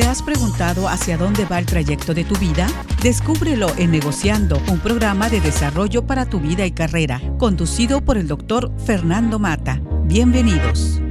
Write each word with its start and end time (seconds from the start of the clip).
¿Te 0.00 0.06
has 0.06 0.22
preguntado 0.22 0.88
hacia 0.88 1.18
dónde 1.18 1.44
va 1.44 1.58
el 1.58 1.66
trayecto 1.66 2.14
de 2.14 2.24
tu 2.24 2.34
vida? 2.36 2.66
Descúbrelo 3.02 3.70
en 3.76 3.90
Negociando, 3.90 4.58
un 4.70 4.78
programa 4.78 5.28
de 5.28 5.42
desarrollo 5.42 6.06
para 6.06 6.24
tu 6.24 6.40
vida 6.40 6.64
y 6.64 6.70
carrera, 6.70 7.20
conducido 7.36 8.00
por 8.00 8.16
el 8.16 8.26
doctor 8.26 8.72
Fernando 8.86 9.38
Mata. 9.38 9.78
Bienvenidos. 10.04 11.02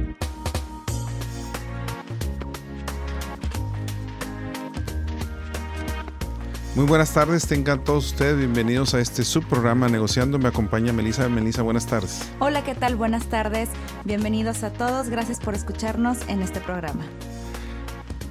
Muy 6.74 6.86
buenas 6.86 7.14
tardes, 7.14 7.46
tengan 7.46 7.84
todos 7.84 8.06
ustedes 8.06 8.38
bienvenidos 8.38 8.94
a 8.94 9.00
este 9.00 9.22
subprograma 9.22 9.88
Negociando. 9.88 10.36
Me 10.40 10.48
acompaña 10.48 10.92
Melisa. 10.92 11.28
Melisa, 11.28 11.62
buenas 11.62 11.86
tardes. 11.86 12.28
Hola, 12.40 12.64
¿qué 12.64 12.74
tal? 12.74 12.96
Buenas 12.96 13.26
tardes. 13.26 13.68
Bienvenidos 14.04 14.64
a 14.64 14.72
todos. 14.72 15.10
Gracias 15.10 15.38
por 15.38 15.54
escucharnos 15.54 16.18
en 16.26 16.42
este 16.42 16.58
programa. 16.58 17.04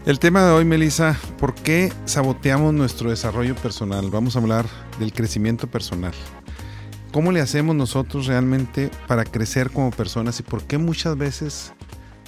El 0.09 0.17
tema 0.17 0.43
de 0.43 0.51
hoy, 0.51 0.65
Melissa, 0.65 1.15
¿por 1.37 1.53
qué 1.53 1.93
saboteamos 2.05 2.73
nuestro 2.73 3.11
desarrollo 3.11 3.53
personal? 3.53 4.09
Vamos 4.09 4.35
a 4.35 4.39
hablar 4.39 4.65
del 4.97 5.13
crecimiento 5.13 5.67
personal. 5.67 6.13
¿Cómo 7.11 7.31
le 7.31 7.41
hacemos 7.41 7.75
nosotros 7.75 8.25
realmente 8.25 8.89
para 9.07 9.23
crecer 9.23 9.69
como 9.69 9.91
personas 9.91 10.39
y 10.39 10.41
por 10.41 10.63
qué 10.63 10.79
muchas 10.79 11.15
veces 11.15 11.73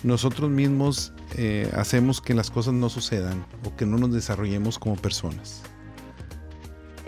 nosotros 0.03 0.51
mismos 0.51 1.11
eh, 1.37 1.71
hacemos 1.75 2.21
que 2.21 2.35
las 2.35 2.51
cosas 2.51 2.75
no 2.75 2.87
sucedan 2.87 3.43
o 3.65 3.75
que 3.75 3.87
no 3.87 3.97
nos 3.97 4.13
desarrollemos 4.13 4.77
como 4.77 4.95
personas? 4.95 5.63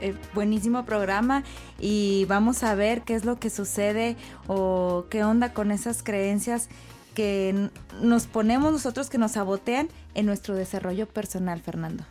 Eh, 0.02 0.16
buenísimo 0.34 0.86
programa 0.86 1.44
y 1.80 2.26
vamos 2.28 2.64
a 2.64 2.73
ver 2.73 3.03
qué 3.03 3.14
es 3.14 3.26
lo 3.26 3.40
que 3.40 3.52
sucede 3.52 4.17
o 4.48 5.05
qué 5.12 5.23
onda 5.23 5.53
con 5.53 5.70
esas 5.70 6.02
creencias 6.02 6.67
que 7.13 7.70
nos 8.02 8.27
ponemos 8.27 8.72
nosotros 8.72 9.09
que 9.09 9.17
nos 9.17 9.34
sabotean 9.34 9.90
en 10.13 10.26
nuestro 10.26 10.55
desarrollo 10.55 11.08
personal, 11.08 11.62
Fernando? 11.62 12.05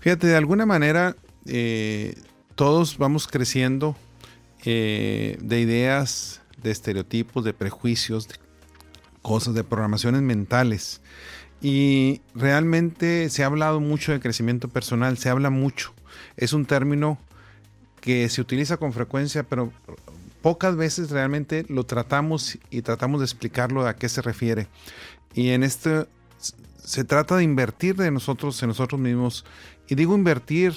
Fíjate, 0.00 0.26
de 0.26 0.36
alguna 0.36 0.66
manera 0.66 1.16
eh, 1.46 2.14
todos 2.54 2.98
vamos 2.98 3.26
creciendo 3.26 3.96
eh, 4.64 5.38
de 5.40 5.60
ideas, 5.60 6.40
de 6.62 6.70
estereotipos, 6.70 7.44
de 7.44 7.52
prejuicios, 7.52 8.28
de 8.28 8.34
cosas, 9.22 9.54
de 9.54 9.64
programaciones 9.64 10.22
mentales. 10.22 11.00
Y 11.60 12.20
realmente 12.34 13.30
se 13.30 13.42
ha 13.42 13.46
hablado 13.46 13.80
mucho 13.80 14.12
de 14.12 14.20
crecimiento 14.20 14.68
personal, 14.68 15.18
se 15.18 15.28
habla 15.28 15.50
mucho. 15.50 15.92
Es 16.36 16.52
un 16.52 16.66
término 16.66 17.18
que 18.00 18.28
se 18.28 18.40
utiliza 18.40 18.76
con 18.76 18.92
frecuencia, 18.92 19.44
pero 19.44 19.72
pocas 20.42 20.76
veces 20.76 21.10
realmente 21.10 21.64
lo 21.68 21.84
tratamos 21.84 22.58
y 22.70 22.82
tratamos 22.82 23.20
de 23.20 23.24
explicarlo 23.24 23.86
a 23.86 23.96
qué 23.96 24.08
se 24.08 24.22
refiere. 24.22 24.68
Y 25.34 25.50
en 25.50 25.62
este 25.62 26.06
se 26.84 27.04
trata 27.04 27.36
de 27.36 27.44
invertir 27.44 27.96
de 27.96 28.10
nosotros 28.10 28.62
en 28.62 28.68
nosotros 28.68 29.00
mismos. 29.00 29.44
Y 29.88 29.94
digo 29.94 30.14
invertir 30.14 30.74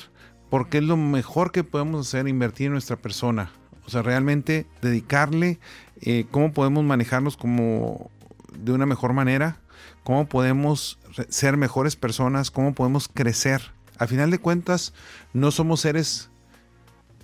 porque 0.50 0.78
es 0.78 0.84
lo 0.84 0.98
mejor 0.98 1.52
que 1.52 1.64
podemos 1.64 2.08
hacer, 2.08 2.28
invertir 2.28 2.68
en 2.68 2.74
nuestra 2.74 2.96
persona. 2.96 3.52
O 3.86 3.90
sea, 3.90 4.02
realmente 4.02 4.68
dedicarle 4.82 5.60
eh, 6.02 6.26
cómo 6.32 6.54
podemos 6.54 6.84
manejarnos 6.84 7.38
como 7.38 8.10
de 8.58 8.72
una 8.72 8.86
mejor 8.86 9.14
manera, 9.14 9.60
cómo 10.04 10.28
podemos 10.28 11.00
ser 11.30 11.58
mejores 11.58 11.96
personas, 11.96 12.52
cómo 12.52 12.74
podemos 12.74 13.08
crecer. 13.08 13.74
A 13.98 14.08
final 14.08 14.32
de 14.32 14.40
cuentas, 14.40 14.94
no 15.34 15.52
somos 15.52 15.82
seres 15.82 16.30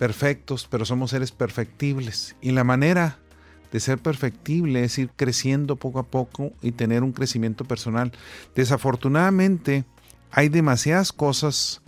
perfectos, 0.02 0.66
pero 0.68 0.84
somos 0.84 1.12
seres 1.12 1.30
perfectibles. 1.30 2.34
Y 2.40 2.50
la 2.50 2.64
manera 2.64 3.18
de 3.70 3.78
ser 3.78 3.98
perfectible 3.98 4.82
es 4.82 4.98
ir 4.98 5.10
creciendo 5.14 5.76
poco 5.76 6.00
a 6.00 6.02
poco 6.02 6.50
y 6.60 6.72
tener 6.72 7.04
un 7.04 7.12
crecimiento 7.12 7.64
personal. 7.64 8.10
Desafortunadamente, 8.56 9.84
hay 10.32 10.48
demasiadas 10.48 11.12
cosas, 11.12 11.82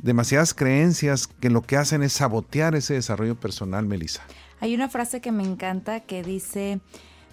demasiadas 0.00 0.54
creencias 0.54 1.26
que 1.26 1.50
lo 1.50 1.60
que 1.60 1.76
hacen 1.76 2.02
es 2.02 2.14
sabotear 2.14 2.74
ese 2.74 2.94
desarrollo 2.94 3.38
personal, 3.38 3.84
Melissa. 3.84 4.22
Hay 4.60 4.74
una 4.74 4.88
frase 4.88 5.20
que 5.20 5.30
me 5.30 5.44
encanta 5.44 6.00
que 6.00 6.22
dice, 6.22 6.80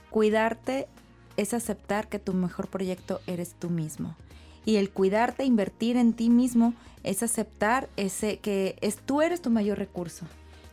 cuidarte 0.09 0.89
es 1.37 1.53
aceptar 1.53 2.09
que 2.09 2.19
tu 2.19 2.33
mejor 2.33 2.67
proyecto 2.67 3.21
eres 3.25 3.55
tú 3.57 3.69
mismo. 3.69 4.17
Y 4.65 4.77
el 4.77 4.89
cuidarte, 4.89 5.45
invertir 5.45 5.95
en 5.97 6.13
ti 6.13 6.29
mismo, 6.29 6.73
es 7.03 7.23
aceptar 7.23 7.87
ese 7.97 8.39
que 8.39 8.75
es, 8.81 8.97
tú 8.97 9.21
eres 9.21 9.41
tu 9.41 9.49
mayor 9.49 9.77
recurso. 9.77 10.25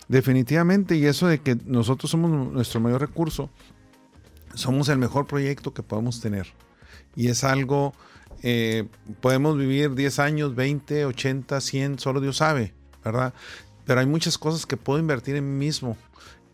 Definitivamente, 0.08 0.96
y 0.96 1.06
eso 1.06 1.26
de 1.28 1.40
que 1.40 1.56
nosotros 1.66 2.10
somos 2.10 2.30
nuestro 2.52 2.80
mayor 2.80 3.00
recurso, 3.00 3.50
somos 4.54 4.88
el 4.88 4.98
mejor 4.98 5.26
proyecto 5.26 5.72
que 5.72 5.82
podemos 5.82 6.20
tener. 6.20 6.46
Y 7.14 7.28
es 7.28 7.44
algo, 7.44 7.92
eh, 8.42 8.88
podemos 9.20 9.56
vivir 9.56 9.94
10 9.94 10.18
años, 10.18 10.54
20, 10.54 11.04
80, 11.06 11.60
100, 11.60 11.98
solo 11.98 12.20
Dios 12.20 12.38
sabe, 12.38 12.74
¿verdad? 13.04 13.34
Pero 13.84 14.00
hay 14.00 14.06
muchas 14.06 14.38
cosas 14.38 14.66
que 14.66 14.76
puedo 14.76 14.98
invertir 14.98 15.36
en 15.36 15.58
mí 15.58 15.66
mismo. 15.66 15.96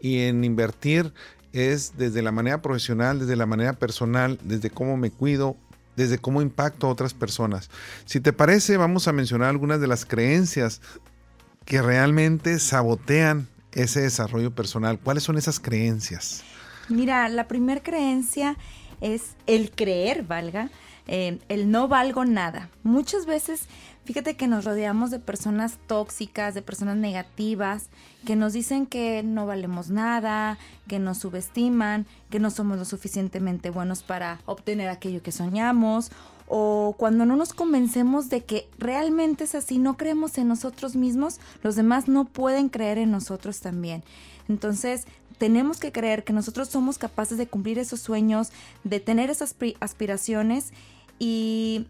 Y 0.00 0.20
en 0.20 0.44
invertir 0.44 1.12
es 1.52 1.96
desde 1.96 2.22
la 2.22 2.32
manera 2.32 2.62
profesional, 2.62 3.18
desde 3.18 3.36
la 3.36 3.46
manera 3.46 3.72
personal, 3.74 4.38
desde 4.42 4.70
cómo 4.70 4.96
me 4.96 5.10
cuido, 5.10 5.56
desde 5.98 6.18
cómo 6.18 6.40
impacto 6.40 6.86
a 6.86 6.90
otras 6.90 7.12
personas. 7.12 7.68
Si 8.06 8.20
te 8.20 8.32
parece, 8.32 8.76
vamos 8.76 9.08
a 9.08 9.12
mencionar 9.12 9.50
algunas 9.50 9.80
de 9.80 9.88
las 9.88 10.06
creencias 10.06 10.80
que 11.64 11.82
realmente 11.82 12.58
sabotean 12.60 13.48
ese 13.72 14.00
desarrollo 14.00 14.54
personal. 14.54 14.98
¿Cuáles 14.98 15.24
son 15.24 15.36
esas 15.36 15.60
creencias? 15.60 16.44
Mira, 16.88 17.28
la 17.28 17.48
primera 17.48 17.82
creencia 17.82 18.56
es 19.00 19.36
el 19.46 19.70
creer, 19.72 20.22
valga, 20.22 20.70
eh, 21.08 21.38
el 21.48 21.70
no 21.70 21.88
valgo 21.88 22.24
nada. 22.24 22.70
Muchas 22.82 23.24
veces, 23.24 23.62
fíjate 24.04 24.36
que 24.36 24.46
nos 24.46 24.64
rodeamos 24.66 25.10
de 25.10 25.18
personas 25.18 25.78
tóxicas, 25.86 26.54
de 26.54 26.62
personas 26.62 26.98
negativas, 26.98 27.88
que 28.26 28.36
nos 28.36 28.52
dicen 28.52 28.86
que 28.86 29.22
no 29.22 29.46
valemos 29.46 29.88
nada, 29.88 30.58
que 30.86 30.98
nos 30.98 31.18
subestiman, 31.18 32.06
que 32.30 32.38
no 32.38 32.50
somos 32.50 32.78
lo 32.78 32.84
suficientemente 32.84 33.70
buenos 33.70 34.02
para 34.02 34.40
obtener 34.44 34.90
aquello 34.90 35.22
que 35.22 35.32
soñamos, 35.32 36.12
o 36.46 36.94
cuando 36.98 37.26
no 37.26 37.36
nos 37.36 37.52
convencemos 37.54 38.28
de 38.28 38.44
que 38.44 38.68
realmente 38.78 39.44
es 39.44 39.54
así, 39.54 39.78
no 39.78 39.96
creemos 39.96 40.36
en 40.38 40.48
nosotros 40.48 40.94
mismos, 40.94 41.40
los 41.62 41.74
demás 41.74 42.06
no 42.08 42.26
pueden 42.26 42.68
creer 42.68 42.98
en 42.98 43.10
nosotros 43.10 43.60
también. 43.60 44.02
Entonces, 44.48 45.06
tenemos 45.38 45.78
que 45.78 45.92
creer 45.92 46.24
que 46.24 46.32
nosotros 46.32 46.68
somos 46.68 46.98
capaces 46.98 47.38
de 47.38 47.46
cumplir 47.46 47.78
esos 47.78 48.00
sueños, 48.00 48.50
de 48.82 49.00
tener 49.00 49.30
esas 49.30 49.54
aspiraciones 49.80 50.72
y 51.18 51.86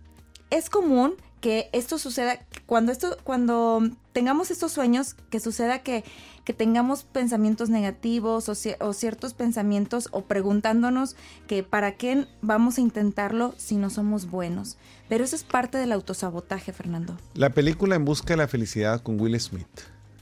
es 0.50 0.70
común 0.70 1.14
que 1.40 1.68
esto 1.72 1.98
suceda 1.98 2.40
cuando 2.66 2.90
esto 2.90 3.16
cuando 3.22 3.82
tengamos 4.12 4.50
estos 4.50 4.72
sueños 4.72 5.14
que 5.30 5.38
suceda 5.38 5.80
que, 5.80 6.02
que 6.44 6.52
tengamos 6.52 7.04
pensamientos 7.04 7.70
negativos 7.70 8.48
o, 8.48 8.52
o, 8.80 8.92
ciertos 8.92 9.34
pensamientos 9.34 10.08
o 10.10 10.24
preguntándonos 10.24 11.14
que 11.46 11.62
para 11.62 11.92
qué 11.92 12.26
vamos 12.42 12.78
a 12.78 12.80
intentarlo 12.80 13.54
si 13.56 13.76
no 13.76 13.90
somos 13.90 14.28
buenos. 14.28 14.76
Pero 15.08 15.22
eso 15.22 15.36
es 15.36 15.44
parte 15.44 15.78
del 15.78 15.92
autosabotaje 15.92 16.72
Fernando. 16.72 17.16
La 17.34 17.50
película 17.50 17.94
En 17.94 18.04
busca 18.04 18.34
de 18.34 18.38
la 18.38 18.48
felicidad 18.48 19.02
con 19.02 19.20
Will 19.20 19.38
Smith. 19.38 19.68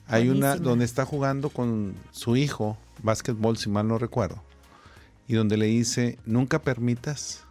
Hay 0.09 0.29
una 0.29 0.57
donde 0.57 0.85
está 0.85 1.07
jugando 1.07 1.49
con 1.49 1.95
su 2.11 2.37
hijo 2.37 2.77
básquetbol 3.03 3.57
si 3.57 3.71
mal 3.71 3.89
no 3.89 3.99
recuerdo 3.99 4.43
y 5.27 5.35
donde 5.35 5.57
le 5.57 5.67
dice 5.67 6.19
nunca 6.27 6.61
permitas 6.61 7.46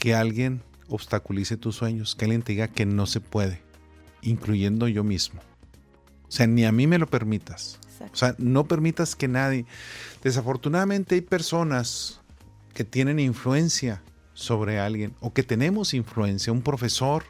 que 0.00 0.14
alguien 0.14 0.62
obstaculice 0.88 1.56
tus 1.56 1.76
sueños, 1.76 2.16
que 2.16 2.24
alguien 2.24 2.42
te 2.42 2.52
diga 2.52 2.66
que 2.66 2.86
no 2.86 3.06
se 3.06 3.20
puede, 3.20 3.62
incluyendo 4.22 4.88
yo 4.88 5.04
mismo. 5.04 5.40
O 6.26 6.32
sea, 6.32 6.46
ni 6.46 6.64
a 6.64 6.72
mí 6.72 6.88
me 6.88 6.98
lo 6.98 7.06
permitas. 7.06 7.78
O 8.12 8.16
sea, 8.16 8.34
no 8.38 8.64
permitas 8.64 9.14
que 9.14 9.28
nadie... 9.28 9.66
Desafortunadamente 10.24 11.16
hay 11.16 11.20
personas 11.20 12.20
que 12.72 12.82
tienen 12.82 13.20
influencia 13.20 14.02
sobre 14.32 14.80
alguien 14.80 15.14
o 15.20 15.34
que 15.34 15.42
tenemos 15.42 15.92
influencia, 15.92 16.52
un 16.52 16.62
profesor, 16.62 17.24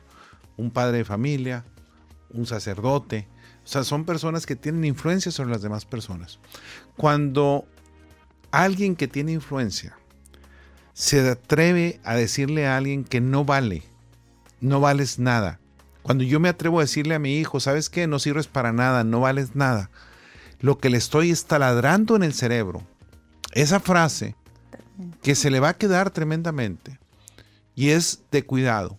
un 0.57 0.71
padre 0.71 0.99
de 0.99 1.05
familia, 1.05 1.65
un 2.31 2.47
sacerdote. 2.47 3.27
O 3.65 3.67
sea, 3.67 3.83
son 3.83 4.05
personas 4.05 4.47
que 4.47 4.55
tienen 4.55 4.85
influencia 4.85 5.33
sobre 5.33 5.51
las 5.51 5.63
demás 5.63 5.85
personas. 5.85 6.39
Cuando 6.97 7.67
alguien 8.53 8.95
que 8.95 9.09
tiene 9.09 9.33
influencia 9.33 9.97
se 11.01 11.27
atreve 11.27 11.99
a 12.05 12.15
decirle 12.15 12.67
a 12.67 12.77
alguien 12.77 13.05
que 13.05 13.23
no 13.23 13.47
vale, 13.47 13.83
no 14.61 14.81
vales 14.81 15.19
nada. 15.19 15.59
Cuando 16.03 16.25
yo 16.25 16.41
me 16.41 16.51
atrevo 16.51 16.79
a 16.79 16.83
decirle 16.83 17.15
a 17.15 17.19
mi 17.19 17.39
hijo, 17.39 17.59
¿sabes 17.59 17.89
qué? 17.89 18.07
No 18.07 18.19
sirves 18.19 18.49
para 18.49 18.75
nada, 18.75 19.03
no 19.03 19.21
vales 19.21 19.57
nada. 19.57 19.89
Lo 20.61 20.77
que 20.77 20.91
le 20.91 20.99
estoy 20.99 21.31
estaladrando 21.31 22.17
en 22.17 22.23
el 22.23 22.35
cerebro, 22.35 22.83
esa 23.53 23.81
frase 23.81 24.37
que 25.23 25.35
se 25.35 25.51
le 25.51 25.59
va 25.59 25.71
a 25.71 25.79
quedar 25.79 26.11
tremendamente 26.11 26.99
y 27.75 27.89
es 27.89 28.21
de 28.31 28.45
cuidado. 28.45 28.99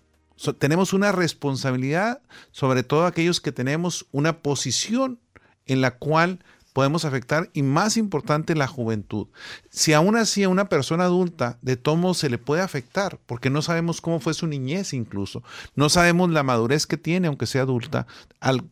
tenemos 0.58 0.94
una 0.94 1.12
responsabilidad, 1.12 2.20
sobre 2.50 2.82
todo 2.82 3.06
aquellos 3.06 3.40
que 3.42 3.52
tenemos 3.52 4.08
una 4.12 4.40
posición 4.40 5.20
en 5.68 5.82
la 5.82 5.92
cual 5.92 6.40
podemos 6.74 7.06
afectar 7.06 7.50
y 7.54 7.64
más 7.64 7.98
importante 7.98 8.56
la 8.56 8.68
juventud. 8.68 9.28
Si 9.70 9.94
aún 9.94 10.16
así 10.16 10.44
a 10.44 10.50
una 10.50 10.70
persona 10.70 11.06
adulta 11.06 11.58
de 11.62 11.78
tomo 11.78 12.14
se 12.14 12.30
le 12.30 12.38
puede 12.38 12.62
afectar, 12.62 13.20
porque 13.26 13.50
no 13.50 13.62
sabemos 13.62 14.02
cómo 14.02 14.20
fue 14.20 14.34
su 14.34 14.48
niñez 14.48 14.94
incluso, 14.94 15.44
no 15.76 15.90
sabemos 15.90 16.30
la 16.30 16.44
madurez 16.44 16.88
que 16.88 16.98
tiene 16.98 17.28
aunque 17.28 17.46
sea 17.46 17.64
adulta 17.64 18.08
al 18.40 18.64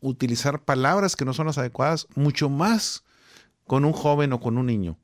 utilizar 0.00 0.62
palabras 0.62 1.16
que 1.16 1.24
no 1.24 1.32
son 1.32 1.46
las 1.46 1.58
adecuadas, 1.58 2.06
mucho 2.14 2.48
más 2.48 3.04
con 3.66 3.84
un 3.84 3.92
joven 3.92 4.32
o 4.32 4.40
con 4.40 4.58
un 4.58 4.66
niño. 4.66 4.98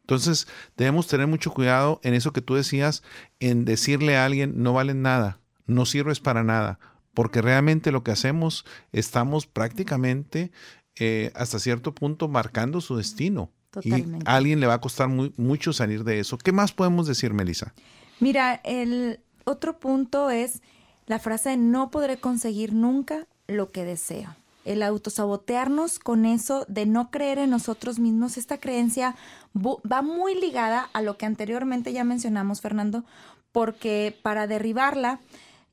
Entonces 0.00 0.48
debemos 0.76 1.06
tener 1.06 1.26
mucho 1.26 1.52
cuidado 1.52 2.00
en 2.02 2.14
eso 2.14 2.32
que 2.32 2.40
tú 2.40 2.54
decías, 2.54 3.02
en 3.40 3.66
decirle 3.66 4.16
a 4.16 4.24
alguien 4.24 4.62
no 4.62 4.72
vale 4.72 4.94
nada, 4.94 5.38
no 5.66 5.84
sirves 5.84 6.18
para 6.18 6.42
nada, 6.42 6.78
porque 7.12 7.42
realmente 7.42 7.92
lo 7.92 8.02
que 8.02 8.12
hacemos 8.12 8.64
estamos 8.90 9.46
prácticamente 9.46 10.50
eh, 10.98 11.32
hasta 11.34 11.58
cierto 11.58 11.94
punto 11.94 12.28
marcando 12.28 12.80
su 12.80 12.96
destino. 12.96 13.50
Totalmente. 13.70 14.24
Y 14.26 14.28
a 14.28 14.36
alguien 14.36 14.60
le 14.60 14.66
va 14.66 14.74
a 14.74 14.80
costar 14.80 15.08
mucho 15.08 15.72
salir 15.72 16.04
de 16.04 16.20
eso. 16.20 16.38
¿Qué 16.38 16.52
más 16.52 16.72
podemos 16.72 17.06
decir, 17.06 17.34
Melissa? 17.34 17.74
Mira, 18.20 18.60
el 18.64 19.20
otro 19.44 19.78
punto 19.78 20.30
es 20.30 20.62
la 21.06 21.18
frase 21.18 21.56
no 21.56 21.90
podré 21.90 22.18
conseguir 22.18 22.72
nunca 22.72 23.26
lo 23.46 23.70
que 23.70 23.84
deseo 23.84 24.34
el 24.68 24.82
autosabotearnos 24.82 25.98
con 25.98 26.26
eso 26.26 26.66
de 26.68 26.84
no 26.84 27.10
creer 27.10 27.38
en 27.38 27.48
nosotros 27.48 27.98
mismos, 27.98 28.36
esta 28.36 28.58
creencia 28.58 29.16
va 29.56 30.02
muy 30.02 30.38
ligada 30.38 30.90
a 30.92 31.00
lo 31.00 31.16
que 31.16 31.24
anteriormente 31.24 31.94
ya 31.94 32.04
mencionamos, 32.04 32.60
Fernando, 32.60 33.02
porque 33.50 34.14
para 34.20 34.46
derribarla 34.46 35.20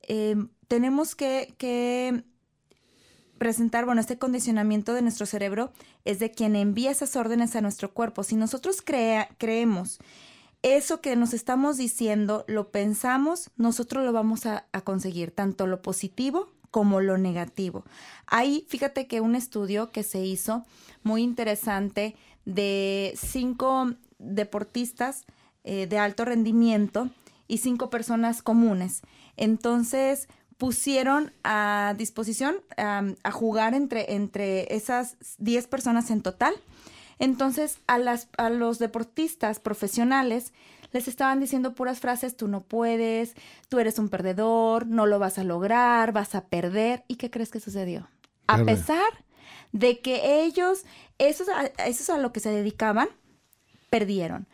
em, 0.01 0.47
tenemos 0.69 1.13
que, 1.13 2.23
presentar, 3.45 3.85
bueno, 3.85 4.01
este 4.01 4.17
condicionamiento 4.17 4.95
de 4.95 5.03
nuestro 5.03 5.27
cerebro 5.27 5.71
es 6.03 6.17
de 6.17 6.31
quien 6.31 6.55
envía 6.55 6.89
esas 6.89 7.15
órdenes 7.15 7.55
a 7.55 7.61
nuestro 7.61 7.93
cuerpo. 7.93 8.23
Si 8.23 8.35
nosotros 8.35 8.81
creemos 8.81 9.99
eso 10.63 10.99
que 10.99 11.15
nos 11.15 11.31
estamos 11.31 11.77
diciendo, 11.77 12.43
lo 12.47 12.71
pensamos, 12.71 13.51
nosotros 13.55 14.03
lo 14.03 14.11
vamos 14.11 14.47
a 14.47 14.65
conseguir, 14.83 15.29
tanto 15.29 15.67
lo 15.67 15.83
positivo 15.83 16.49
como 16.71 17.01
lo 17.01 17.19
negativo. 17.19 17.85
Ahí, 18.25 18.65
fíjate 18.67 19.05
que 19.05 19.21
un 19.21 19.35
estudio 19.35 19.91
que 19.91 20.01
se 20.01 20.25
hizo 20.25 20.65
muy 21.03 21.21
interesante 21.21 22.15
de 22.45 23.13
cinco 23.15 23.93
deportistas 24.17 25.23
eh, 25.63 25.85
de 25.85 25.99
alto 25.99 26.25
rendimiento 26.25 27.11
y 27.47 27.59
cinco 27.59 27.91
personas 27.91 28.41
comunes. 28.41 29.03
Entonces, 29.37 30.29
pusieron 30.57 31.33
a 31.43 31.95
disposición 31.97 32.55
a 32.77 33.31
jugar 33.31 33.73
entre, 33.73 34.13
entre 34.13 34.73
esas 34.75 35.17
diez 35.37 35.67
personas 35.67 36.09
en 36.11 36.21
total. 36.21 36.53
Entonces, 37.19 37.79
a, 37.87 37.97
las, 37.97 38.27
a 38.37 38.49
los 38.49 38.79
deportistas 38.79 39.59
profesionales 39.59 40.53
les 40.91 41.07
estaban 41.07 41.39
diciendo 41.39 41.75
puras 41.75 41.99
frases, 41.99 42.37
tú 42.37 42.47
no 42.47 42.61
puedes, 42.61 43.35
tú 43.67 43.79
eres 43.79 43.99
un 43.99 44.09
perdedor, 44.09 44.87
no 44.87 45.05
lo 45.05 45.19
vas 45.19 45.37
a 45.37 45.43
lograr, 45.43 46.13
vas 46.13 46.35
a 46.35 46.45
perder. 46.45 47.03
¿Y 47.07 47.15
qué 47.15 47.29
crees 47.29 47.51
que 47.51 47.59
sucedió? 47.59 48.07
A 48.47 48.63
pesar 48.63 49.25
de 49.73 49.99
que 49.99 50.43
ellos, 50.43 50.85
eso 51.17 51.43
es 51.77 52.09
a 52.09 52.17
lo 52.17 52.31
que 52.31 52.39
se 52.39 52.49
dedicaban, 52.49 53.09
perdieron. 53.89 54.47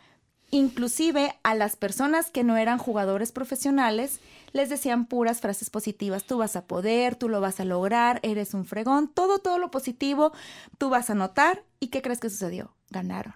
Inclusive 0.50 1.34
a 1.44 1.54
las 1.54 1.76
personas 1.76 2.30
que 2.30 2.42
no 2.42 2.56
eran 2.56 2.78
jugadores 2.78 3.30
profesionales, 3.30 4.18
les 4.52 4.68
decían 4.68 5.06
puras 5.06 5.40
frases 5.40 5.70
positivas, 5.70 6.24
tú 6.24 6.38
vas 6.38 6.56
a 6.56 6.66
poder, 6.66 7.16
tú 7.16 7.28
lo 7.28 7.40
vas 7.40 7.60
a 7.60 7.64
lograr, 7.64 8.20
eres 8.22 8.54
un 8.54 8.64
fregón, 8.64 9.08
todo, 9.08 9.38
todo 9.38 9.58
lo 9.58 9.70
positivo, 9.70 10.32
tú 10.78 10.90
vas 10.90 11.10
a 11.10 11.14
notar. 11.14 11.64
¿Y 11.80 11.88
qué 11.88 12.02
crees 12.02 12.20
que 12.20 12.30
sucedió? 12.30 12.74
Ganaron. 12.90 13.34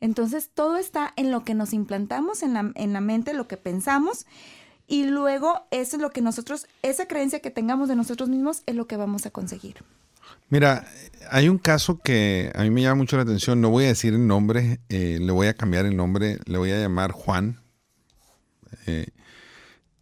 Entonces, 0.00 0.50
todo 0.52 0.76
está 0.76 1.12
en 1.16 1.30
lo 1.30 1.44
que 1.44 1.54
nos 1.54 1.72
implantamos 1.72 2.42
en 2.42 2.54
la, 2.54 2.72
en 2.74 2.92
la 2.92 3.00
mente, 3.00 3.34
lo 3.34 3.46
que 3.46 3.58
pensamos, 3.58 4.26
y 4.86 5.04
luego 5.04 5.66
eso 5.70 5.96
es 5.96 6.02
lo 6.02 6.10
que 6.10 6.20
nosotros, 6.22 6.66
esa 6.82 7.06
creencia 7.06 7.40
que 7.40 7.50
tengamos 7.50 7.88
de 7.88 7.96
nosotros 7.96 8.28
mismos 8.28 8.62
es 8.66 8.74
lo 8.74 8.86
que 8.86 8.96
vamos 8.96 9.26
a 9.26 9.30
conseguir. 9.30 9.84
Mira, 10.48 10.84
hay 11.30 11.48
un 11.48 11.58
caso 11.58 12.00
que 12.00 12.50
a 12.56 12.62
mí 12.62 12.70
me 12.70 12.82
llama 12.82 12.96
mucho 12.96 13.16
la 13.16 13.22
atención, 13.22 13.60
no 13.60 13.70
voy 13.70 13.84
a 13.84 13.88
decir 13.88 14.14
el 14.14 14.26
nombre, 14.26 14.80
eh, 14.88 15.18
le 15.20 15.30
voy 15.32 15.46
a 15.46 15.54
cambiar 15.54 15.86
el 15.86 15.96
nombre, 15.96 16.38
le 16.44 16.58
voy 16.58 16.72
a 16.72 16.80
llamar 16.80 17.12
Juan. 17.12 17.60
Eh, 18.86 19.06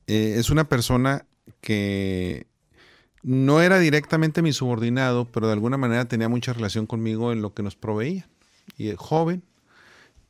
eh, 0.08 0.34
es 0.38 0.50
una 0.50 0.69
persona 0.69 1.26
que 1.60 2.46
no 3.22 3.60
era 3.60 3.78
directamente 3.78 4.43
mi 4.43 4.52
subordinado, 4.52 5.26
pero 5.26 5.46
de 5.46 5.52
alguna 5.52 5.76
manera 5.76 6.06
tenía 6.06 6.28
mucha 6.28 6.52
relación 6.52 6.87
conmigo 6.87 7.32
en 7.32 7.43
lo 7.43 7.55
que 7.55 7.62
nos 7.62 7.76
proveía. 7.76 8.28
Y 8.76 8.93
joven, 8.96 9.43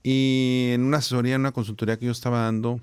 y 0.02 0.70
en 0.72 0.84
una 0.84 0.98
asesoría, 0.98 1.34
en 1.34 1.42
una 1.42 1.52
consultoría 1.52 1.98
que 1.98 2.06
yo 2.06 2.12
estaba 2.12 2.42
dando, 2.42 2.80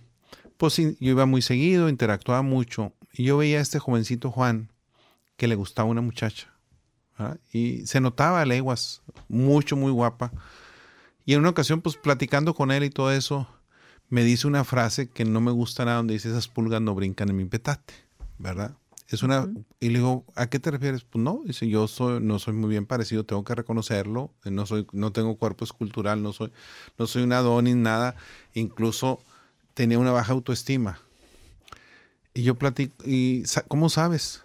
pues 0.58 0.78
yo 0.78 0.94
iba 1.00 1.26
muy 1.26 1.42
seguido, 1.42 1.90
interactuaba 1.90 2.42
mucho. 2.42 2.94
Y 3.14 3.24
yo 3.24 3.38
veía 3.38 3.60
a 3.60 3.62
este 3.62 3.80
jovencito 3.80 4.32
Juan 4.32 4.70
que 5.38 5.48
le 5.48 5.56
gustaba 5.56 5.90
una 5.90 6.02
muchacha. 6.02 6.54
Y 7.52 7.86
se 7.86 8.02
notaba 8.02 8.42
a 8.42 8.46
leguas, 8.46 9.02
mucho, 9.28 9.76
muy 9.76 9.92
guapa. 9.92 10.32
Y 11.26 11.34
en 11.34 11.40
una 11.40 11.50
ocasión, 11.50 11.82
pues 11.82 11.98
platicando 11.98 12.54
con 12.54 12.72
él 12.72 12.84
y 12.84 12.90
todo 12.90 13.12
eso, 13.12 13.48
me 14.10 14.24
dice 14.24 14.48
una 14.48 14.64
frase 14.64 15.10
que 15.10 15.26
no 15.26 15.42
me 15.42 15.52
gusta 15.52 15.86
nada, 15.86 15.98
donde 15.98 16.14
dice, 16.14 16.30
esas 16.30 16.48
pulgas 16.48 16.82
no 16.82 16.96
brincan 16.96 17.30
en 17.30 17.38
mi 17.38 17.46
petate, 17.46 17.94
¿verdad? 18.38 18.76
Es 19.08 19.22
una, 19.22 19.48
y 19.80 19.90
le 19.90 20.00
digo, 20.00 20.26
¿a 20.36 20.48
qué 20.48 20.60
te 20.60 20.72
refieres? 20.72 21.04
Pues 21.04 21.24
no, 21.24 21.42
dice, 21.46 21.68
yo 21.68 21.88
soy, 21.88 22.20
no 22.22 22.40
soy 22.40 22.56
muy 22.56 22.70
bien 22.70 22.88
parecido, 22.88 23.24
tengo 23.24 23.44
que 23.44 23.54
reconocerlo, 23.54 24.34
no 24.46 24.66
soy, 24.66 24.88
no 24.94 25.12
tengo 25.12 25.38
cuerpo 25.38 25.64
escultural, 25.64 26.24
no 26.24 26.34
soy, 26.34 26.52
no 26.98 27.06
soy 27.06 27.24
una 27.24 27.42
ni 27.62 27.76
nada, 27.76 28.16
incluso 28.54 29.20
tenía 29.76 30.00
una 30.00 30.12
baja 30.12 30.34
autoestima. 30.34 31.00
Y 32.34 32.44
yo 32.44 32.56
platico, 32.56 32.96
y 33.06 33.44
¿cómo 33.68 33.90
sabes? 33.90 34.44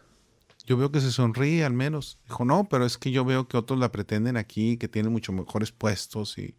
Yo 0.66 0.76
veo 0.76 0.92
que 0.92 1.00
se 1.00 1.10
sonríe 1.10 1.64
al 1.64 1.72
menos. 1.72 2.18
Dijo, 2.28 2.44
no, 2.44 2.68
pero 2.68 2.84
es 2.84 2.98
que 2.98 3.10
yo 3.10 3.24
veo 3.24 3.48
que 3.48 3.56
otros 3.56 3.78
la 3.78 3.90
pretenden 3.90 4.36
aquí, 4.36 4.76
que 4.76 4.88
tienen 4.88 5.10
mucho 5.10 5.32
mejores 5.32 5.72
puestos 5.72 6.38
y 6.38 6.54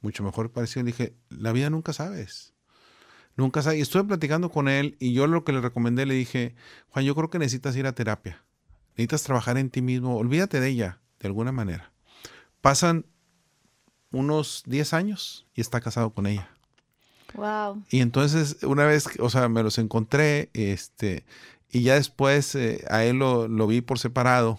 mucho 0.00 0.22
mejor 0.22 0.50
parecido. 0.50 0.82
Le 0.84 0.92
dije, 0.92 1.14
la 1.28 1.52
vida 1.52 1.70
nunca 1.70 1.92
sabes. 1.92 2.54
Nunca 3.36 3.62
sabes. 3.62 3.78
Y 3.78 3.82
estuve 3.82 4.04
platicando 4.04 4.50
con 4.50 4.68
él 4.68 4.96
y 4.98 5.12
yo 5.12 5.26
lo 5.26 5.44
que 5.44 5.52
le 5.52 5.60
recomendé 5.60 6.06
le 6.06 6.14
dije, 6.14 6.54
Juan, 6.88 7.04
yo 7.04 7.14
creo 7.14 7.30
que 7.30 7.38
necesitas 7.38 7.76
ir 7.76 7.86
a 7.86 7.94
terapia. 7.94 8.42
Necesitas 8.90 9.22
trabajar 9.22 9.58
en 9.58 9.70
ti 9.70 9.80
mismo. 9.80 10.16
Olvídate 10.16 10.60
de 10.60 10.68
ella, 10.68 11.00
de 11.20 11.28
alguna 11.28 11.52
manera. 11.52 11.92
Pasan 12.60 13.06
unos 14.10 14.62
10 14.66 14.92
años 14.92 15.46
y 15.54 15.60
está 15.60 15.80
casado 15.80 16.10
con 16.10 16.26
ella. 16.26 16.50
Wow. 17.34 17.84
Y 17.90 18.00
entonces, 18.00 18.62
una 18.62 18.86
vez, 18.86 19.08
o 19.20 19.30
sea, 19.30 19.48
me 19.48 19.62
los 19.62 19.78
encontré, 19.78 20.50
este, 20.54 21.24
y 21.70 21.82
ya 21.82 21.94
después 21.94 22.54
eh, 22.54 22.84
a 22.88 23.04
él 23.04 23.18
lo, 23.18 23.48
lo, 23.48 23.66
vi 23.66 23.80
por 23.82 23.98
separado. 23.98 24.58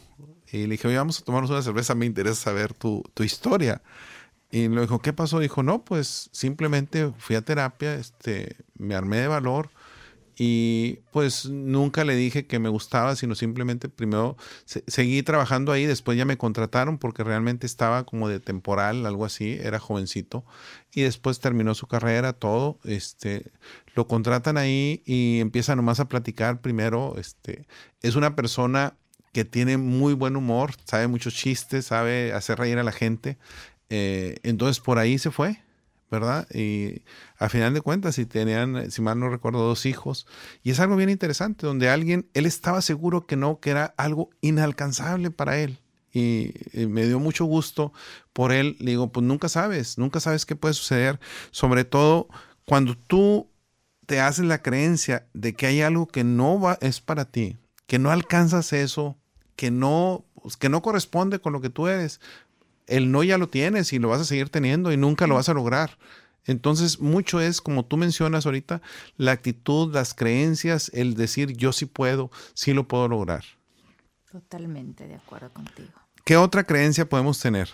Y 0.52 0.64
le 0.64 0.70
dije, 0.70 0.88
oye, 0.88 0.98
vamos 0.98 1.20
a 1.20 1.24
tomarnos 1.24 1.52
una 1.52 1.62
cerveza, 1.62 1.96
me 1.96 2.06
interesa 2.06 2.36
saber 2.36 2.74
tu, 2.74 3.04
tu 3.14 3.24
historia. 3.24 3.82
Y 4.52 4.68
le 4.68 4.82
dijo, 4.82 5.00
¿qué 5.00 5.14
pasó? 5.14 5.40
Dijo, 5.40 5.64
no, 5.64 5.84
pues 5.86 6.30
simplemente 6.32 7.12
fui 7.18 7.36
a 7.36 7.42
terapia, 7.42 7.96
este, 7.96 8.56
me 8.76 8.96
armé 8.96 9.18
de 9.18 9.28
valor 9.28 9.70
y 10.42 11.02
pues 11.12 11.48
nunca 11.48 12.06
le 12.06 12.16
dije 12.16 12.48
que 12.48 12.60
me 12.60 12.70
gustaba, 12.70 13.18
sino 13.18 13.36
simplemente 13.36 13.90
primero 13.90 14.38
seguí 14.66 15.22
trabajando 15.22 15.74
ahí, 15.74 15.86
después 15.86 16.18
ya 16.18 16.24
me 16.24 16.38
contrataron 16.38 16.98
porque 16.98 17.26
realmente 17.26 17.68
estaba 17.68 18.06
como 18.06 18.30
de 18.30 18.40
temporal, 18.40 19.06
algo 19.06 19.26
así, 19.26 19.58
era 19.62 19.80
jovencito 19.80 20.46
y 20.94 21.02
después 21.02 21.42
terminó 21.42 21.76
su 21.76 21.88
carrera, 21.88 22.32
todo, 22.32 22.80
este, 22.86 23.52
lo 23.96 24.08
contratan 24.08 24.58
ahí 24.58 25.04
y 25.06 25.42
empieza 25.42 25.76
nomás 25.76 26.00
a 26.00 26.08
platicar 26.08 26.62
primero, 26.62 27.16
este, 27.18 27.68
es 28.02 28.16
una 28.16 28.38
persona 28.38 28.96
que 29.34 29.44
tiene 29.44 29.78
muy 29.78 30.14
buen 30.14 30.38
humor, 30.38 30.72
sabe 30.86 31.08
muchos 31.08 31.36
chistes, 31.36 31.88
sabe 31.88 32.32
hacer 32.32 32.58
reír 32.60 32.80
a 32.80 32.84
la 32.84 32.92
gente. 32.92 33.38
Eh, 33.90 34.38
entonces 34.44 34.80
por 34.80 35.00
ahí 35.00 35.18
se 35.18 35.32
fue, 35.32 35.62
¿verdad? 36.12 36.48
Y 36.54 37.02
a 37.38 37.50
final 37.50 37.74
de 37.74 37.82
cuentas, 37.82 38.16
si 38.16 38.26
tenían, 38.26 38.92
si 38.92 39.02
mal 39.02 39.20
no 39.20 39.30
recuerdo, 39.30 39.60
dos 39.60 39.86
hijos. 39.86 40.28
Y 40.64 40.72
es 40.72 40.80
algo 40.80 40.96
bien 40.96 41.10
interesante, 41.10 41.66
donde 41.66 41.90
alguien, 41.90 42.30
él 42.34 42.46
estaba 42.46 42.82
seguro 42.82 43.26
que 43.26 43.36
no, 43.36 43.60
que 43.60 43.72
era 43.72 43.94
algo 43.98 44.30
inalcanzable 44.42 45.32
para 45.32 45.60
él. 45.60 45.80
Y, 46.12 46.54
me 46.74 47.06
dio 47.06 47.20
mucho 47.20 47.46
gusto 47.46 47.94
por 48.34 48.52
él. 48.52 48.76
Le 48.80 48.92
digo, 48.92 49.12
pues 49.12 49.26
nunca 49.26 49.50
sabes, 49.50 49.98
nunca 49.98 50.20
sabes 50.20 50.46
qué 50.46 50.56
puede 50.56 50.74
suceder. 50.74 51.20
Sobre 51.52 51.84
todo 51.86 52.28
cuando 52.66 52.98
tú 52.98 53.50
te 54.06 54.20
haces 54.20 54.46
la 54.46 54.62
creencia 54.62 55.28
de 55.34 55.54
que 55.54 55.68
hay 55.68 55.82
algo 55.82 56.08
que 56.08 56.24
no 56.24 56.60
va, 56.60 56.78
es 56.82 57.00
para 57.00 57.26
ti, 57.26 57.58
que 57.86 58.00
no 58.00 58.10
alcanzas 58.10 58.74
eso, 58.74 59.18
que 59.56 59.70
no, 59.70 60.26
que 60.60 60.70
no 60.70 60.82
corresponde 60.82 61.40
con 61.40 61.54
lo 61.54 61.62
que 61.62 61.70
tú 61.70 61.88
eres 61.88 62.20
el 62.90 63.12
no 63.12 63.24
ya 63.24 63.38
lo 63.38 63.48
tienes 63.48 63.94
y 63.94 64.00
lo 64.00 64.10
vas 64.10 64.22
a 64.22 64.26
seguir 64.26 64.50
teniendo 64.50 64.92
y 64.92 64.98
nunca 64.98 65.28
lo 65.28 65.36
vas 65.36 65.50
a 65.50 65.54
lograr. 65.54 65.98
Entonces, 66.46 67.00
mucho 67.00 67.40
es, 67.42 67.62
como 67.62 67.86
tú 67.86 67.98
mencionas 67.98 68.46
ahorita, 68.46 68.82
la 69.18 69.32
actitud, 69.32 69.94
las 69.94 70.14
creencias, 70.14 70.90
el 70.94 71.14
decir 71.14 71.56
yo 71.56 71.72
sí 71.72 71.86
puedo, 71.86 72.32
sí 72.54 72.74
lo 72.74 72.88
puedo 72.88 73.08
lograr. 73.08 73.44
Totalmente 74.32 75.08
de 75.08 75.16
acuerdo 75.16 75.52
contigo. 75.52 75.92
¿Qué 76.26 76.38
otra 76.38 76.64
creencia 76.64 77.08
podemos 77.08 77.40
tener? 77.40 77.70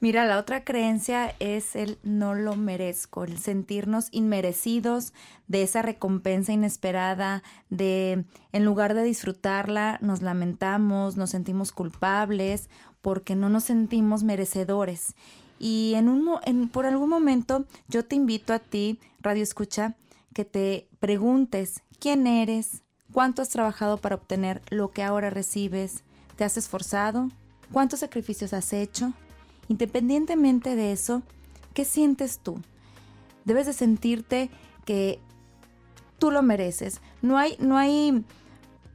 Mira, 0.00 0.26
la 0.26 0.38
otra 0.38 0.62
creencia 0.62 1.34
es 1.40 1.74
el 1.74 1.98
no 2.04 2.34
lo 2.34 2.54
merezco, 2.54 3.24
el 3.24 3.36
sentirnos 3.38 4.06
inmerecidos 4.12 5.12
de 5.48 5.64
esa 5.64 5.82
recompensa 5.82 6.52
inesperada, 6.52 7.42
de 7.68 8.24
en 8.52 8.64
lugar 8.64 8.94
de 8.94 9.02
disfrutarla, 9.02 9.98
nos 10.00 10.22
lamentamos, 10.22 11.16
nos 11.16 11.30
sentimos 11.30 11.72
culpables 11.72 12.70
porque 13.00 13.34
no 13.34 13.48
nos 13.48 13.64
sentimos 13.64 14.22
merecedores. 14.22 15.14
Y 15.58 15.94
en 15.94 16.08
un, 16.08 16.68
por 16.68 16.86
algún 16.86 17.08
momento 17.08 17.64
yo 17.88 18.04
te 18.04 18.16
invito 18.16 18.52
a 18.52 18.58
ti, 18.58 18.98
Radio 19.20 19.42
Escucha, 19.42 19.96
que 20.34 20.44
te 20.44 20.88
preguntes 21.00 21.82
quién 21.98 22.26
eres, 22.26 22.82
cuánto 23.12 23.42
has 23.42 23.48
trabajado 23.48 23.96
para 23.96 24.14
obtener 24.14 24.62
lo 24.70 24.90
que 24.90 25.02
ahora 25.02 25.30
recibes, 25.30 26.04
te 26.36 26.44
has 26.44 26.56
esforzado, 26.56 27.28
cuántos 27.72 28.00
sacrificios 28.00 28.52
has 28.52 28.72
hecho, 28.72 29.12
Independientemente 29.68 30.76
de 30.76 30.92
eso, 30.92 31.22
¿qué 31.74 31.84
sientes 31.84 32.38
tú? 32.38 32.60
Debes 33.44 33.66
de 33.66 33.74
sentirte 33.74 34.50
que 34.84 35.20
tú 36.18 36.30
lo 36.30 36.42
mereces. 36.42 37.00
No 37.20 37.36
hay, 37.36 37.56
no 37.58 37.76
hay, 37.76 38.24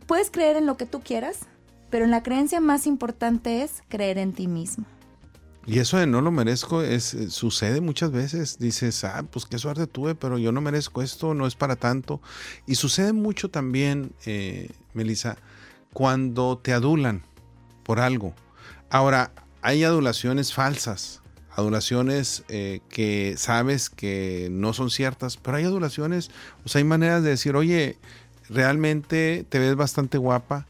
puedes 0.08 0.32
creer 0.32 0.58
en 0.58 0.66
lo 0.66 0.76
que 0.76 0.88
tú 0.88 1.02
quieras, 1.02 1.42
pero 1.94 2.08
la 2.08 2.24
creencia 2.24 2.60
más 2.60 2.88
importante 2.88 3.62
es 3.62 3.84
creer 3.88 4.18
en 4.18 4.34
ti 4.34 4.48
mismo. 4.48 4.84
Y 5.68 5.78
eso 5.78 5.98
de 5.98 6.08
no 6.08 6.22
lo 6.22 6.32
merezco 6.32 6.82
es, 6.82 7.14
eh, 7.14 7.30
sucede 7.30 7.82
muchas 7.82 8.12
veces. 8.12 8.58
Dices, 8.58 9.04
ah, 9.04 9.24
pues 9.30 9.46
qué 9.46 9.60
suerte 9.60 9.86
tuve, 9.86 10.16
pero 10.16 10.40
yo 10.40 10.52
no 10.52 10.60
merezco 10.60 11.04
esto, 11.04 11.36
no 11.36 11.46
es 11.46 11.54
para 11.54 11.76
tanto. 11.76 12.20
Y 12.66 12.74
sucede 12.74 13.14
mucho 13.14 13.52
también, 13.52 14.12
eh, 14.26 14.72
Melissa, 14.96 15.38
cuando 15.94 16.58
te 16.58 16.74
adulan 16.74 17.22
por 17.84 18.00
algo. 18.00 18.34
Ahora, 18.90 19.32
hay 19.62 19.84
adulaciones 19.84 20.52
falsas, 20.52 21.22
adulaciones 21.52 22.44
eh, 22.48 22.80
que 22.90 23.36
sabes 23.38 23.92
que 23.92 24.48
no 24.50 24.74
son 24.74 24.90
ciertas, 24.90 25.38
pero 25.38 25.58
hay 25.58 25.66
adulaciones, 25.66 26.32
o 26.66 26.70
sea, 26.70 26.80
hay 26.80 26.86
maneras 26.86 27.22
de 27.22 27.30
decir, 27.30 27.56
oye, 27.56 28.00
realmente 28.50 29.46
te 29.48 29.60
ves 29.60 29.76
bastante 29.76 30.18
guapa, 30.18 30.66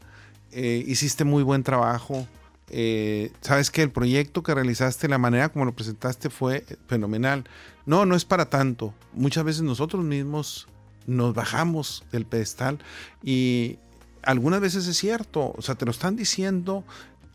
eh, 0.54 0.84
hiciste 0.86 1.24
muy 1.24 1.42
buen 1.42 1.62
trabajo, 1.62 2.26
eh, 2.70 3.30
sabes 3.40 3.70
que 3.70 3.82
el 3.82 3.90
proyecto 3.90 4.42
que 4.42 4.54
realizaste, 4.54 5.08
la 5.08 5.18
manera 5.18 5.48
como 5.50 5.64
lo 5.64 5.74
presentaste 5.74 6.30
fue 6.30 6.64
fenomenal. 6.88 7.44
No, 7.86 8.06
no 8.06 8.16
es 8.16 8.24
para 8.24 8.48
tanto. 8.48 8.94
Muchas 9.12 9.44
veces 9.44 9.62
nosotros 9.62 10.04
mismos 10.04 10.66
nos 11.06 11.34
bajamos 11.34 12.04
del 12.10 12.24
pedestal 12.24 12.78
y 13.22 13.78
algunas 14.22 14.60
veces 14.60 14.86
es 14.86 14.96
cierto, 14.96 15.52
o 15.54 15.60
sea, 15.60 15.74
te 15.74 15.84
lo 15.84 15.90
están 15.90 16.16
diciendo 16.16 16.84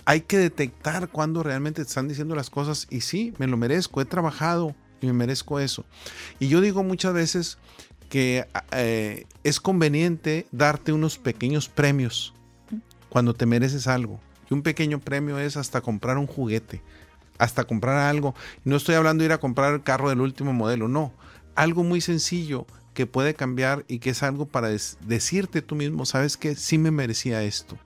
hay 0.06 0.22
que 0.22 0.40
detectar 0.40 1.10
cuando 1.10 1.44
realmente 1.44 1.84
te 1.84 1.88
están 1.88 2.08
diciendo 2.08 2.34
las 2.34 2.50
cosas 2.50 2.88
y 2.90 3.02
sí, 3.02 3.32
me 3.38 3.46
lo 3.46 3.58
merezco, 3.58 4.02
he 4.02 4.06
trabajado 4.06 4.74
y 5.02 5.06
me 5.06 5.14
merezco 5.14 5.60
eso. 5.60 5.86
Y 6.40 6.48
yo 6.48 6.62
digo 6.62 6.84
muchas 6.84 7.14
veces 7.14 7.60
que 8.10 8.48
eh, 8.72 9.28
es 9.44 9.60
conveniente 9.60 10.48
darte 10.52 10.94
unos 10.94 11.20
pequeños 11.20 11.70
premios 11.70 12.34
cuando 13.10 13.34
te 13.34 13.46
mereces 13.46 13.88
algo. 13.88 14.20
Y 14.50 14.54
un 14.54 14.62
pequeño 14.62 15.00
premio 15.00 15.40
es 15.40 15.58
hasta 15.58 15.82
comprar 15.82 16.18
un 16.18 16.28
juguete, 16.28 16.82
hasta 17.38 17.66
comprar 17.66 17.98
algo. 17.98 18.36
No 18.64 18.76
estoy 18.76 18.96
hablando 18.96 19.22
de 19.22 19.26
ir 19.28 19.32
a 19.32 19.40
comprar 19.40 19.74
el 19.74 19.84
carro 19.84 20.10
del 20.10 20.22
último 20.22 20.54
modelo, 20.54 20.88
no. 20.88 21.12
Algo 21.56 21.84
muy 21.84 22.02
sencillo 22.02 22.66
que 22.94 23.06
puede 23.06 23.34
cambiar 23.34 23.86
y 23.88 24.00
que 24.00 24.10
es 24.12 24.24
algo 24.24 24.46
para 24.46 24.70
decirte 24.70 25.62
tú 25.62 25.76
mismo, 25.76 26.06
sabes 26.06 26.38
que 26.38 26.56
sí 26.56 26.78
me 26.78 26.92
merecía 26.92 27.44
esto. 27.44 27.78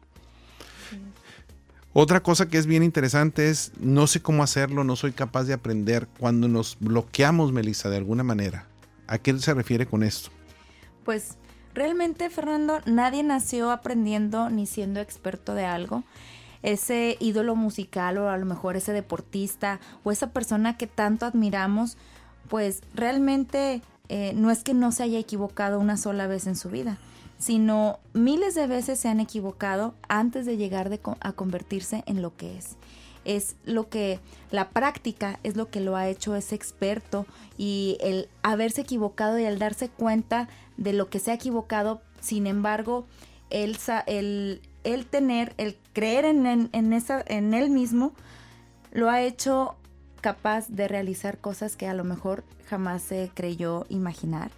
Otra 1.95 2.23
cosa 2.23 2.47
que 2.47 2.57
es 2.57 2.65
bien 2.65 2.81
interesante 2.81 3.49
es, 3.49 3.71
no 3.79 4.07
sé 4.07 4.19
cómo 4.19 4.41
hacerlo, 4.41 4.83
no 4.83 4.95
soy 4.95 5.11
capaz 5.11 5.43
de 5.43 5.53
aprender 5.53 6.07
cuando 6.17 6.47
nos 6.47 6.77
bloqueamos, 6.79 7.51
Melissa, 7.51 7.91
de 7.91 7.97
alguna 7.97 8.23
manera. 8.23 8.65
¿A 9.05 9.19
qué 9.19 9.37
se 9.37 9.53
refiere 9.53 9.85
con 9.85 10.01
esto? 10.01 10.31
Pues 11.05 11.37
realmente, 11.73 12.29
Fernando, 12.29 12.81
nadie 12.85 13.23
nació 13.23 13.71
aprendiendo 13.71 14.49
ni 14.49 14.65
siendo 14.65 14.99
experto 14.99 15.53
de 15.53 15.65
algo. 15.65 16.03
Ese 16.61 17.17
ídolo 17.19 17.55
musical 17.55 18.17
o 18.17 18.29
a 18.29 18.37
lo 18.37 18.45
mejor 18.45 18.77
ese 18.77 18.93
deportista 18.93 19.79
o 20.03 20.11
esa 20.11 20.31
persona 20.31 20.77
que 20.77 20.87
tanto 20.87 21.25
admiramos, 21.25 21.97
pues 22.47 22.81
realmente 22.93 23.81
eh, 24.09 24.33
no 24.35 24.49
es 24.51 24.63
que 24.63 24.73
no 24.73 24.91
se 24.91 25.03
haya 25.03 25.19
equivocado 25.19 25.79
una 25.79 25.97
sola 25.97 26.27
vez 26.27 26.47
en 26.47 26.55
su 26.55 26.69
vida 26.69 26.97
sino 27.43 27.99
miles 28.13 28.55
de 28.55 28.67
veces 28.67 28.99
se 28.99 29.09
han 29.09 29.19
equivocado 29.19 29.95
antes 30.07 30.45
de 30.45 30.55
llegar 30.55 30.89
a 31.19 31.33
convertirse 31.33 32.01
en 32.05 32.21
lo 32.21 32.37
que 32.37 32.57
es. 32.57 32.77
Es 33.25 33.55
lo 33.63 33.89
que 33.89 34.19
la 34.51 34.69
práctica 34.69 35.39
es 35.43 35.55
lo 35.55 35.69
que 35.69 35.79
lo 35.79 35.95
ha 35.95 36.07
hecho 36.07 36.35
ese 36.35 36.55
experto 36.55 37.25
y 37.57 37.97
el 38.01 38.29
haberse 38.41 38.81
equivocado 38.81 39.39
y 39.39 39.45
el 39.45 39.59
darse 39.59 39.89
cuenta 39.89 40.49
de 40.77 40.93
lo 40.93 41.09
que 41.09 41.19
se 41.19 41.31
ha 41.31 41.35
equivocado, 41.35 42.01
sin 42.19 42.47
embargo, 42.47 43.05
el, 43.49 43.77
el, 44.83 45.05
tener, 45.05 45.53
el 45.57 45.77
creer 45.93 46.25
en, 46.25 46.69
en, 46.71 46.93
esa, 46.93 47.23
en 47.27 47.53
él 47.53 47.69
mismo, 47.69 48.13
lo 48.91 49.09
ha 49.09 49.21
hecho 49.21 49.75
capaz 50.21 50.69
de 50.69 50.87
realizar 50.87 51.37
cosas 51.37 51.75
que 51.75 51.87
a 51.87 51.93
lo 51.93 52.03
mejor 52.03 52.43
jamás 52.67 53.03
se 53.03 53.29
creyó 53.33 53.85
imaginar. 53.89 54.51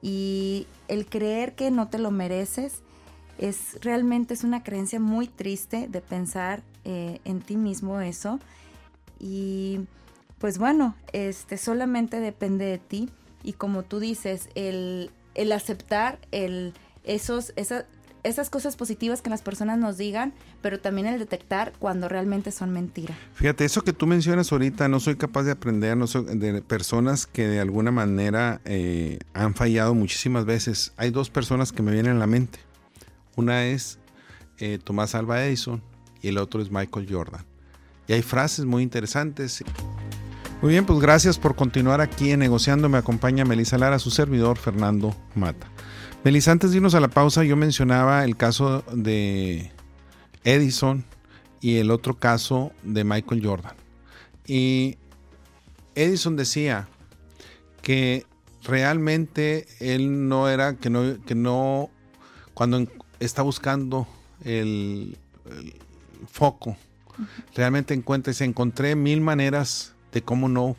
Y 0.00 0.66
el 0.88 1.06
creer 1.06 1.54
que 1.54 1.70
no 1.70 1.88
te 1.88 1.98
lo 1.98 2.10
mereces 2.10 2.82
es 3.38 3.78
realmente 3.82 4.34
es 4.34 4.42
una 4.42 4.62
creencia 4.62 4.98
muy 4.98 5.28
triste 5.28 5.86
de 5.88 6.00
pensar 6.00 6.62
eh, 6.84 7.20
en 7.24 7.40
ti 7.40 7.56
mismo 7.56 8.00
eso 8.00 8.40
y 9.18 9.80
pues 10.38 10.58
bueno 10.58 10.96
este 11.12 11.56
solamente 11.56 12.20
depende 12.20 12.64
de 12.64 12.78
ti 12.78 13.08
y 13.42 13.52
como 13.52 13.82
tú 13.82 14.00
dices 14.00 14.48
el, 14.54 15.10
el 15.34 15.52
aceptar 15.52 16.18
el 16.32 16.74
esos 17.04 17.52
esa, 17.56 17.86
esas 18.22 18.50
cosas 18.50 18.76
positivas 18.76 19.20
que 19.20 19.30
las 19.30 19.42
personas 19.42 19.78
nos 19.78 19.98
digan, 19.98 20.32
pero 20.60 20.78
también 20.78 21.06
el 21.06 21.18
detectar 21.18 21.72
cuando 21.78 22.08
realmente 22.08 22.52
son 22.52 22.70
mentiras. 22.70 23.16
Fíjate, 23.34 23.64
eso 23.64 23.82
que 23.82 23.92
tú 23.92 24.06
mencionas 24.06 24.52
ahorita, 24.52 24.88
no 24.88 25.00
soy 25.00 25.16
capaz 25.16 25.42
de 25.44 25.52
aprender 25.52 25.96
no 25.96 26.06
soy, 26.06 26.24
de 26.36 26.62
personas 26.62 27.26
que 27.26 27.46
de 27.48 27.60
alguna 27.60 27.90
manera 27.90 28.60
eh, 28.64 29.18
han 29.34 29.54
fallado 29.54 29.94
muchísimas 29.94 30.44
veces. 30.44 30.92
Hay 30.96 31.10
dos 31.10 31.30
personas 31.30 31.72
que 31.72 31.82
me 31.82 31.92
vienen 31.92 32.16
a 32.16 32.18
la 32.18 32.26
mente. 32.26 32.60
Una 33.36 33.64
es 33.66 33.98
eh, 34.58 34.78
Tomás 34.82 35.14
Alba 35.14 35.44
Edison 35.44 35.82
y 36.22 36.28
el 36.28 36.38
otro 36.38 36.62
es 36.62 36.70
Michael 36.70 37.06
Jordan. 37.10 37.44
Y 38.06 38.14
hay 38.14 38.22
frases 38.22 38.64
muy 38.64 38.82
interesantes. 38.82 39.62
Muy 40.62 40.70
bien, 40.70 40.86
pues 40.86 41.00
gracias 41.00 41.38
por 41.38 41.56
continuar 41.56 42.00
aquí 42.00 42.30
en 42.30 42.40
Negociando. 42.40 42.88
Me 42.88 42.98
acompaña 42.98 43.44
Melissa 43.44 43.78
Lara, 43.78 43.98
su 43.98 44.10
servidor 44.10 44.56
Fernando 44.56 45.14
Mata. 45.34 45.66
Melissa, 46.24 46.52
antes 46.52 46.70
de 46.70 46.76
irnos 46.76 46.94
a 46.94 47.00
la 47.00 47.08
pausa, 47.08 47.42
yo 47.42 47.56
mencionaba 47.56 48.24
el 48.24 48.36
caso 48.36 48.84
de 48.92 49.72
Edison 50.44 51.04
y 51.60 51.76
el 51.76 51.90
otro 51.90 52.14
caso 52.14 52.72
de 52.84 53.02
Michael 53.02 53.44
Jordan. 53.44 53.74
Y 54.46 54.98
Edison 55.96 56.36
decía 56.36 56.88
que 57.82 58.24
realmente 58.62 59.66
él 59.80 60.28
no 60.28 60.48
era, 60.48 60.76
que 60.76 60.90
no, 60.90 61.20
que 61.24 61.34
no 61.34 61.90
cuando 62.54 62.86
está 63.18 63.42
buscando 63.42 64.06
el, 64.44 65.16
foco, 66.26 66.76
realmente 67.54 67.94
encuentra, 67.94 68.32
se 68.32 68.44
encontré 68.44 68.96
mil 68.96 69.20
maneras 69.20 69.94
de 70.12 70.22
cómo 70.22 70.48
no 70.48 70.76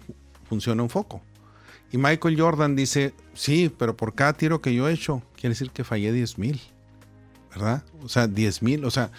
funciona 0.48 0.84
un 0.84 0.90
foco. 0.90 1.22
Y 1.92 1.98
Michael 1.98 2.40
Jordan 2.40 2.76
dice, 2.76 3.14
sí, 3.34 3.72
pero 3.78 3.96
por 3.96 4.16
cada 4.16 4.34
tiro 4.34 4.62
que 4.62 4.74
yo 4.74 4.90
he 4.90 4.94
hecho, 4.94 5.22
quiere 5.36 5.50
decir 5.50 5.70
que 5.70 5.84
fallé 5.84 6.12
10 6.12 6.40
mil, 6.40 6.60
¿verdad? 7.52 7.84
O 8.02 8.10
sea, 8.10 8.28
10 8.28 8.64
mil, 8.64 8.84
o 8.84 8.92
sea, 8.92 9.12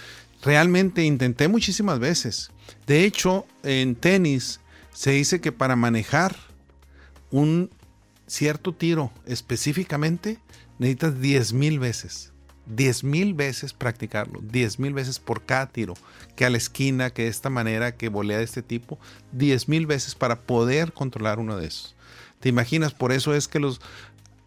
realmente 0.43 1.05
intenté 1.05 1.47
muchísimas 1.47 2.01
veces. 2.01 2.51
De 2.87 3.05
hecho, 3.05 3.47
en 3.63 3.95
tenis 3.95 4.61
se 4.93 5.13
dice 5.13 5.41
que 5.41 5.53
para 5.53 5.77
manejar 5.77 6.37
un 7.31 7.71
cierto 8.27 8.73
tiro 8.75 9.13
específicamente 9.27 10.39
necesitas 10.79 11.21
10 11.21 11.53
mil 11.53 11.79
veces. 11.79 12.34
10 12.67 13.05
mil 13.05 13.35
veces 13.35 13.73
practicarlo, 13.73 14.41
10 14.43 14.79
mil 14.79 14.95
veces 14.95 15.19
por 15.19 15.43
cada 15.43 15.67
tiro, 15.69 15.95
que 16.37 16.45
a 16.45 16.51
la 16.51 16.57
esquina, 16.57 17.11
que 17.11 17.25
de 17.25 17.29
esta 17.29 17.51
manera, 17.51 17.97
que 17.97 18.09
volea 18.09 18.39
de 18.39 18.45
este 18.45 18.63
tipo, 18.63 18.99
10 19.33 19.69
mil 19.69 19.87
veces 19.87 20.15
para 20.15 20.41
poder 20.43 20.93
controlar 20.93 21.39
uno 21.39 21.57
de 21.57 21.67
esos. 21.67 21.95
¿Te 22.41 22.49
imaginas? 22.49 22.95
Por 22.95 23.13
eso 23.13 23.35
es 23.35 23.49
que 23.49 23.61
los 23.61 23.81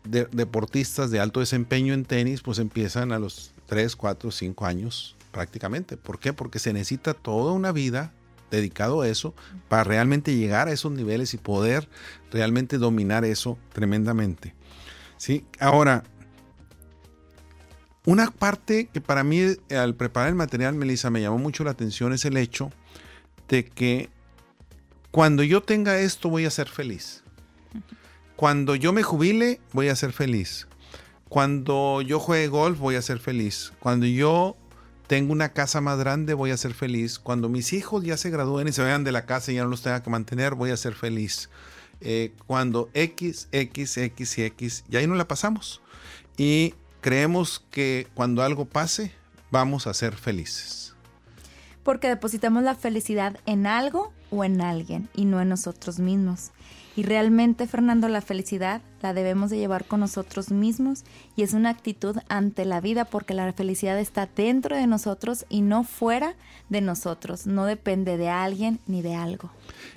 deportistas 0.04 1.12
de 1.12 1.20
alto 1.20 1.42
desempeño 1.42 1.94
en 1.94 2.06
tenis 2.06 2.42
pues 2.42 2.60
empiezan 2.60 3.12
a 3.12 3.20
los 3.20 3.54
3, 3.66 3.96
4, 3.96 4.32
5 4.32 4.66
años 4.66 5.16
prácticamente. 5.32 5.98
¿Por 5.98 6.20
qué? 6.20 6.34
Porque 6.34 6.60
se 6.60 6.74
necesita 6.74 7.14
toda 7.14 7.52
una 7.52 7.72
vida 7.72 8.14
dedicado 8.50 9.02
a 9.02 9.08
eso 9.10 9.34
para 9.68 9.84
realmente 9.84 10.36
llegar 10.36 10.68
a 10.68 10.72
esos 10.72 10.92
niveles 10.92 11.34
y 11.34 11.38
poder 11.38 11.90
realmente 12.32 12.78
dominar 12.78 13.26
eso 13.26 13.58
tremendamente. 13.74 14.56
¿Sí? 15.18 15.46
Ahora, 15.60 16.04
una 18.08 18.32
parte 18.32 18.88
que 18.88 19.02
para 19.02 19.26
mí 19.26 19.42
al 19.70 19.94
preparar 19.96 20.30
el 20.30 20.36
material, 20.36 20.76
Melissa, 20.76 21.10
me 21.10 21.20
llamó 21.20 21.40
mucho 21.40 21.66
la 21.66 21.72
atención 21.72 22.14
es 22.14 22.24
el 22.24 22.38
hecho 22.38 22.72
de 23.50 23.66
que 23.66 24.10
cuando 25.12 25.44
yo 25.44 25.62
tenga 25.62 26.00
esto 26.00 26.30
voy 26.30 26.46
a 26.46 26.50
ser 26.50 26.70
feliz. 26.70 27.22
Cuando 28.38 28.76
yo 28.76 28.94
me 28.94 29.04
jubile 29.04 29.60
voy 29.74 29.90
a 29.90 29.96
ser 29.98 30.14
feliz. 30.14 30.70
Cuando 31.28 32.02
yo 32.02 32.22
juegue 32.22 32.48
golf 32.48 32.80
voy 32.80 32.96
a 32.96 33.02
ser 33.02 33.20
feliz. 33.20 33.74
Cuando 33.82 34.06
yo 34.06 34.56
tengo 35.08 35.34
una 35.34 35.50
casa 35.50 35.82
más 35.82 36.00
grande 36.00 36.34
voy 36.34 36.52
a 36.52 36.58
ser 36.58 36.74
feliz. 36.74 37.20
Cuando 37.20 37.50
mis 37.50 37.74
hijos 37.74 38.06
ya 38.06 38.16
se 38.16 38.30
gradúen 38.30 38.70
y 38.70 38.72
se 38.72 38.84
vayan 38.84 39.04
de 39.04 39.12
la 39.12 39.26
casa 39.26 39.52
y 39.52 39.56
ya 39.56 39.64
no 39.66 39.70
los 39.70 39.82
tenga 39.82 40.02
que 40.02 40.10
mantener 40.10 40.56
voy 40.56 40.70
a 40.70 40.78
ser 40.78 40.94
feliz. 40.94 41.50
Eh, 42.00 42.32
cuando 42.46 42.90
X, 42.94 43.50
X, 43.52 43.98
X 43.98 44.38
y 44.38 44.44
X, 44.44 44.86
y 44.90 44.96
ahí 44.96 45.08
no 45.08 45.16
la 45.16 45.28
pasamos. 45.28 45.82
Y 46.38 46.74
creemos 47.08 47.64
que 47.72 48.06
cuando 48.16 48.44
algo 48.44 48.66
pase 48.66 49.14
vamos 49.50 49.88
a 49.88 49.94
ser 49.94 50.14
felices. 50.18 50.94
Porque 51.84 52.10
depositamos 52.10 52.64
la 52.64 52.76
felicidad 52.76 53.40
en 53.46 53.66
algo 53.66 54.12
o 54.30 54.44
en 54.44 54.60
alguien 54.60 55.08
y 55.16 55.24
no 55.24 55.40
en 55.40 55.48
nosotros 55.48 56.00
mismos. 56.00 56.52
Y 56.98 57.04
realmente, 57.04 57.66
Fernando, 57.66 58.10
la 58.10 58.20
felicidad 58.20 58.82
la 59.02 59.14
debemos 59.14 59.50
de 59.50 59.58
llevar 59.58 59.86
con 59.86 60.02
nosotros 60.02 60.52
mismos 60.52 61.06
y 61.38 61.44
es 61.44 61.54
una 61.54 61.70
actitud 61.70 62.18
ante 62.28 62.66
la 62.66 62.82
vida 62.82 63.06
porque 63.06 63.34
la 63.34 63.54
felicidad 63.54 63.98
está 63.98 64.28
dentro 64.36 64.76
de 64.76 64.86
nosotros 64.86 65.46
y 65.48 65.62
no 65.62 65.86
fuera 65.86 66.36
de 66.68 66.82
nosotros. 66.82 67.48
No 67.48 67.64
depende 67.64 68.18
de 68.18 68.28
alguien 68.28 68.82
ni 68.86 69.02
de 69.02 69.16
algo. 69.16 69.50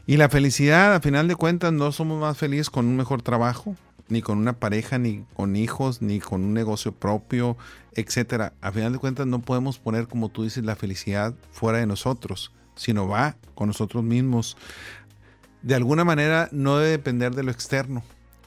Y 0.06 0.16
la 0.16 0.28
felicidad, 0.28 0.94
a 0.94 1.00
final 1.00 1.26
de 1.26 1.34
cuentas, 1.34 1.72
no 1.72 1.90
somos 1.90 2.20
más 2.20 2.38
felices 2.38 2.70
con 2.70 2.86
un 2.86 2.94
mejor 2.94 3.20
trabajo, 3.22 3.74
ni 4.10 4.22
con 4.22 4.38
una 4.38 4.54
pareja, 4.54 4.98
ni 4.98 5.24
con 5.34 5.56
hijos, 5.56 6.02
ni 6.02 6.20
con 6.20 6.42
un 6.42 6.54
negocio 6.54 6.92
propio, 6.92 7.56
etcétera. 7.94 8.52
A 8.60 8.72
final 8.72 8.92
de 8.92 8.98
cuentas, 8.98 9.26
no 9.26 9.40
podemos 9.40 9.78
poner, 9.78 10.08
como 10.08 10.28
tú 10.28 10.44
dices, 10.44 10.64
la 10.64 10.76
felicidad 10.76 11.34
fuera 11.50 11.78
de 11.78 11.86
nosotros, 11.86 12.52
sino 12.74 13.08
va 13.08 13.36
con 13.54 13.68
nosotros 13.68 14.04
mismos 14.04 14.56
de 15.62 15.74
alguna 15.74 16.04
manera 16.04 16.48
no 16.52 16.78
debe 16.78 16.90
depender 16.90 17.34
de 17.34 17.42
lo 17.42 17.50
externo. 17.50 18.02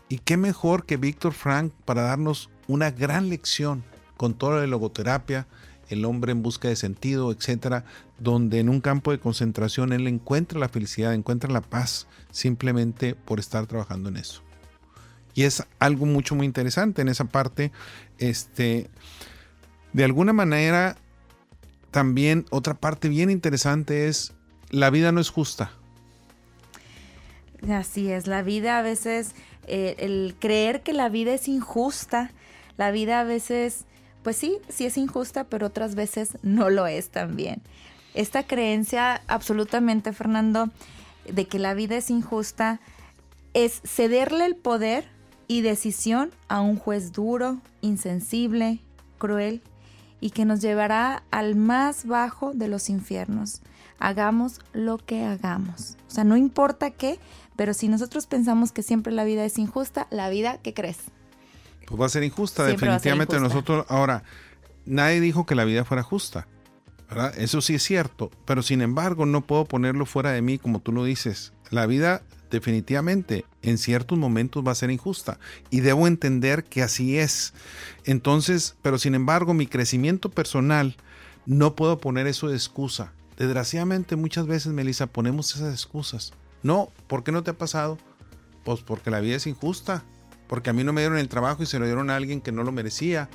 Y 0.09 0.19
qué 0.19 0.37
mejor 0.37 0.85
que 0.85 0.97
Víctor 0.97 1.33
Frank 1.33 1.71
para 1.85 2.03
darnos 2.03 2.49
una 2.67 2.91
gran 2.91 3.29
lección 3.29 3.83
con 4.17 4.33
toda 4.33 4.61
la 4.61 4.67
logoterapia, 4.67 5.47
el 5.89 6.05
hombre 6.05 6.31
en 6.31 6.41
busca 6.41 6.67
de 6.67 6.75
sentido, 6.75 7.31
etcétera, 7.31 7.85
donde 8.19 8.59
en 8.59 8.69
un 8.69 8.81
campo 8.81 9.11
de 9.11 9.19
concentración 9.19 9.91
él 9.93 10.07
encuentra 10.07 10.59
la 10.59 10.69
felicidad, 10.69 11.13
encuentra 11.13 11.51
la 11.51 11.61
paz, 11.61 12.07
simplemente 12.31 13.15
por 13.15 13.39
estar 13.39 13.65
trabajando 13.67 14.09
en 14.09 14.17
eso. 14.17 14.41
Y 15.33 15.43
es 15.43 15.63
algo 15.79 16.05
mucho 16.05 16.35
muy 16.35 16.45
interesante 16.45 17.01
en 17.01 17.09
esa 17.09 17.25
parte. 17.25 17.71
Este, 18.17 18.89
de 19.93 20.03
alguna 20.03 20.33
manera, 20.33 20.95
también 21.91 22.45
otra 22.49 22.73
parte 22.73 23.09
bien 23.09 23.29
interesante 23.29 24.07
es 24.07 24.33
la 24.69 24.89
vida 24.89 25.11
no 25.11 25.21
es 25.21 25.29
justa. 25.29 25.71
Así 27.69 28.11
es, 28.11 28.27
la 28.27 28.41
vida 28.41 28.79
a 28.79 28.81
veces, 28.81 29.35
eh, 29.67 29.95
el 29.99 30.35
creer 30.39 30.81
que 30.81 30.91
la 30.91 31.07
vida 31.07 31.33
es 31.33 31.47
injusta, 31.47 32.31
la 32.77 32.91
vida 32.91 33.21
a 33.21 33.23
veces, 33.23 33.85
pues 34.23 34.35
sí, 34.35 34.57
sí 34.67 34.85
es 34.85 34.97
injusta, 34.97 35.45
pero 35.45 35.67
otras 35.67 35.95
veces 35.95 36.37
no 36.41 36.69
lo 36.69 36.87
es 36.87 37.09
también. 37.09 37.61
Esta 38.15 38.43
creencia 38.43 39.21
absolutamente, 39.27 40.11
Fernando, 40.11 40.69
de 41.31 41.45
que 41.45 41.59
la 41.59 41.73
vida 41.73 41.95
es 41.95 42.09
injusta, 42.09 42.79
es 43.53 43.81
cederle 43.85 44.45
el 44.45 44.55
poder 44.55 45.07
y 45.47 45.61
decisión 45.61 46.31
a 46.47 46.61
un 46.61 46.77
juez 46.77 47.11
duro, 47.11 47.59
insensible, 47.81 48.79
cruel 49.17 49.61
y 50.19 50.29
que 50.29 50.45
nos 50.45 50.61
llevará 50.61 51.23
al 51.31 51.55
más 51.55 52.05
bajo 52.05 52.53
de 52.53 52.67
los 52.67 52.89
infiernos. 52.89 53.61
Hagamos 53.99 54.61
lo 54.71 54.97
que 54.97 55.23
hagamos. 55.25 55.97
O 56.07 56.11
sea, 56.11 56.23
no 56.23 56.37
importa 56.37 56.91
qué, 56.91 57.19
pero 57.55 57.73
si 57.73 57.87
nosotros 57.87 58.27
pensamos 58.27 58.71
que 58.71 58.83
siempre 58.83 59.13
la 59.13 59.23
vida 59.23 59.43
es 59.45 59.57
injusta, 59.57 60.07
la 60.11 60.29
vida, 60.29 60.59
¿qué 60.63 60.73
crees? 60.73 60.97
Pues 61.87 61.99
va 61.99 62.05
a 62.05 62.09
ser 62.09 62.23
injusta, 62.23 62.65
definitivamente 62.65 63.39
nosotros. 63.39 63.85
Ahora, 63.89 64.23
nadie 64.85 65.19
dijo 65.19 65.45
que 65.45 65.55
la 65.55 65.65
vida 65.65 65.83
fuera 65.83 66.03
justa. 66.03 66.47
¿verdad? 67.09 67.37
Eso 67.37 67.61
sí 67.61 67.75
es 67.75 67.83
cierto, 67.83 68.31
pero 68.45 68.63
sin 68.63 68.81
embargo 68.81 69.25
no 69.25 69.41
puedo 69.41 69.65
ponerlo 69.65 70.05
fuera 70.05 70.31
de 70.31 70.41
mí 70.41 70.57
como 70.57 70.79
tú 70.79 70.91
lo 70.91 71.03
dices. 71.03 71.53
La 71.69 71.85
vida 71.85 72.23
definitivamente 72.53 73.45
en 73.63 73.79
ciertos 73.79 74.15
momentos 74.15 74.63
va 74.65 74.71
a 74.71 74.75
ser 74.75 74.91
injusta 74.91 75.39
y 75.71 75.79
debo 75.79 76.05
entender 76.05 76.63
que 76.63 76.83
así 76.83 77.17
es. 77.17 77.53
Entonces, 78.05 78.75
pero 78.83 78.99
sin 78.99 79.15
embargo 79.15 79.55
mi 79.55 79.65
crecimiento 79.65 80.29
personal 80.29 80.95
no 81.47 81.75
puedo 81.75 81.97
poner 81.97 82.27
eso 82.27 82.47
de 82.47 82.55
excusa. 82.55 83.11
Desgraciadamente 83.37 84.15
muchas 84.15 84.45
veces, 84.45 84.71
Melissa, 84.71 85.07
ponemos 85.07 85.55
esas 85.55 85.73
excusas. 85.73 86.33
No, 86.61 86.89
¿por 87.07 87.23
qué 87.23 87.31
no 87.31 87.41
te 87.41 87.51
ha 87.51 87.57
pasado? 87.57 87.97
Pues 88.63 88.81
porque 88.81 89.09
la 89.09 89.19
vida 89.19 89.37
es 89.37 89.47
injusta, 89.47 90.03
porque 90.47 90.69
a 90.69 90.73
mí 90.73 90.83
no 90.83 90.93
me 90.93 91.01
dieron 91.01 91.17
el 91.17 91.29
trabajo 91.29 91.63
y 91.63 91.65
se 91.65 91.79
lo 91.79 91.85
dieron 91.85 92.11
a 92.11 92.15
alguien 92.15 92.39
que 92.39 92.51
no 92.51 92.63
lo 92.63 92.71
merecía, 92.71 93.29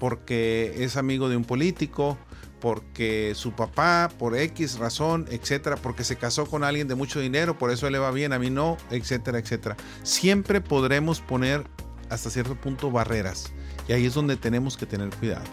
porque 0.00 0.74
es 0.78 0.96
amigo 0.96 1.28
de 1.28 1.36
un 1.36 1.44
político, 1.44 2.16
porque 2.60 3.32
su 3.34 3.52
papá, 3.52 4.10
por 4.18 4.36
X 4.36 4.78
razón, 4.78 5.26
etcétera, 5.30 5.76
porque 5.76 6.04
se 6.04 6.16
casó 6.16 6.46
con 6.46 6.64
alguien 6.64 6.88
de 6.88 6.94
mucho 6.94 7.20
dinero, 7.20 7.58
por 7.58 7.70
eso 7.70 7.88
le 7.90 7.98
va 7.98 8.10
bien, 8.10 8.32
a 8.32 8.38
mí 8.38 8.50
no, 8.50 8.76
etcétera, 8.90 9.38
etcétera. 9.38 9.76
Siempre 10.02 10.60
podremos 10.60 11.20
poner 11.20 11.64
hasta 12.10 12.30
cierto 12.30 12.54
punto 12.54 12.90
barreras 12.90 13.52
y 13.88 13.92
ahí 13.92 14.06
es 14.06 14.14
donde 14.14 14.36
tenemos 14.36 14.76
que 14.76 14.86
tener 14.86 15.10
cuidado. 15.10 15.44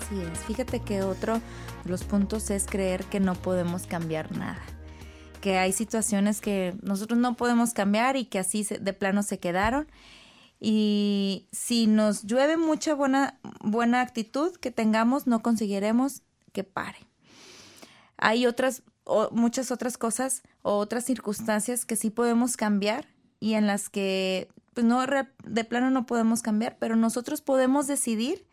Así 0.00 0.20
es, 0.20 0.38
fíjate 0.40 0.80
que 0.80 1.02
otro 1.02 1.40
de 1.84 1.90
los 1.90 2.04
puntos 2.04 2.50
es 2.50 2.66
creer 2.66 3.04
que 3.04 3.20
no 3.20 3.34
podemos 3.34 3.86
cambiar 3.86 4.36
nada 4.36 4.60
que 5.40 5.58
hay 5.58 5.72
situaciones 5.72 6.40
que 6.40 6.74
nosotros 6.82 7.18
no 7.18 7.36
podemos 7.36 7.72
cambiar 7.72 8.16
y 8.16 8.26
que 8.26 8.38
así 8.38 8.66
de 8.78 8.92
plano 8.92 9.22
se 9.22 9.38
quedaron. 9.38 9.86
Y 10.60 11.48
si 11.52 11.86
nos 11.86 12.24
llueve 12.24 12.58
mucha 12.58 12.94
buena, 12.94 13.38
buena 13.62 14.02
actitud 14.02 14.54
que 14.56 14.70
tengamos, 14.70 15.26
no 15.26 15.42
conseguiremos 15.42 16.22
que 16.52 16.64
pare. 16.64 16.98
Hay 18.18 18.46
otras, 18.46 18.82
muchas 19.32 19.70
otras 19.70 19.96
cosas 19.96 20.42
o 20.62 20.76
otras 20.76 21.04
circunstancias 21.04 21.86
que 21.86 21.96
sí 21.96 22.10
podemos 22.10 22.58
cambiar 22.58 23.08
y 23.40 23.54
en 23.54 23.66
las 23.66 23.88
que 23.88 24.48
pues 24.74 24.86
no, 24.86 25.04
de 25.44 25.64
plano 25.64 25.90
no 25.90 26.06
podemos 26.06 26.42
cambiar, 26.42 26.76
pero 26.78 26.94
nosotros 26.94 27.40
podemos 27.40 27.86
decidir 27.86 28.46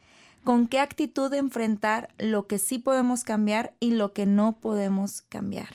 con 0.44 0.68
qué 0.68 0.80
actitud 0.80 1.34
enfrentar 1.34 2.10
lo 2.18 2.48
que 2.48 2.58
sí 2.58 2.80
podemos 2.80 3.24
cambiar 3.24 3.76
y 3.80 3.92
lo 3.92 4.14
que 4.14 4.26
no 4.26 4.60
podemos 4.60 5.22
cambiar. 5.22 5.70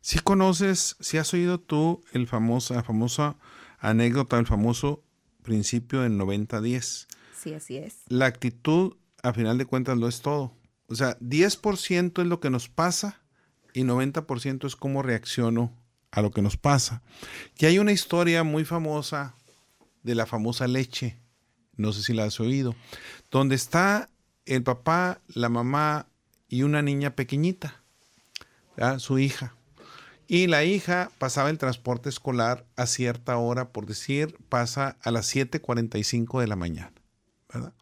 Si 0.00 0.20
conoces, 0.20 0.96
si 1.00 1.18
has 1.18 1.32
oído 1.34 1.58
tú 1.58 2.02
el 2.12 2.26
famoso, 2.26 2.74
la 2.74 2.82
famosa 2.82 3.36
anécdota, 3.78 4.38
el 4.38 4.46
famoso 4.46 5.02
principio 5.44 6.00
del 6.00 6.18
90-10. 6.18 7.06
Sí, 7.40 7.54
así 7.54 7.76
es. 7.76 7.98
La 8.08 8.26
actitud, 8.26 8.96
a 9.22 9.32
final 9.32 9.58
de 9.58 9.66
cuentas, 9.66 9.96
lo 9.96 10.08
es 10.08 10.20
todo. 10.22 10.52
O 10.88 10.96
sea, 10.96 11.16
10% 11.20 12.22
es 12.22 12.26
lo 12.26 12.40
que 12.40 12.50
nos 12.50 12.68
pasa 12.68 13.20
y 13.72 13.82
90% 13.82 14.66
es 14.66 14.74
cómo 14.74 15.02
reacciono 15.02 15.72
a 16.10 16.22
lo 16.22 16.32
que 16.32 16.42
nos 16.42 16.56
pasa. 16.56 17.02
Y 17.58 17.66
hay 17.66 17.78
una 17.78 17.92
historia 17.92 18.42
muy 18.42 18.64
famosa 18.64 19.34
de 20.02 20.14
la 20.14 20.26
famosa 20.26 20.66
leche, 20.66 21.18
no 21.76 21.92
sé 21.92 22.02
si 22.02 22.12
la 22.12 22.24
has 22.24 22.40
oído, 22.40 22.74
donde 23.30 23.54
está 23.54 24.08
el 24.46 24.62
papá, 24.62 25.20
la 25.28 25.48
mamá 25.48 26.06
y 26.48 26.62
una 26.62 26.82
niña 26.82 27.16
pequeñita, 27.16 27.82
su 28.98 29.18
hija. 29.18 29.54
Y 30.26 30.46
la 30.46 30.64
hija 30.64 31.10
pasaba 31.18 31.50
el 31.50 31.58
transporte 31.58 32.08
escolar 32.08 32.64
a 32.76 32.86
cierta 32.86 33.36
hora, 33.36 33.70
por 33.70 33.86
decir, 33.86 34.38
pasa 34.48 34.96
a 35.02 35.10
las 35.10 35.34
7.45 35.34 36.40
de 36.40 36.46
la 36.46 36.56
mañana. 36.56 36.92
¿verdad? 37.52 37.74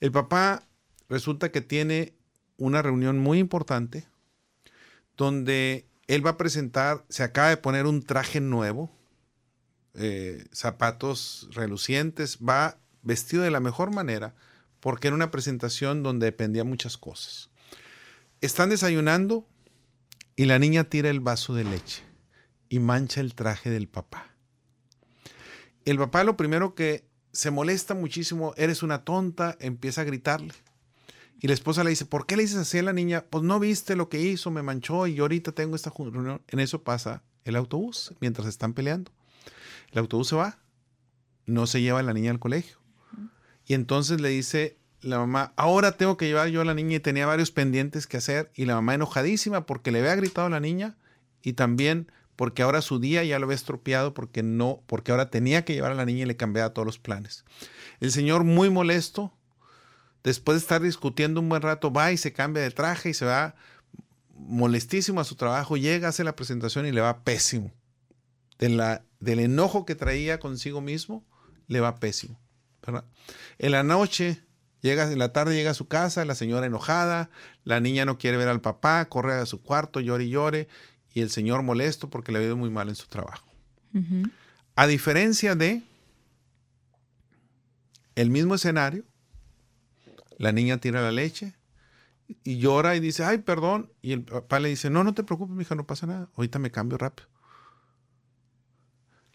El 0.00 0.12
papá 0.12 0.62
resulta 1.08 1.50
que 1.50 1.60
tiene 1.60 2.14
una 2.56 2.82
reunión 2.82 3.18
muy 3.18 3.38
importante 3.38 4.06
donde 5.16 5.86
él 6.06 6.24
va 6.24 6.30
a 6.30 6.36
presentar, 6.36 7.04
se 7.08 7.22
acaba 7.22 7.48
de 7.48 7.56
poner 7.56 7.86
un 7.86 8.02
traje 8.02 8.40
nuevo, 8.40 8.90
eh, 9.94 10.46
zapatos 10.52 11.48
relucientes, 11.52 12.38
va 12.38 12.78
vestido 13.02 13.42
de 13.42 13.50
la 13.50 13.60
mejor 13.60 13.90
manera 13.90 14.34
porque 14.80 15.08
era 15.08 15.16
una 15.16 15.30
presentación 15.30 16.02
donde 16.02 16.26
dependía 16.26 16.64
muchas 16.64 16.96
cosas. 16.96 17.50
Están 18.40 18.70
desayunando, 18.70 19.46
y 20.38 20.44
la 20.44 20.60
niña 20.60 20.84
tira 20.84 21.10
el 21.10 21.18
vaso 21.18 21.52
de 21.52 21.64
leche 21.64 22.04
y 22.68 22.78
mancha 22.78 23.20
el 23.20 23.34
traje 23.34 23.70
del 23.70 23.88
papá. 23.88 24.36
El 25.84 25.98
papá 25.98 26.22
lo 26.22 26.36
primero 26.36 26.76
que 26.76 27.08
se 27.32 27.50
molesta 27.50 27.94
muchísimo, 27.94 28.54
eres 28.56 28.84
una 28.84 29.04
tonta, 29.04 29.56
empieza 29.58 30.02
a 30.02 30.04
gritarle. 30.04 30.54
Y 31.40 31.48
la 31.48 31.54
esposa 31.54 31.82
le 31.82 31.90
dice, 31.90 32.06
¿por 32.06 32.24
qué 32.24 32.36
le 32.36 32.44
dices 32.44 32.58
así 32.58 32.78
a 32.78 32.84
la 32.84 32.92
niña? 32.92 33.24
Pues 33.28 33.42
no 33.42 33.58
viste 33.58 33.96
lo 33.96 34.08
que 34.08 34.20
hizo, 34.20 34.52
me 34.52 34.62
manchó 34.62 35.08
y 35.08 35.18
ahorita 35.18 35.50
tengo 35.50 35.74
esta 35.74 35.92
reunión. 35.98 36.40
En 36.46 36.60
eso 36.60 36.84
pasa 36.84 37.24
el 37.42 37.56
autobús 37.56 38.14
mientras 38.20 38.46
están 38.46 38.74
peleando. 38.74 39.10
El 39.90 39.98
autobús 39.98 40.28
se 40.28 40.36
va, 40.36 40.60
no 41.46 41.66
se 41.66 41.82
lleva 41.82 42.00
la 42.04 42.14
niña 42.14 42.30
al 42.30 42.38
colegio. 42.38 42.76
Y 43.66 43.74
entonces 43.74 44.20
le 44.20 44.28
dice 44.28 44.77
la 45.00 45.18
mamá, 45.18 45.52
ahora 45.56 45.92
tengo 45.92 46.16
que 46.16 46.26
llevar 46.26 46.48
yo 46.48 46.60
a 46.60 46.64
la 46.64 46.74
niña 46.74 46.96
y 46.96 47.00
tenía 47.00 47.26
varios 47.26 47.50
pendientes 47.50 48.06
que 48.06 48.16
hacer 48.16 48.50
y 48.54 48.64
la 48.64 48.74
mamá 48.74 48.94
enojadísima 48.94 49.66
porque 49.66 49.92
le 49.92 50.00
había 50.00 50.16
gritado 50.16 50.46
a 50.48 50.50
la 50.50 50.60
niña 50.60 50.96
y 51.42 51.52
también 51.52 52.10
porque 52.36 52.62
ahora 52.62 52.82
su 52.82 52.98
día 53.00 53.24
ya 53.24 53.38
lo 53.38 53.46
había 53.46 53.56
estropeado 53.56 54.14
porque 54.14 54.42
no, 54.42 54.82
porque 54.86 55.10
ahora 55.10 55.30
tenía 55.30 55.64
que 55.64 55.74
llevar 55.74 55.92
a 55.92 55.96
la 55.96 56.04
niña 56.04 56.22
y 56.22 56.26
le 56.26 56.36
cambiaba 56.36 56.72
todos 56.72 56.86
los 56.86 56.98
planes. 56.98 57.44
El 58.00 58.12
señor 58.12 58.44
muy 58.44 58.70
molesto, 58.70 59.32
después 60.22 60.56
de 60.56 60.60
estar 60.60 60.82
discutiendo 60.82 61.40
un 61.40 61.48
buen 61.48 61.62
rato, 61.62 61.92
va 61.92 62.12
y 62.12 62.16
se 62.16 62.32
cambia 62.32 62.62
de 62.62 62.70
traje 62.70 63.10
y 63.10 63.14
se 63.14 63.24
va 63.24 63.56
molestísimo 64.34 65.20
a 65.20 65.24
su 65.24 65.34
trabajo, 65.34 65.76
llega, 65.76 66.08
hace 66.08 66.22
la 66.22 66.36
presentación 66.36 66.86
y 66.86 66.92
le 66.92 67.00
va 67.00 67.24
pésimo. 67.24 67.72
Del 68.58 69.38
enojo 69.40 69.84
que 69.84 69.94
traía 69.94 70.38
consigo 70.38 70.80
mismo, 70.80 71.24
le 71.66 71.80
va 71.80 71.96
pésimo. 71.96 72.38
En 73.58 73.72
la 73.72 73.82
noche, 73.82 74.42
llega, 74.80 75.10
en 75.10 75.18
la 75.18 75.32
tarde 75.32 75.54
llega 75.54 75.70
a 75.70 75.74
su 75.74 75.88
casa, 75.88 76.24
la 76.24 76.34
señora 76.34 76.66
enojada, 76.66 77.30
la 77.64 77.80
niña 77.80 78.04
no 78.04 78.18
quiere 78.18 78.36
ver 78.36 78.48
al 78.48 78.60
papá, 78.60 79.04
corre 79.08 79.34
a 79.34 79.46
su 79.46 79.62
cuarto, 79.62 80.00
llore 80.00 80.24
y 80.24 80.30
llore, 80.30 80.68
y 81.12 81.20
el 81.20 81.30
señor 81.30 81.62
molesto 81.62 82.10
porque 82.10 82.32
le 82.32 82.38
ha 82.38 82.42
ido 82.42 82.56
muy 82.56 82.70
mal 82.70 82.88
en 82.88 82.94
su 82.94 83.06
trabajo. 83.08 83.46
A 84.76 84.86
diferencia 84.86 85.54
de 85.54 85.82
el 88.14 88.30
mismo 88.30 88.54
escenario, 88.54 89.04
la 90.38 90.52
niña 90.52 90.78
tira 90.78 91.02
la 91.02 91.12
leche 91.12 91.54
y 92.44 92.58
llora 92.58 92.94
y 92.94 93.00
dice, 93.00 93.24
ay, 93.24 93.38
perdón. 93.38 93.92
Y 94.02 94.12
el 94.12 94.22
papá 94.22 94.60
le 94.60 94.68
dice, 94.68 94.90
no, 94.90 95.02
no 95.02 95.14
te 95.14 95.24
preocupes, 95.24 95.56
mija, 95.56 95.74
no 95.74 95.86
pasa 95.86 96.06
nada. 96.06 96.28
Ahorita 96.36 96.58
me 96.58 96.70
cambio 96.70 96.98
rápido. 96.98 97.28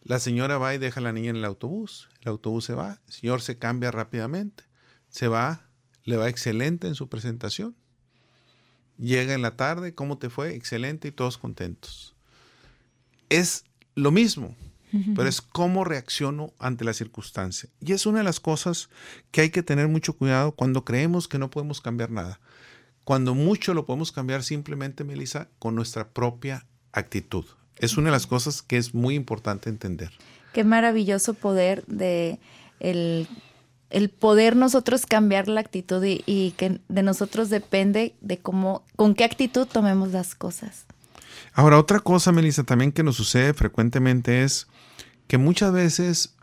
La 0.01 0.19
señora 0.19 0.58
va 0.58 0.75
y 0.75 0.77
deja 0.77 0.99
a 0.99 1.03
la 1.03 1.13
niña 1.13 1.29
en 1.29 1.38
el 1.38 1.45
autobús. 1.45 2.10
El 2.21 2.29
autobús 2.29 2.65
se 2.65 2.73
va. 2.73 3.01
El 3.08 3.13
señor 3.13 3.41
se 3.41 3.58
cambia 3.58 3.89
rápidamente. 3.91 4.65
Se 5.13 5.28
va, 5.28 5.62
le 6.06 6.17
va 6.17 6.28
excelente 6.28 6.88
en 6.88 6.95
su 6.95 7.08
presentación. 7.08 7.76
Llega 8.97 9.36
en 9.36 9.43
la 9.43 9.56
tarde, 9.56 9.93
¿cómo 9.93 10.17
te 10.17 10.32
fue? 10.32 10.56
Excelente 10.56 11.10
y 11.10 11.12
todos 11.12 11.38
contentos. 11.38 12.15
Es 13.30 13.63
lo 13.93 14.10
mismo, 14.10 14.56
pero 15.15 15.30
es 15.30 15.39
cómo 15.39 15.84
reacciono 15.84 16.52
ante 16.58 16.84
la 16.84 16.93
circunstancia. 16.93 17.69
Y 17.80 17.91
es 17.91 18.08
una 18.08 18.17
de 18.17 18.23
las 18.23 18.39
cosas 18.39 18.89
que 19.30 19.41
hay 19.41 19.52
que 19.52 19.62
tener 19.62 19.88
mucho 19.88 20.13
cuidado 20.13 20.54
cuando 20.54 20.84
creemos 20.84 21.28
que 21.28 21.38
no 21.38 21.52
podemos 21.52 21.80
cambiar 21.80 22.10
nada. 22.10 22.39
Cuando 23.04 23.36
mucho 23.36 23.76
lo 23.76 23.86
podemos 23.86 24.12
cambiar 24.12 24.41
simplemente, 24.41 25.04
Melissa, 25.04 25.47
con 25.60 25.76
nuestra 25.76 26.10
propia 26.10 26.65
actitud. 26.91 27.45
Es 27.78 27.97
una 27.97 28.08
de 28.08 28.13
las 28.13 28.26
cosas 28.26 28.63
que 28.63 28.78
es 28.78 28.95
muy 28.95 29.13
importante 29.13 29.69
entender. 29.69 30.12
Qué 30.54 30.63
maravilloso 30.63 31.36
poder 31.36 31.86
de 31.86 32.39
el, 32.80 33.28
poder 34.19 34.56
nosotros 34.56 35.06
cambiar 35.06 35.47
la 35.47 35.62
actitud 35.62 36.03
y, 36.03 36.51
que 36.58 36.82
de 36.88 37.03
nosotros 37.03 37.49
depende 37.49 38.15
de 38.21 38.39
cómo, 38.39 38.84
con 38.95 39.13
qué 39.13 39.23
actitud 39.23 39.67
tomemos 39.67 40.12
las 40.12 40.36
cosas. 40.36 40.86
Ahora, 41.53 41.77
otra 41.77 41.99
cosa, 41.99 42.32
Melissa, 42.32 42.63
también 42.63 42.91
que 42.91 43.03
nos 43.03 43.15
sucede 43.15 43.53
frecuentemente 43.53 44.43
es 44.43 44.67
que 45.27 45.38
muchas 45.38 45.71
veces 45.71 46.36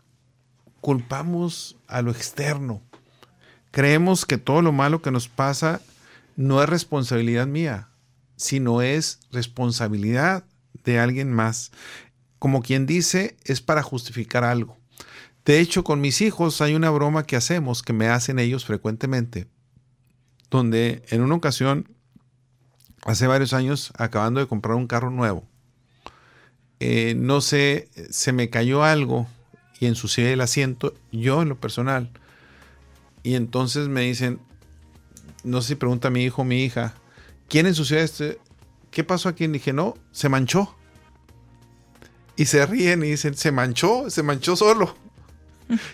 culpamos 0.79 1.77
a 1.87 2.01
lo 2.01 2.11
externo. 2.11 2.81
Creemos 3.71 4.25
que 4.25 4.37
todo 4.37 4.61
lo 4.61 4.71
malo 4.71 5.01
que 5.01 5.11
nos 5.11 5.27
pasa 5.27 5.81
no 6.35 6.63
es 6.63 6.69
responsabilidad 6.69 7.47
mía, 7.47 7.89
sino 8.37 8.81
es 8.81 9.19
responsabilidad 9.31 10.45
de 10.83 10.99
alguien 10.99 11.31
más. 11.31 11.71
Como 12.39 12.61
quien 12.61 12.85
dice, 12.85 13.37
es 13.43 13.61
para 13.61 13.83
justificar 13.83 14.43
algo. 14.43 14.80
De 15.45 15.59
hecho, 15.59 15.83
con 15.83 16.01
mis 16.01 16.21
hijos 16.21 16.61
hay 16.61 16.75
una 16.75 16.89
broma 16.91 17.25
que 17.25 17.35
hacemos, 17.35 17.81
que 17.81 17.93
me 17.93 18.07
hacen 18.07 18.37
ellos 18.37 18.65
frecuentemente, 18.65 19.47
donde 20.49 21.03
en 21.09 21.21
una 21.21 21.35
ocasión, 21.35 21.89
hace 23.03 23.25
varios 23.25 23.53
años, 23.53 23.91
acabando 23.97 24.39
de 24.39 24.47
comprar 24.47 24.75
un 24.75 24.87
carro 24.87 25.09
nuevo, 25.09 25.47
eh, 26.79 27.15
no 27.15 27.41
sé, 27.41 27.89
se 28.09 28.33
me 28.33 28.49
cayó 28.49 28.83
algo 28.83 29.27
y 29.79 29.87
ensucié 29.87 30.33
el 30.33 30.41
asiento, 30.41 30.93
yo 31.11 31.41
en 31.41 31.49
lo 31.49 31.59
personal. 31.59 32.11
Y 33.23 33.35
entonces 33.35 33.87
me 33.87 34.01
dicen, 34.01 34.39
no 35.43 35.61
sé 35.61 35.69
si 35.69 35.75
pregunta 35.75 36.09
mi 36.09 36.23
hijo 36.23 36.43
o 36.43 36.45
mi 36.45 36.63
hija, 36.63 36.93
¿quién 37.49 37.65
ensució 37.65 37.97
este? 37.97 38.39
¿Qué 38.91 39.03
pasó 39.03 39.29
aquí? 39.29 39.45
Y 39.45 39.47
dije, 39.47 39.73
no, 39.73 39.95
se 40.11 40.29
manchó. 40.29 40.75
Y 42.35 42.45
se 42.45 42.65
ríen 42.65 43.03
y 43.03 43.11
dicen, 43.11 43.35
se 43.35 43.51
manchó, 43.51 44.09
se 44.09 44.23
manchó 44.23 44.55
solo. 44.55 44.95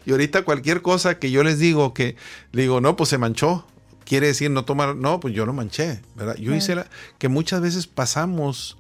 Y 0.05 0.11
ahorita 0.11 0.43
cualquier 0.43 0.81
cosa 0.81 1.19
que 1.19 1.31
yo 1.31 1.43
les 1.43 1.59
digo, 1.59 1.93
que 1.93 2.15
digo, 2.53 2.81
no, 2.81 2.95
pues 2.95 3.09
se 3.09 3.17
manchó, 3.17 3.65
quiere 4.05 4.27
decir 4.27 4.49
no 4.51 4.65
tomar, 4.65 4.95
no, 4.95 5.19
pues 5.19 5.33
yo 5.33 5.45
lo 5.45 5.53
manché, 5.53 6.01
¿verdad? 6.15 6.35
Yo 6.37 6.55
hice 6.55 6.75
la, 6.75 6.87
que 7.17 7.27
muchas 7.27 7.61
veces 7.61 7.87
pasamos 7.87 8.77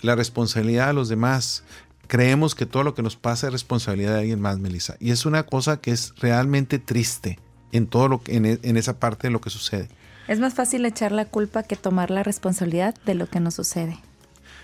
la 0.00 0.14
responsabilidad 0.14 0.90
a 0.90 0.92
los 0.92 1.08
demás. 1.08 1.64
Creemos 2.06 2.54
que 2.54 2.66
todo 2.66 2.82
lo 2.82 2.94
que 2.94 3.02
nos 3.02 3.16
pasa 3.16 3.46
es 3.46 3.52
responsabilidad 3.52 4.14
de 4.14 4.20
alguien 4.20 4.40
más, 4.40 4.58
Melissa. 4.58 4.96
Y 5.00 5.10
es 5.10 5.26
una 5.26 5.44
cosa 5.44 5.80
que 5.80 5.90
es 5.90 6.12
realmente 6.18 6.78
triste 6.78 7.38
en 7.72 7.86
todo 7.86 8.08
lo 8.08 8.22
que, 8.22 8.36
en, 8.36 8.46
en 8.46 8.76
esa 8.76 8.98
parte 8.98 9.28
de 9.28 9.32
lo 9.32 9.40
que 9.40 9.50
sucede. 9.50 9.88
Es 10.28 10.40
más 10.40 10.54
fácil 10.54 10.84
echar 10.86 11.12
la 11.12 11.26
culpa 11.26 11.62
que 11.62 11.76
tomar 11.76 12.10
la 12.10 12.22
responsabilidad 12.22 12.94
de 13.06 13.14
lo 13.14 13.28
que 13.28 13.40
nos 13.40 13.54
sucede. 13.54 13.98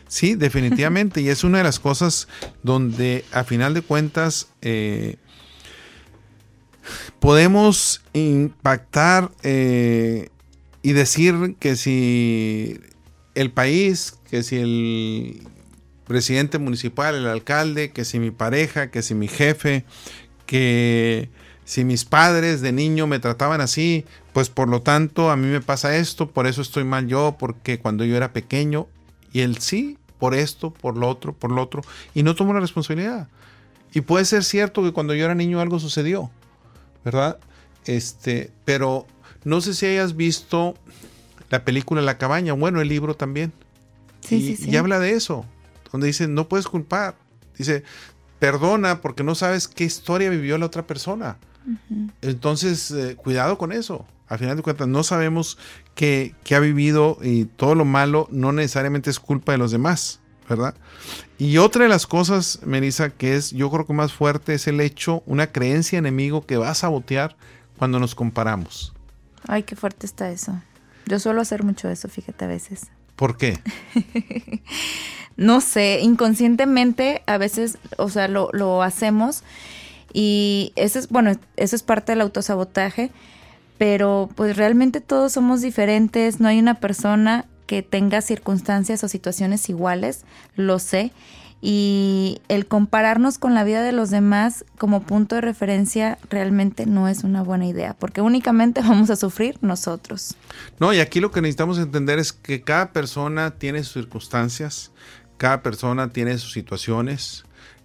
Sí, 0.08 0.34
definitivamente. 0.34 1.20
y 1.22 1.28
es 1.28 1.44
una 1.44 1.58
de 1.58 1.64
las 1.64 1.78
cosas 1.78 2.28
donde 2.62 3.24
a 3.32 3.44
final 3.44 3.74
de 3.74 3.82
cuentas 3.82 4.48
eh, 4.60 5.16
podemos 7.20 8.02
impactar 8.14 9.30
eh, 9.42 10.30
y 10.82 10.92
decir 10.92 11.56
que 11.58 11.76
si 11.76 12.80
el 13.34 13.50
país, 13.50 14.18
que 14.28 14.42
si 14.42 14.56
el 14.56 15.42
presidente 16.06 16.58
municipal, 16.58 17.14
el 17.14 17.26
alcalde, 17.26 17.92
que 17.92 18.04
si 18.04 18.18
mi 18.18 18.30
pareja, 18.30 18.90
que 18.90 19.02
si 19.02 19.14
mi 19.14 19.28
jefe, 19.28 19.84
que 20.46 21.28
si 21.64 21.84
mis 21.84 22.04
padres 22.04 22.62
de 22.62 22.72
niño 22.72 23.06
me 23.06 23.20
trataban 23.20 23.60
así, 23.60 24.04
pues 24.32 24.48
por 24.48 24.68
lo 24.68 24.82
tanto 24.82 25.30
a 25.30 25.36
mí 25.36 25.46
me 25.46 25.60
pasa 25.60 25.96
esto, 25.96 26.30
por 26.30 26.46
eso 26.46 26.62
estoy 26.62 26.84
mal 26.84 27.06
yo, 27.06 27.36
porque 27.38 27.78
cuando 27.78 28.04
yo 28.04 28.16
era 28.16 28.32
pequeño, 28.32 28.88
y 29.32 29.42
él 29.42 29.58
sí, 29.58 29.98
por 30.18 30.34
esto, 30.34 30.72
por 30.72 30.96
lo 30.96 31.08
otro, 31.08 31.32
por 31.32 31.52
lo 31.52 31.62
otro, 31.62 31.82
y 32.14 32.22
no 32.22 32.34
tomo 32.34 32.54
la 32.54 32.60
responsabilidad. 32.60 33.28
Y 33.92 34.00
puede 34.00 34.24
ser 34.24 34.42
cierto 34.42 34.82
que 34.82 34.92
cuando 34.92 35.14
yo 35.14 35.24
era 35.24 35.34
niño 35.34 35.60
algo 35.60 35.78
sucedió, 35.78 36.30
¿verdad? 37.04 37.38
Este, 37.84 38.50
pero 38.64 39.06
no 39.44 39.60
sé 39.60 39.74
si 39.74 39.86
hayas 39.86 40.16
visto 40.16 40.74
la 41.50 41.64
película 41.64 42.02
La 42.02 42.18
cabaña, 42.18 42.52
bueno, 42.52 42.80
el 42.80 42.88
libro 42.88 43.14
también. 43.14 43.52
Sí, 44.20 44.40
sí, 44.40 44.56
sí. 44.56 44.70
y 44.70 44.76
habla 44.76 44.98
de 44.98 45.12
eso, 45.12 45.44
donde 45.90 46.06
dice, 46.06 46.28
no 46.28 46.48
puedes 46.48 46.66
culpar. 46.66 47.16
Dice, 47.56 47.84
perdona 48.38 49.00
porque 49.00 49.22
no 49.22 49.34
sabes 49.34 49.68
qué 49.68 49.84
historia 49.84 50.30
vivió 50.30 50.58
la 50.58 50.66
otra 50.66 50.86
persona. 50.86 51.38
Entonces, 52.22 52.90
eh, 52.90 53.16
cuidado 53.16 53.58
con 53.58 53.70
eso. 53.70 54.06
Al 54.26 54.38
final 54.38 54.56
de 54.56 54.62
cuentas, 54.62 54.88
no 54.88 55.02
sabemos 55.02 55.58
qué, 55.94 56.34
ha 56.54 56.58
vivido 56.58 57.18
y 57.22 57.44
todo 57.44 57.74
lo 57.74 57.84
malo 57.84 58.28
no 58.30 58.52
necesariamente 58.52 59.10
es 59.10 59.20
culpa 59.20 59.52
de 59.52 59.58
los 59.58 59.70
demás, 59.72 60.19
¿verdad? 60.50 60.74
Y 61.38 61.58
otra 61.58 61.84
de 61.84 61.88
las 61.88 62.06
cosas, 62.06 62.60
Melissa, 62.66 63.10
que 63.10 63.36
es 63.36 63.52
yo 63.52 63.70
creo 63.70 63.86
que 63.86 63.92
más 63.92 64.12
fuerte 64.12 64.52
es 64.52 64.66
el 64.66 64.80
hecho, 64.80 65.22
una 65.24 65.46
creencia 65.52 65.98
enemigo 65.98 66.44
que 66.44 66.56
va 66.56 66.70
a 66.70 66.74
sabotear 66.74 67.36
cuando 67.78 68.00
nos 68.00 68.14
comparamos. 68.14 68.92
Ay, 69.46 69.62
qué 69.62 69.76
fuerte 69.76 70.04
está 70.06 70.28
eso. 70.30 70.60
Yo 71.06 71.18
suelo 71.20 71.40
hacer 71.40 71.62
mucho 71.62 71.88
eso, 71.88 72.08
fíjate 72.08 72.44
a 72.44 72.48
veces. 72.48 72.88
¿Por 73.14 73.36
qué? 73.36 73.60
no 75.36 75.60
sé, 75.60 76.00
inconscientemente 76.02 77.22
a 77.26 77.38
veces, 77.38 77.78
o 77.96 78.08
sea, 78.08 78.26
lo, 78.26 78.50
lo 78.52 78.82
hacemos 78.82 79.44
y 80.12 80.72
eso 80.74 80.98
es, 80.98 81.08
bueno, 81.08 81.32
eso 81.56 81.76
es 81.76 81.82
parte 81.84 82.12
del 82.12 82.22
autosabotaje, 82.22 83.12
pero 83.78 84.28
pues 84.34 84.56
realmente 84.56 85.00
todos 85.00 85.32
somos 85.32 85.60
diferentes, 85.60 86.40
no 86.40 86.48
hay 86.48 86.58
una 86.58 86.74
persona 86.74 87.46
que 87.70 87.84
tenga 87.84 88.20
circunstancias 88.20 89.04
o 89.04 89.08
situaciones 89.08 89.68
iguales, 89.68 90.24
lo 90.56 90.80
sé, 90.80 91.12
y 91.62 92.40
el 92.48 92.66
compararnos 92.66 93.38
con 93.38 93.54
la 93.54 93.62
vida 93.62 93.80
de 93.80 93.92
los 93.92 94.10
demás 94.10 94.64
como 94.76 95.04
punto 95.04 95.36
de 95.36 95.40
referencia 95.40 96.18
realmente 96.30 96.84
no 96.86 97.06
es 97.06 97.22
una 97.22 97.44
buena 97.44 97.68
idea, 97.68 97.94
porque 97.96 98.22
únicamente 98.22 98.80
vamos 98.88 99.08
a 99.10 99.14
sufrir 99.14 99.56
nosotros. 99.60 100.34
No, 100.80 100.92
y 100.92 100.98
aquí 100.98 101.20
lo 101.20 101.30
que 101.30 101.42
necesitamos 101.42 101.78
entender 101.78 102.18
es 102.18 102.32
que 102.32 102.60
cada 102.62 102.90
persona 102.90 103.52
tiene 103.52 103.84
sus 103.84 103.92
circunstancias, 103.92 104.90
cada 105.36 105.62
persona 105.62 106.10
tiene 106.10 106.38
sus 106.38 106.52
situaciones. 106.52 107.44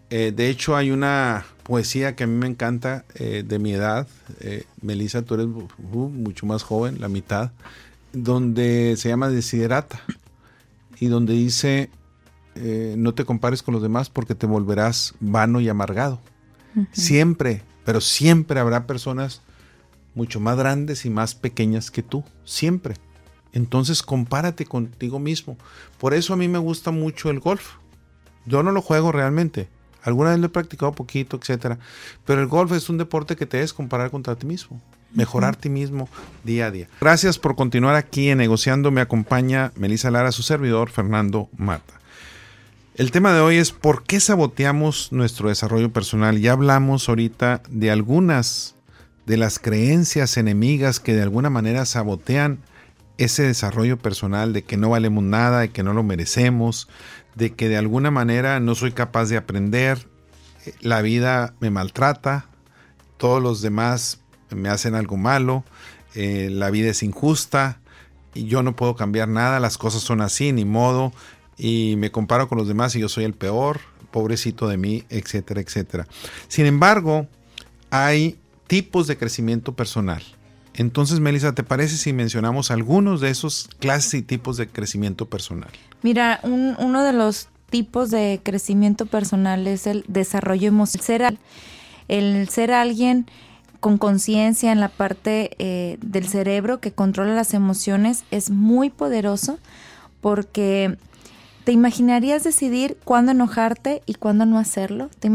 Eh, 0.10 0.34
de 0.36 0.50
hecho, 0.50 0.76
hay 0.76 0.90
una 0.90 1.46
poesía 1.62 2.16
que 2.16 2.24
a 2.24 2.28
mí 2.28 2.36
me 2.36 2.48
encanta 2.48 3.06
eh, 3.14 3.44
de 3.46 3.60
mi 3.60 3.74
edad. 3.74 4.08
Eh, 4.40 4.64
Melissa, 4.82 5.22
tú 5.22 5.36
eres 5.36 5.46
uh, 5.46 6.10
mucho 6.10 6.48
más 6.48 6.64
joven, 6.64 7.00
la 7.00 7.08
mitad, 7.08 7.52
donde 8.16 8.96
se 8.98 9.10
llama 9.10 9.30
Desiderata 9.30 10.02
y 11.00 11.08
donde 11.08 11.34
dice, 11.34 11.90
eh, 12.56 12.96
no 12.98 13.14
te 13.14 13.26
compares 13.26 13.62
con 13.62 13.74
los 13.74 13.84
demás 13.84 14.10
porque 14.10 14.36
te 14.36 14.48
volverás 14.48 15.14
vano 15.20 15.60
y 15.60 15.70
amargado. 15.70 16.22
Siempre, 16.92 17.64
pero 17.86 18.02
siempre 18.02 18.60
habrá 18.60 18.86
personas 18.86 19.42
mucho 20.14 20.42
más 20.42 20.58
grandes 20.58 21.06
y 21.06 21.10
más 21.10 21.34
pequeñas 21.34 21.90
que 21.90 22.04
tú, 22.04 22.26
siempre. 22.44 22.96
Entonces 23.54 24.04
compárate 24.04 24.66
contigo 24.66 25.20
mismo. 25.20 25.58
Por 25.98 26.14
eso 26.14 26.34
a 26.34 26.38
mí 26.38 26.50
me 26.50 26.58
gusta 26.58 26.92
mucho 26.92 27.30
el 27.30 27.40
golf. 27.40 27.76
Yo 28.46 28.62
no 28.62 28.74
lo 28.74 28.82
juego 28.82 29.14
realmente. 29.14 29.70
Alguna 30.04 30.32
vez 30.32 30.40
lo 30.40 30.48
he 30.48 30.50
practicado 30.50 30.92
poquito, 30.92 31.38
etcétera. 31.38 31.80
Pero 32.26 32.42
el 32.42 32.48
golf 32.48 32.74
es 32.74 32.90
un 32.90 32.98
deporte 32.98 33.38
que 33.38 33.46
te 33.46 33.58
debes 33.58 33.74
comparar 33.74 34.12
contra 34.12 34.36
ti 34.36 34.46
mismo. 34.46 34.82
Mejorar 35.16 35.56
a 35.56 35.58
ti 35.58 35.70
mismo 35.70 36.08
día 36.44 36.68
a 36.68 36.72
día. 36.72 36.88
Gracias 37.02 37.40
por 37.40 37.56
continuar 37.56 37.96
aquí 37.96 38.30
en 38.30 38.38
Negociando. 38.38 38.92
Me 38.92 39.02
acompaña 39.02 39.72
Melissa 39.76 40.12
Lara, 40.12 40.32
su 40.32 40.44
servidor, 40.44 40.92
Fernando 40.92 41.50
Mata. 41.58 41.96
El 42.96 43.12
tema 43.12 43.34
de 43.34 43.42
hoy 43.42 43.58
es 43.58 43.72
por 43.72 44.04
qué 44.04 44.20
saboteamos 44.20 45.12
nuestro 45.12 45.50
desarrollo 45.50 45.92
personal. 45.92 46.40
Ya 46.40 46.54
hablamos 46.54 47.10
ahorita 47.10 47.62
de 47.70 47.92
algunas 47.92 48.76
de 49.26 49.38
las 49.38 49.60
creencias 49.60 50.38
enemigas 50.38 51.00
que 51.00 51.14
de 51.14 51.22
alguna 51.22 51.50
manera 51.50 51.86
sabotean 51.86 52.60
ese 53.18 53.44
desarrollo 53.44 53.98
personal 53.98 54.54
de 54.54 54.64
que 54.64 54.78
no 54.78 54.90
valemos 54.90 55.24
nada, 55.24 55.62
de 55.62 55.70
que 55.70 55.84
no 55.84 55.94
lo 55.94 56.04
merecemos, 56.04 56.88
de 57.36 57.54
que 57.54 57.70
de 57.70 57.78
alguna 57.78 58.12
manera 58.12 58.60
no 58.60 58.76
soy 58.76 58.92
capaz 58.92 59.26
de 59.30 59.38
aprender, 59.38 60.08
la 60.82 61.02
vida 61.02 61.54
me 61.60 61.70
maltrata, 61.70 62.48
todos 63.18 63.42
los 63.42 63.62
demás 63.62 64.22
me 64.50 64.70
hacen 64.70 64.96
algo 64.96 65.18
malo, 65.18 65.64
eh, 66.14 66.50
la 66.52 66.70
vida 66.70 66.90
es 66.90 67.04
injusta 67.04 67.80
y 68.34 68.46
yo 68.46 68.64
no 68.64 68.76
puedo 68.76 68.96
cambiar 68.96 69.28
nada, 69.28 69.60
las 69.60 69.78
cosas 69.78 70.02
son 70.02 70.22
así, 70.22 70.52
ni 70.52 70.66
modo, 70.66 71.14
y 71.58 71.96
me 71.98 72.12
comparo 72.12 72.48
con 72.48 72.58
los 72.58 72.68
demás 72.68 72.96
y 72.96 73.00
yo 73.00 73.10
soy 73.10 73.24
el 73.24 73.34
peor, 73.34 73.80
pobrecito 74.12 74.68
de 74.68 74.78
mí, 74.78 75.04
etcétera, 75.10 75.62
etcétera. 75.62 76.08
Sin 76.48 76.66
embargo, 76.66 77.28
hay 77.90 78.38
tipos 78.68 79.08
de 79.08 79.18
crecimiento 79.18 79.74
personal. 79.74 80.24
Entonces, 80.74 81.20
Melissa, 81.22 81.56
¿te 81.56 81.64
parece 81.64 81.98
si 81.98 82.12
mencionamos 82.12 82.72
algunos 82.72 83.22
de 83.22 83.30
esos 83.30 83.70
clases 83.80 84.14
y 84.16 84.22
tipos 84.22 84.58
de 84.58 84.68
crecimiento 84.68 85.26
personal? 85.26 85.70
Mira, 86.02 86.42
uno 86.44 87.04
de 87.04 87.14
los 87.14 87.48
tipos 87.70 88.12
de 88.12 88.42
crecimiento 88.44 89.06
personal 89.06 89.68
es 89.68 89.88
el 89.88 90.04
desarrollo 90.08 90.68
emocional. 90.68 91.40
El 92.08 92.50
ser 92.50 92.72
alguien 92.72 93.26
con 93.86 94.00
conciencia 94.00 94.72
en 94.72 94.80
la 94.80 94.90
parte 94.90 95.52
eh, 95.60 96.00
del 96.02 96.28
cerebro 96.28 96.80
que 96.80 96.92
controla 96.92 97.36
las 97.36 97.54
emociones 97.54 98.24
es 98.32 98.50
muy 98.50 98.90
poderoso 98.90 99.60
porque 100.22 100.98
¿Te 101.66 101.72
imaginarías 101.72 102.44
decidir 102.44 102.98
cuándo 103.04 103.32
enojarte 103.32 104.04
y 104.06 104.16
cuándo 104.16 104.46
no 104.46 104.60
hacerlo? 104.60 105.10
¿Te 105.20 105.32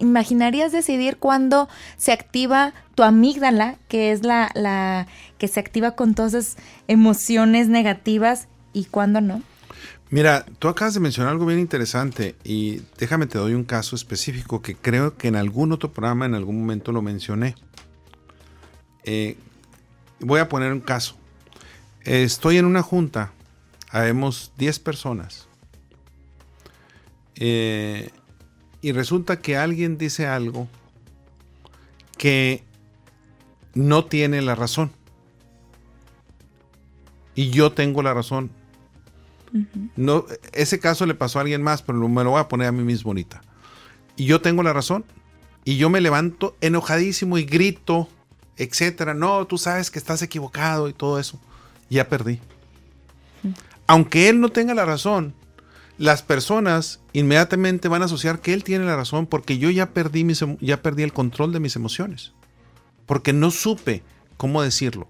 imaginarías 0.00 0.72
decidir 0.72 1.16
cuándo 1.16 1.68
se 1.96 2.10
activa 2.10 2.74
tu 2.96 3.04
amígdala, 3.04 3.76
que 3.86 4.10
es 4.10 4.24
la, 4.24 4.50
la 4.54 5.06
que 5.38 5.46
se 5.46 5.60
activa 5.60 5.92
con 5.92 6.16
todas 6.16 6.34
esas 6.34 6.56
emociones 6.88 7.68
negativas 7.68 8.48
y 8.72 8.86
cuándo 8.86 9.20
no? 9.20 9.42
Mira, 10.12 10.44
tú 10.58 10.66
acabas 10.66 10.94
de 10.94 11.00
mencionar 11.00 11.30
algo 11.30 11.46
bien 11.46 11.60
interesante 11.60 12.34
y 12.42 12.82
déjame 12.98 13.26
te 13.26 13.38
doy 13.38 13.54
un 13.54 13.62
caso 13.62 13.94
específico 13.94 14.60
que 14.60 14.74
creo 14.74 15.16
que 15.16 15.28
en 15.28 15.36
algún 15.36 15.70
otro 15.70 15.92
programa 15.92 16.26
en 16.26 16.34
algún 16.34 16.58
momento 16.58 16.90
lo 16.90 17.00
mencioné. 17.00 17.54
Eh, 19.12 19.36
voy 20.20 20.38
a 20.38 20.48
poner 20.48 20.72
un 20.72 20.78
caso. 20.78 21.16
Estoy 22.04 22.58
en 22.58 22.64
una 22.64 22.80
junta, 22.80 23.32
habemos 23.90 24.52
10 24.56 24.78
personas 24.78 25.48
eh, 27.34 28.10
y 28.80 28.92
resulta 28.92 29.40
que 29.40 29.56
alguien 29.56 29.98
dice 29.98 30.28
algo 30.28 30.68
que 32.18 32.62
no 33.74 34.04
tiene 34.04 34.42
la 34.42 34.54
razón. 34.54 34.92
Y 37.34 37.50
yo 37.50 37.72
tengo 37.72 38.00
la 38.00 38.14
razón. 38.14 38.52
no, 39.96 40.24
ese 40.52 40.78
caso 40.78 41.04
le 41.04 41.16
pasó 41.16 41.40
a 41.40 41.42
alguien 41.42 41.62
más, 41.62 41.82
pero 41.82 41.98
me 42.08 42.22
lo 42.22 42.30
voy 42.30 42.40
a 42.40 42.46
poner 42.46 42.68
a 42.68 42.72
mí 42.72 42.84
mismo 42.84 43.10
ahorita. 43.10 43.40
Y 44.14 44.26
yo 44.26 44.40
tengo 44.40 44.62
la 44.62 44.72
razón. 44.72 45.04
Y 45.64 45.78
yo 45.78 45.90
me 45.90 46.00
levanto 46.00 46.56
enojadísimo 46.60 47.38
y 47.38 47.44
grito, 47.44 48.08
etcétera. 48.60 49.14
No, 49.14 49.46
tú 49.46 49.56
sabes 49.56 49.90
que 49.90 49.98
estás 49.98 50.20
equivocado 50.20 50.88
y 50.88 50.92
todo 50.92 51.18
eso. 51.18 51.40
Ya 51.88 52.08
perdí. 52.08 52.38
Aunque 53.86 54.28
él 54.28 54.38
no 54.40 54.50
tenga 54.50 54.74
la 54.74 54.84
razón, 54.84 55.34
las 55.96 56.22
personas 56.22 57.00
inmediatamente 57.14 57.88
van 57.88 58.02
a 58.02 58.04
asociar 58.04 58.40
que 58.40 58.52
él 58.52 58.62
tiene 58.62 58.84
la 58.84 58.96
razón 58.96 59.26
porque 59.26 59.56
yo 59.56 59.70
ya 59.70 59.90
perdí, 59.90 60.26
ya 60.60 60.82
perdí 60.82 61.02
el 61.02 61.14
control 61.14 61.52
de 61.52 61.60
mis 61.60 61.74
emociones. 61.74 62.32
Porque 63.06 63.32
no 63.32 63.50
supe 63.50 64.02
cómo 64.36 64.62
decirlo. 64.62 65.08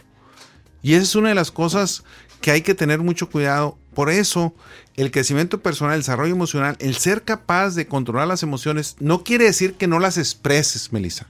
Y 0.81 0.95
esa 0.95 1.03
es 1.03 1.15
una 1.17 1.31
de 1.31 1.35
las 1.35 1.51
cosas 1.51 2.05
que 2.41 2.53
hay 2.53 2.63
que 2.63 2.77
tener 2.77 3.01
mucho 3.01 3.29
cuidado. 3.29 3.79
Por 3.95 4.11
eso, 4.11 4.55
el 4.97 5.11
crecimiento 5.11 5.61
personal, 5.61 5.95
el 5.95 6.01
desarrollo 6.01 6.33
emocional, 6.33 6.77
el 6.79 6.97
ser 6.97 7.23
capaz 7.23 7.75
de 7.75 7.87
controlar 7.87 8.29
las 8.29 8.43
emociones, 8.43 8.97
no 9.01 9.25
quiere 9.25 9.45
decir 9.45 9.75
que 9.75 9.87
no 9.87 9.99
las 9.99 10.19
expreses, 10.19 10.93
Melissa. 10.93 11.27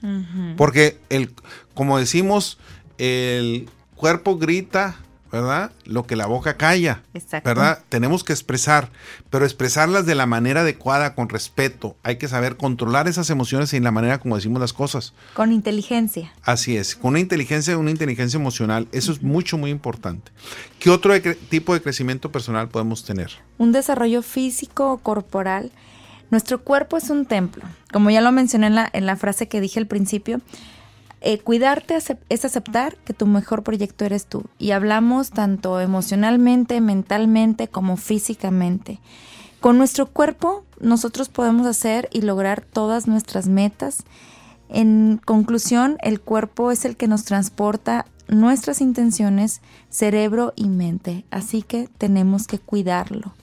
Porque, 0.57 0.99
el, 1.09 1.33
como 1.73 1.97
decimos, 1.97 2.59
el 2.97 3.69
cuerpo 3.95 4.37
grita, 4.37 4.97
¿verdad? 5.31 5.71
Lo 5.85 6.05
que 6.05 6.15
la 6.15 6.25
boca 6.25 6.57
calla, 6.57 7.03
Exacto. 7.13 7.49
¿verdad? 7.49 7.83
Tenemos 7.89 8.23
que 8.23 8.33
expresar, 8.33 8.89
pero 9.29 9.45
expresarlas 9.45 10.05
de 10.05 10.15
la 10.15 10.25
manera 10.25 10.61
adecuada, 10.61 11.15
con 11.15 11.29
respeto. 11.29 11.95
Hay 12.03 12.17
que 12.17 12.27
saber 12.27 12.57
controlar 12.57 13.07
esas 13.07 13.29
emociones 13.29 13.73
en 13.73 13.83
la 13.83 13.91
manera 13.91 14.19
como 14.19 14.35
decimos 14.35 14.59
las 14.59 14.73
cosas. 14.73 15.13
Con 15.33 15.51
inteligencia. 15.51 16.33
Así 16.43 16.75
es, 16.75 16.95
con 16.95 17.11
una 17.11 17.19
inteligencia, 17.19 17.77
una 17.77 17.91
inteligencia 17.91 18.37
emocional. 18.37 18.87
Eso 18.91 19.11
es 19.11 19.21
mucho, 19.21 19.57
muy 19.57 19.71
importante. 19.71 20.31
¿Qué 20.79 20.89
otro 20.89 21.13
tipo 21.49 21.73
de 21.73 21.81
crecimiento 21.81 22.31
personal 22.31 22.67
podemos 22.69 23.05
tener? 23.05 23.31
Un 23.57 23.71
desarrollo 23.71 24.21
físico 24.21 24.91
o 24.91 24.97
corporal. 24.97 25.71
Nuestro 26.29 26.61
cuerpo 26.61 26.97
es 26.97 27.09
un 27.09 27.25
templo. 27.25 27.63
Como 27.91 28.09
ya 28.09 28.21
lo 28.21 28.31
mencioné 28.31 28.67
en 28.67 28.75
la, 28.75 28.89
en 28.93 29.05
la 29.05 29.17
frase 29.17 29.47
que 29.47 29.59
dije 29.59 29.79
al 29.79 29.87
principio, 29.87 30.39
eh, 31.23 31.37
cuidarte 31.39 31.97
es 32.29 32.45
aceptar 32.45 32.97
que 32.97 33.13
tu 33.13 33.27
mejor 33.27 33.63
proyecto 33.63 34.05
eres 34.05 34.25
tú. 34.25 34.45
Y 34.57 34.71
hablamos 34.71 35.29
tanto 35.29 35.79
emocionalmente, 35.79 36.81
mentalmente 36.81 37.67
como 37.67 37.95
físicamente. 37.95 38.99
Con 39.59 39.77
nuestro 39.77 40.07
cuerpo 40.07 40.65
nosotros 40.79 41.29
podemos 41.29 41.67
hacer 41.67 42.09
y 42.11 42.21
lograr 42.21 42.61
todas 42.61 43.07
nuestras 43.07 43.47
metas. 43.47 44.03
En 44.67 45.21
conclusión, 45.23 45.97
el 46.01 46.19
cuerpo 46.19 46.71
es 46.71 46.85
el 46.85 46.97
que 46.97 47.07
nos 47.07 47.25
transporta 47.25 48.05
nuestras 48.27 48.81
intenciones, 48.81 49.61
cerebro 49.89 50.53
y 50.55 50.69
mente. 50.69 51.25
Así 51.29 51.61
que 51.61 51.87
tenemos 51.99 52.47
que 52.47 52.57
cuidarlo. 52.57 53.35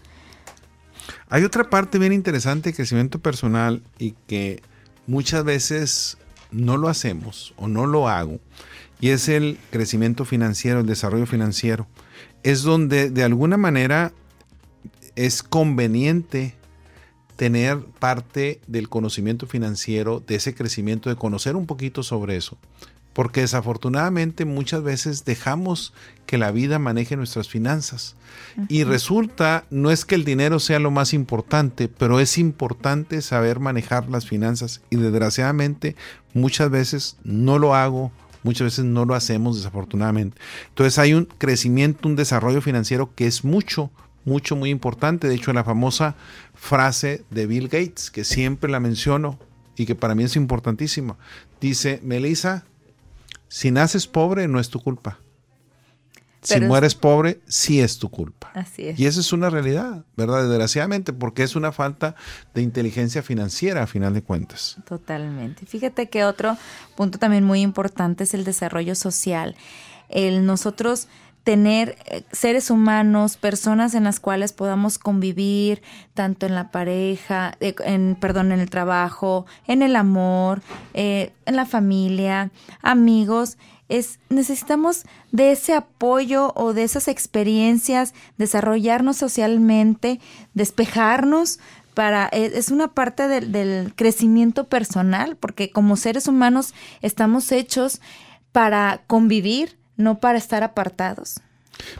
Hay 1.28 1.44
otra 1.44 1.70
parte 1.70 2.00
bien 2.00 2.12
interesante 2.12 2.70
de 2.70 2.74
crecimiento 2.74 3.20
personal 3.20 3.82
y 3.98 4.16
que 4.26 4.62
muchas 5.06 5.44
veces 5.44 6.18
no 6.50 6.76
lo 6.76 6.88
hacemos 6.88 7.54
o 7.56 7.68
no 7.68 7.86
lo 7.86 8.08
hago, 8.08 8.40
y 9.00 9.10
es 9.10 9.28
el 9.28 9.58
crecimiento 9.70 10.24
financiero, 10.24 10.80
el 10.80 10.86
desarrollo 10.86 11.26
financiero, 11.26 11.86
es 12.42 12.62
donde 12.62 13.10
de 13.10 13.22
alguna 13.22 13.56
manera 13.56 14.12
es 15.16 15.42
conveniente 15.42 16.54
tener 17.36 17.78
parte 17.78 18.60
del 18.66 18.88
conocimiento 18.88 19.46
financiero, 19.46 20.20
de 20.26 20.34
ese 20.34 20.54
crecimiento, 20.54 21.08
de 21.08 21.16
conocer 21.16 21.54
un 21.54 21.66
poquito 21.66 22.02
sobre 22.02 22.36
eso. 22.36 22.58
Porque 23.12 23.40
desafortunadamente 23.40 24.44
muchas 24.44 24.82
veces 24.82 25.24
dejamos 25.24 25.92
que 26.26 26.38
la 26.38 26.50
vida 26.50 26.78
maneje 26.78 27.16
nuestras 27.16 27.48
finanzas. 27.48 28.14
Y 28.68 28.84
resulta, 28.84 29.64
no 29.70 29.90
es 29.90 30.04
que 30.04 30.14
el 30.14 30.24
dinero 30.24 30.60
sea 30.60 30.78
lo 30.78 30.90
más 30.90 31.14
importante, 31.14 31.88
pero 31.88 32.20
es 32.20 32.38
importante 32.38 33.22
saber 33.22 33.60
manejar 33.60 34.08
las 34.08 34.26
finanzas. 34.26 34.82
Y 34.90 34.96
desgraciadamente 34.96 35.96
muchas 36.34 36.70
veces 36.70 37.16
no 37.24 37.58
lo 37.58 37.74
hago, 37.74 38.12
muchas 38.42 38.66
veces 38.66 38.84
no 38.84 39.04
lo 39.04 39.14
hacemos 39.14 39.56
desafortunadamente. 39.56 40.38
Entonces 40.68 40.98
hay 40.98 41.14
un 41.14 41.24
crecimiento, 41.24 42.08
un 42.08 42.16
desarrollo 42.16 42.60
financiero 42.60 43.14
que 43.14 43.26
es 43.26 43.44
mucho, 43.44 43.90
mucho, 44.24 44.54
muy 44.54 44.70
importante. 44.70 45.28
De 45.28 45.34
hecho, 45.34 45.52
la 45.52 45.64
famosa 45.64 46.14
frase 46.54 47.24
de 47.30 47.46
Bill 47.46 47.68
Gates, 47.68 48.10
que 48.10 48.24
siempre 48.24 48.70
la 48.70 48.80
menciono 48.80 49.38
y 49.76 49.86
que 49.86 49.94
para 49.94 50.14
mí 50.14 50.24
es 50.24 50.36
importantísima, 50.36 51.16
dice, 51.60 52.00
Melissa, 52.02 52.64
si 53.48 53.70
naces 53.70 54.06
pobre, 54.06 54.46
no 54.48 54.60
es 54.60 54.68
tu 54.68 54.80
culpa. 54.80 55.18
si 56.42 56.60
mueres 56.60 56.94
pobre, 56.94 57.40
sí 57.46 57.80
es 57.80 57.98
tu 57.98 58.10
culpa. 58.10 58.50
Así 58.54 58.88
es. 58.88 58.98
Y 58.98 59.06
esa 59.06 59.20
es 59.20 59.32
una 59.32 59.50
realidad, 59.50 60.04
¿verdad? 60.16 60.48
Desgraciadamente, 60.48 61.12
porque 61.12 61.42
es 61.42 61.56
una 61.56 61.72
falta 61.72 62.14
de 62.54 62.62
inteligencia 62.62 63.22
financiera 63.22 63.82
a 63.82 63.86
final 63.86 64.14
de 64.14 64.22
cuentas. 64.22 64.76
Totalmente. 64.86 65.66
Fíjate 65.66 66.08
que 66.08 66.24
otro 66.24 66.56
punto 66.96 67.18
también 67.18 67.44
muy 67.44 67.60
importante 67.60 68.24
es 68.24 68.34
el 68.34 68.44
desarrollo 68.44 68.94
social. 68.94 69.56
El 70.08 70.46
nosotros 70.46 71.08
tener 71.48 71.96
eh, 72.04 72.24
seres 72.30 72.70
humanos, 72.70 73.38
personas 73.38 73.94
en 73.94 74.04
las 74.04 74.20
cuales 74.20 74.52
podamos 74.52 74.98
convivir, 74.98 75.80
tanto 76.12 76.44
en 76.44 76.54
la 76.54 76.70
pareja, 76.70 77.56
eh, 77.60 77.74
en, 77.86 78.18
perdón, 78.20 78.52
en 78.52 78.60
el 78.60 78.68
trabajo, 78.68 79.46
en 79.66 79.80
el 79.80 79.96
amor, 79.96 80.60
eh, 80.92 81.32
en 81.46 81.56
la 81.56 81.64
familia, 81.64 82.50
amigos, 82.82 83.56
es, 83.88 84.18
necesitamos 84.28 85.06
de 85.32 85.52
ese 85.52 85.72
apoyo 85.72 86.52
o 86.54 86.74
de 86.74 86.82
esas 86.82 87.08
experiencias, 87.08 88.12
desarrollarnos 88.36 89.16
socialmente, 89.16 90.20
despejarnos 90.52 91.60
para, 91.94 92.26
es 92.26 92.70
una 92.70 92.88
parte 92.88 93.26
del 93.26 93.94
crecimiento 93.96 94.68
personal, 94.68 95.38
porque 95.38 95.70
como 95.70 95.96
seres 95.96 96.28
humanos 96.28 96.74
estamos 97.00 97.50
hechos 97.52 98.02
para 98.52 99.00
convivir, 99.06 99.77
no 99.98 100.18
para 100.20 100.38
estar 100.38 100.62
apartados. 100.62 101.40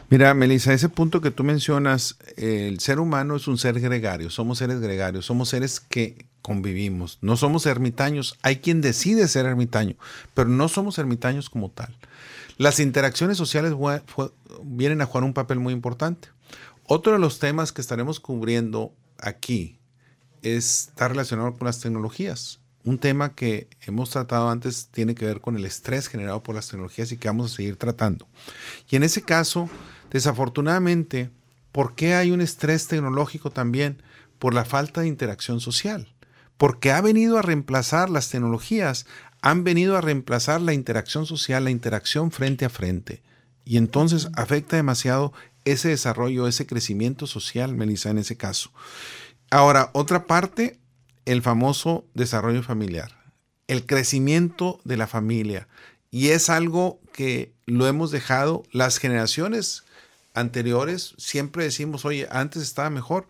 Mira, 0.09 0.33
Melissa, 0.33 0.73
ese 0.73 0.89
punto 0.89 1.21
que 1.21 1.31
tú 1.31 1.43
mencionas, 1.43 2.17
el 2.35 2.79
ser 2.79 2.99
humano 2.99 3.35
es 3.35 3.47
un 3.47 3.57
ser 3.57 3.79
gregario, 3.79 4.29
somos 4.29 4.57
seres 4.57 4.81
gregarios, 4.81 5.25
somos 5.25 5.49
seres 5.49 5.79
que 5.79 6.25
convivimos, 6.41 7.19
no 7.21 7.37
somos 7.37 7.65
ermitaños, 7.65 8.37
hay 8.41 8.57
quien 8.57 8.81
decide 8.81 9.27
ser 9.27 9.45
ermitaño, 9.45 9.95
pero 10.33 10.49
no 10.49 10.67
somos 10.67 10.97
ermitaños 10.97 11.49
como 11.49 11.69
tal. 11.69 11.95
Las 12.57 12.79
interacciones 12.79 13.37
sociales 13.37 13.73
vienen 14.63 15.01
a 15.01 15.05
jugar 15.05 15.23
un 15.23 15.33
papel 15.33 15.59
muy 15.59 15.73
importante. 15.73 16.27
Otro 16.85 17.13
de 17.13 17.19
los 17.19 17.39
temas 17.39 17.71
que 17.71 17.81
estaremos 17.81 18.19
cubriendo 18.19 18.93
aquí 19.17 19.79
está 20.41 21.07
relacionado 21.07 21.53
con 21.53 21.67
las 21.67 21.79
tecnologías. 21.79 22.58
Un 22.83 22.97
tema 22.97 23.35
que 23.35 23.67
hemos 23.81 24.09
tratado 24.09 24.49
antes 24.49 24.87
tiene 24.91 25.15
que 25.15 25.25
ver 25.25 25.41
con 25.41 25.57
el 25.57 25.65
estrés 25.65 26.07
generado 26.07 26.41
por 26.41 26.55
las 26.55 26.67
tecnologías 26.67 27.11
y 27.11 27.17
que 27.17 27.27
vamos 27.27 27.51
a 27.51 27.55
seguir 27.55 27.75
tratando. 27.75 28.27
Y 28.89 28.95
en 28.95 29.03
ese 29.03 29.21
caso, 29.21 29.69
desafortunadamente, 30.11 31.29
¿por 31.71 31.95
qué 31.95 32.15
hay 32.15 32.31
un 32.31 32.41
estrés 32.41 32.87
tecnológico 32.87 33.51
también? 33.51 34.01
Por 34.39 34.53
la 34.53 34.65
falta 34.65 35.01
de 35.01 35.07
interacción 35.07 35.59
social. 35.59 36.13
Porque 36.57 36.91
ha 36.91 37.01
venido 37.01 37.37
a 37.37 37.41
reemplazar 37.41 38.09
las 38.09 38.29
tecnologías, 38.29 39.05
han 39.41 39.63
venido 39.63 39.97
a 39.97 40.01
reemplazar 40.01 40.61
la 40.61 40.73
interacción 40.73 41.25
social, 41.25 41.63
la 41.65 41.71
interacción 41.71 42.31
frente 42.31 42.65
a 42.65 42.69
frente. 42.69 43.21
Y 43.65 43.77
entonces 43.77 44.29
afecta 44.33 44.77
demasiado 44.77 45.33
ese 45.65 45.89
desarrollo, 45.89 46.47
ese 46.47 46.65
crecimiento 46.65 47.27
social, 47.27 47.75
Melissa, 47.75 48.09
en 48.09 48.17
ese 48.17 48.37
caso. 48.37 48.71
Ahora, 49.51 49.91
otra 49.93 50.25
parte 50.25 50.79
el 51.29 51.43
famoso 51.43 52.05
desarrollo 52.15 52.63
familiar, 52.63 53.11
el 53.67 53.85
crecimiento 53.85 54.81
de 54.83 54.97
la 54.97 55.05
familia. 55.05 55.67
Y 56.09 56.29
es 56.29 56.49
algo 56.49 56.99
que 57.13 57.53
lo 57.67 57.85
hemos 57.85 58.09
dejado 58.09 58.63
las 58.71 58.97
generaciones 58.97 59.83
anteriores. 60.33 61.13
Siempre 61.19 61.63
decimos, 61.63 62.03
oye, 62.03 62.27
antes 62.31 62.63
estaba 62.63 62.89
mejor, 62.89 63.27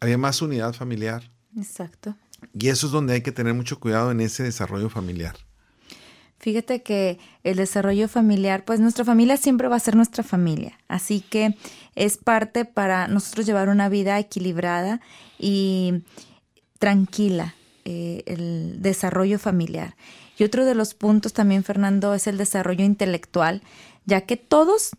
había 0.00 0.16
más 0.16 0.40
unidad 0.40 0.72
familiar. 0.72 1.30
Exacto. 1.54 2.16
Y 2.58 2.68
eso 2.68 2.86
es 2.86 2.92
donde 2.92 3.12
hay 3.12 3.20
que 3.20 3.32
tener 3.32 3.52
mucho 3.52 3.78
cuidado 3.78 4.10
en 4.10 4.22
ese 4.22 4.42
desarrollo 4.42 4.88
familiar. 4.88 5.36
Fíjate 6.38 6.82
que 6.82 7.18
el 7.44 7.56
desarrollo 7.56 8.08
familiar, 8.08 8.64
pues 8.64 8.80
nuestra 8.80 9.04
familia 9.04 9.36
siempre 9.36 9.68
va 9.68 9.76
a 9.76 9.80
ser 9.80 9.96
nuestra 9.96 10.24
familia, 10.24 10.78
así 10.88 11.20
que 11.20 11.54
es 11.94 12.16
parte 12.16 12.64
para 12.64 13.06
nosotros 13.08 13.44
llevar 13.44 13.68
una 13.68 13.90
vida 13.90 14.18
equilibrada 14.18 15.02
y, 15.38 16.02
tranquila 16.80 17.54
eh, 17.84 18.24
el 18.26 18.82
desarrollo 18.82 19.38
familiar. 19.38 19.94
Y 20.36 20.44
otro 20.44 20.64
de 20.64 20.74
los 20.74 20.94
puntos 20.94 21.32
también, 21.32 21.62
Fernando, 21.62 22.14
es 22.14 22.26
el 22.26 22.38
desarrollo 22.38 22.84
intelectual, 22.84 23.62
ya 24.06 24.22
que 24.22 24.36
todos, 24.36 24.90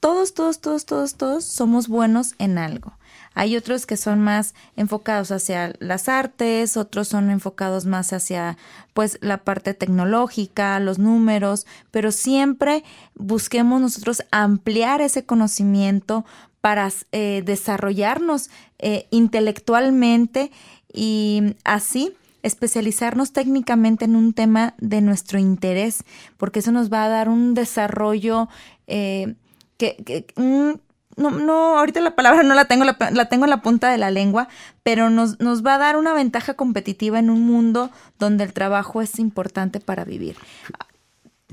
todos, 0.00 0.32
todos, 0.32 0.60
todos, 0.60 0.86
todos, 0.86 1.16
todos 1.16 1.44
somos 1.44 1.88
buenos 1.88 2.34
en 2.38 2.56
algo. 2.56 2.94
Hay 3.34 3.56
otros 3.56 3.86
que 3.86 3.96
son 3.96 4.20
más 4.20 4.54
enfocados 4.76 5.32
hacia 5.32 5.72
las 5.80 6.08
artes, 6.08 6.76
otros 6.76 7.08
son 7.08 7.30
enfocados 7.30 7.86
más 7.86 8.12
hacia 8.12 8.56
pues 8.94 9.18
la 9.20 9.38
parte 9.38 9.74
tecnológica, 9.74 10.78
los 10.80 10.98
números, 10.98 11.66
pero 11.90 12.12
siempre 12.12 12.84
busquemos 13.14 13.80
nosotros 13.80 14.22
ampliar 14.30 15.00
ese 15.00 15.24
conocimiento 15.24 16.24
para 16.60 16.90
eh, 17.10 17.42
desarrollarnos 17.44 18.48
eh, 18.78 19.08
intelectualmente 19.10 20.52
y 20.92 21.56
así 21.64 22.14
especializarnos 22.42 23.32
técnicamente 23.32 24.04
en 24.04 24.16
un 24.16 24.32
tema 24.32 24.74
de 24.78 25.00
nuestro 25.00 25.38
interés, 25.38 26.04
porque 26.36 26.58
eso 26.58 26.72
nos 26.72 26.92
va 26.92 27.04
a 27.04 27.08
dar 27.08 27.28
un 27.28 27.54
desarrollo 27.54 28.48
eh, 28.86 29.34
que, 29.78 30.26
no, 30.36 31.30
no, 31.30 31.78
ahorita 31.78 32.00
la 32.00 32.16
palabra 32.16 32.42
no 32.42 32.54
la 32.54 32.66
tengo, 32.66 32.84
la, 32.84 33.28
tengo 33.28 33.44
en 33.44 33.50
la 33.50 33.62
punta 33.62 33.90
de 33.90 33.98
la 33.98 34.10
lengua, 34.10 34.48
pero 34.82 35.10
nos, 35.10 35.40
nos, 35.40 35.64
va 35.64 35.74
a 35.74 35.78
dar 35.78 35.96
una 35.96 36.14
ventaja 36.14 36.54
competitiva 36.54 37.18
en 37.18 37.30
un 37.30 37.42
mundo 37.42 37.90
donde 38.18 38.44
el 38.44 38.52
trabajo 38.52 39.02
es 39.02 39.18
importante 39.18 39.80
para 39.80 40.04
vivir. 40.04 40.36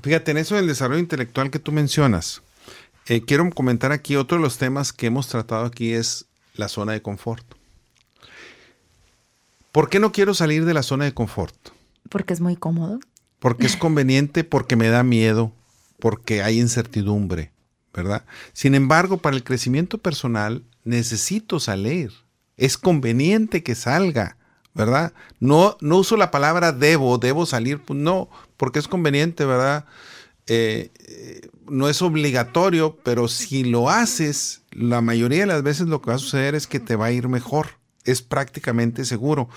Fíjate, 0.01 0.31
en 0.31 0.37
eso 0.37 0.55
del 0.55 0.67
desarrollo 0.67 0.99
intelectual 0.99 1.51
que 1.51 1.59
tú 1.59 1.71
mencionas, 1.71 2.41
eh, 3.07 3.21
quiero 3.25 3.49
comentar 3.49 3.91
aquí 3.91 4.15
otro 4.15 4.37
de 4.37 4.43
los 4.43 4.57
temas 4.57 4.93
que 4.93 5.07
hemos 5.07 5.27
tratado 5.27 5.65
aquí 5.65 5.93
es 5.93 6.25
la 6.53 6.69
zona 6.69 6.93
de 6.93 7.01
confort. 7.01 7.58
¿Por 9.71 9.89
qué 9.89 9.99
no 9.99 10.11
quiero 10.11 10.33
salir 10.33 10.65
de 10.65 10.73
la 10.73 10.83
zona 10.83 11.05
de 11.05 11.13
confort? 11.13 11.55
Porque 12.09 12.33
es 12.33 12.41
muy 12.41 12.55
cómodo. 12.55 12.99
Porque 13.39 13.67
es 13.67 13.77
conveniente, 13.77 14.43
porque 14.43 14.75
me 14.75 14.89
da 14.89 15.03
miedo, 15.03 15.53
porque 15.99 16.41
hay 16.43 16.59
incertidumbre, 16.59 17.53
¿verdad? 17.93 18.25
Sin 18.51 18.75
embargo, 18.75 19.17
para 19.17 19.35
el 19.35 19.43
crecimiento 19.43 19.97
personal 19.99 20.63
necesito 20.83 21.59
salir. 21.59 22.11
Es 22.57 22.77
conveniente 22.77 23.63
que 23.63 23.75
salga, 23.75 24.37
¿verdad? 24.73 25.13
No, 25.39 25.77
no 25.79 25.97
uso 25.97 26.17
la 26.17 26.31
palabra 26.31 26.73
debo, 26.73 27.17
debo 27.17 27.45
salir, 27.45 27.79
pues 27.79 27.97
no, 27.97 28.29
porque 28.57 28.79
es 28.79 28.87
conveniente, 28.87 29.45
¿verdad? 29.45 29.85
Eh, 30.47 30.91
no 31.69 31.87
es 31.87 32.01
obligatorio, 32.01 32.97
pero 33.03 33.27
si 33.27 33.63
lo 33.63 33.89
haces, 33.89 34.63
la 34.71 34.99
mayoría 35.01 35.41
de 35.41 35.45
las 35.45 35.63
veces 35.63 35.87
lo 35.87 36.01
que 36.01 36.09
va 36.09 36.15
a 36.15 36.19
suceder 36.19 36.55
es 36.55 36.67
que 36.67 36.79
te 36.79 36.95
va 36.95 37.05
a 37.05 37.11
ir 37.11 37.29
mejor 37.29 37.78
es 38.05 38.21
prácticamente 38.21 39.05
seguro. 39.05 39.49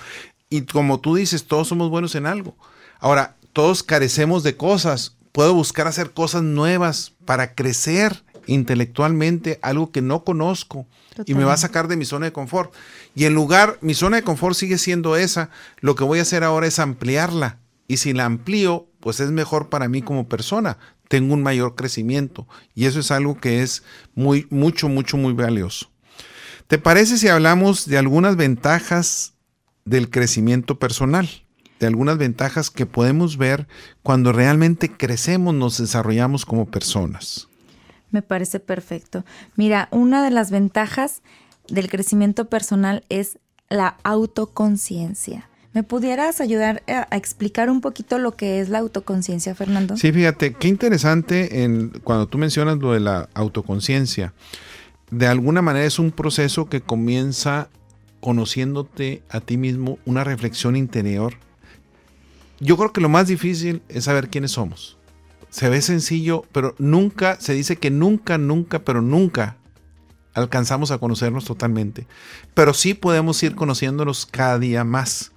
Y 0.51 0.63
como 0.63 1.01
tú 1.01 1.17
dices, 1.17 1.45
todos 1.45 1.69
somos 1.69 1.91
buenos 1.91 2.15
en 2.15 2.27
algo. 2.27 2.57
Ahora, 2.99 3.37
todos 3.53 3.83
carecemos 3.83 4.43
de 4.43 4.57
cosas. 4.57 5.17
Puedo 5.33 5.55
buscar 5.55 5.87
hacer 5.87 6.13
cosas 6.13 6.43
nuevas 6.43 7.13
para 7.25 7.55
crecer 7.55 8.23
intelectualmente, 8.47 9.59
algo 9.63 9.91
que 9.93 10.03
no 10.03 10.25
conozco 10.25 10.87
y 11.27 11.35
me 11.35 11.45
va 11.45 11.55
a 11.55 11.59
sacar 11.59 11.89
de 11.89 11.97
mi 11.97 12.05
zona 12.05 12.27
de 12.27 12.33
confort. 12.33 12.75
Y 13.15 13.25
en 13.25 13.35
lugar, 13.35 13.79
mi 13.81 13.95
zona 13.95 14.17
de 14.17 14.23
confort 14.23 14.57
sigue 14.57 14.79
siendo 14.79 15.17
esa, 15.17 15.51
lo 15.81 15.95
que 15.95 16.05
voy 16.05 16.19
a 16.19 16.23
hacer 16.23 16.45
ahora 16.45 16.67
es 16.67 16.79
ampliarla. 16.79 17.59
Y 17.89 17.99
si 17.99 18.13
la 18.13 18.25
amplío, 18.25 18.87
pues 19.01 19.21
es 19.21 19.31
mejor 19.31 19.69
para 19.69 19.89
mí 19.89 20.03
como 20.03 20.29
persona. 20.29 20.79
Tengo 21.09 21.35
un 21.35 21.43
mayor 21.43 21.75
crecimiento 21.75 22.47
y 22.75 22.87
eso 22.87 23.01
es 23.01 23.11
algo 23.11 23.39
que 23.39 23.63
es 23.63 23.83
muy, 24.15 24.47
mucho, 24.49 24.89
mucho, 24.89 25.17
muy 25.19 25.35
valioso. 25.35 25.92
¿Te 26.67 26.79
parece 26.79 27.19
si 27.19 27.29
hablamos 27.29 27.87
de 27.87 27.99
algunas 27.99 28.37
ventajas 28.37 29.35
del 29.85 30.11
crecimiento 30.11 30.79
personal? 30.79 31.29
De 31.81 31.87
algunas 31.87 32.19
ventajas 32.19 32.71
que 32.71 32.87
podemos 32.87 33.37
ver 33.37 33.67
cuando 34.03 34.33
realmente 34.33 34.91
crecemos, 34.91 35.55
nos 35.55 35.79
desarrollamos 35.79 36.47
como 36.47 36.67
personas. 36.67 37.49
Me 38.11 38.23
parece 38.23 38.61
perfecto. 38.61 39.25
Mira, 39.57 39.89
una 39.91 40.23
de 40.23 40.31
las 40.31 40.51
ventajas 40.51 41.23
del 41.69 41.89
crecimiento 41.89 42.49
personal 42.49 43.05
es 43.09 43.39
la 43.69 43.97
autoconciencia. 44.05 45.49
¿Me 45.73 45.83
pudieras 45.83 46.43
ayudar 46.43 46.83
a, 46.87 47.17
explicar 47.17 47.71
un 47.71 47.81
poquito 47.81 48.19
lo 48.19 48.37
que 48.37 48.61
es 48.61 48.69
la 48.69 48.79
autoconciencia, 48.79 49.55
Fernando? 49.55 49.97
Sí, 49.97 50.13
fíjate, 50.13 50.53
qué 50.53 50.69
interesante 50.69 51.65
en, 51.65 51.89
cuando 52.05 52.27
tú 52.29 52.37
mencionas 52.37 52.79
lo 52.79 52.93
de 52.93 53.01
la 53.01 53.31
autoconciencia 53.33 54.35
de 55.13 55.27
alguna 55.27 55.61
manera 55.61 55.85
es 55.85 55.99
un 55.99 56.11
proceso 56.11 56.71
que 56.71 56.81
comienza 56.81 57.69
conociéndote 58.21 59.23
a 59.29 59.41
ti 59.41 59.59
mismo, 59.59 59.99
una 60.07 60.25
reflexión 60.25 60.75
interior. 60.75 61.35
Yo 62.61 62.79
creo 62.79 62.95
que 62.95 63.03
lo 63.03 63.11
más 63.11 63.27
difícil 63.27 63.83
es 63.91 64.05
saber 64.05 64.31
quiénes 64.31 64.53
somos. 64.53 64.97
Se 65.51 65.69
ve 65.69 65.83
sencillo, 65.83 66.47
pero 66.51 66.75
nunca, 66.79 67.39
se 67.39 67.53
dice 67.53 67.77
que 67.77 67.91
nunca, 67.91 68.39
nunca, 68.39 68.79
pero 68.79 69.03
nunca 69.03 69.59
alcanzamos 70.33 70.91
a 70.91 70.99
conocernos 70.99 71.45
totalmente. 71.45 72.07
Pero 72.55 72.73
sí 72.73 72.95
podemos 72.95 73.43
ir 73.43 73.55
conociéndonos 73.55 74.25
cada 74.25 74.59
día 74.59 74.83
más. 74.83 75.33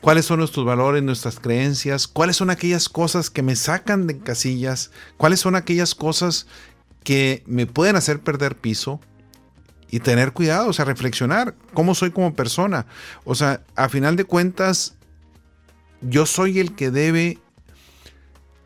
¿Cuáles 0.00 0.24
son 0.24 0.38
nuestros 0.38 0.64
valores, 0.64 1.02
nuestras 1.02 1.40
creencias? 1.40 2.08
¿Cuáles 2.08 2.36
son 2.36 2.48
aquellas 2.48 2.88
cosas 2.88 3.28
que 3.28 3.42
me 3.42 3.54
sacan 3.54 4.06
de 4.06 4.18
casillas? 4.18 4.92
¿Cuáles 5.18 5.40
son 5.40 5.56
aquellas 5.56 5.94
cosas 5.94 6.46
que 7.04 7.42
me 7.46 7.66
pueden 7.66 7.96
hacer 7.96 8.20
perder 8.20 8.56
piso 8.56 9.00
y 9.88 10.00
tener 10.00 10.32
cuidado, 10.32 10.68
o 10.68 10.72
sea, 10.72 10.84
reflexionar 10.84 11.54
cómo 11.72 11.94
soy 11.94 12.10
como 12.10 12.34
persona. 12.34 12.86
O 13.24 13.36
sea, 13.36 13.62
a 13.76 13.88
final 13.88 14.16
de 14.16 14.24
cuentas, 14.24 14.94
yo 16.00 16.26
soy 16.26 16.58
el 16.58 16.74
que 16.74 16.90
debe 16.90 17.38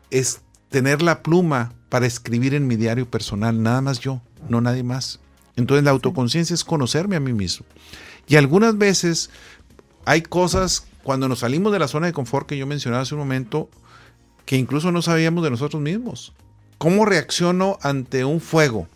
es 0.09 0.41
tener 0.69 1.01
la 1.01 1.21
pluma 1.21 1.73
para 1.89 2.07
escribir 2.07 2.53
en 2.53 2.67
mi 2.67 2.75
diario 2.75 3.09
personal, 3.09 3.61
nada 3.61 3.81
más 3.81 3.99
yo, 3.99 4.21
no 4.47 4.61
nadie 4.61 4.83
más. 4.83 5.19
Entonces 5.55 5.83
la 5.83 5.91
autoconciencia 5.91 6.53
es 6.53 6.63
conocerme 6.63 7.15
a 7.15 7.19
mí 7.19 7.33
mismo. 7.33 7.65
Y 8.27 8.35
algunas 8.35 8.77
veces 8.77 9.29
hay 10.05 10.21
cosas, 10.21 10.87
cuando 11.03 11.27
nos 11.27 11.39
salimos 11.39 11.71
de 11.71 11.79
la 11.79 11.87
zona 11.87 12.07
de 12.07 12.13
confort 12.13 12.47
que 12.47 12.57
yo 12.57 12.65
mencionaba 12.65 13.03
hace 13.03 13.15
un 13.15 13.19
momento, 13.19 13.69
que 14.45 14.55
incluso 14.55 14.91
no 14.91 15.01
sabíamos 15.01 15.43
de 15.43 15.51
nosotros 15.51 15.81
mismos. 15.81 16.33
¿Cómo 16.79 17.05
reacciono 17.05 17.77
ante 17.81 18.23
un 18.23 18.39
fuego? 18.39 18.87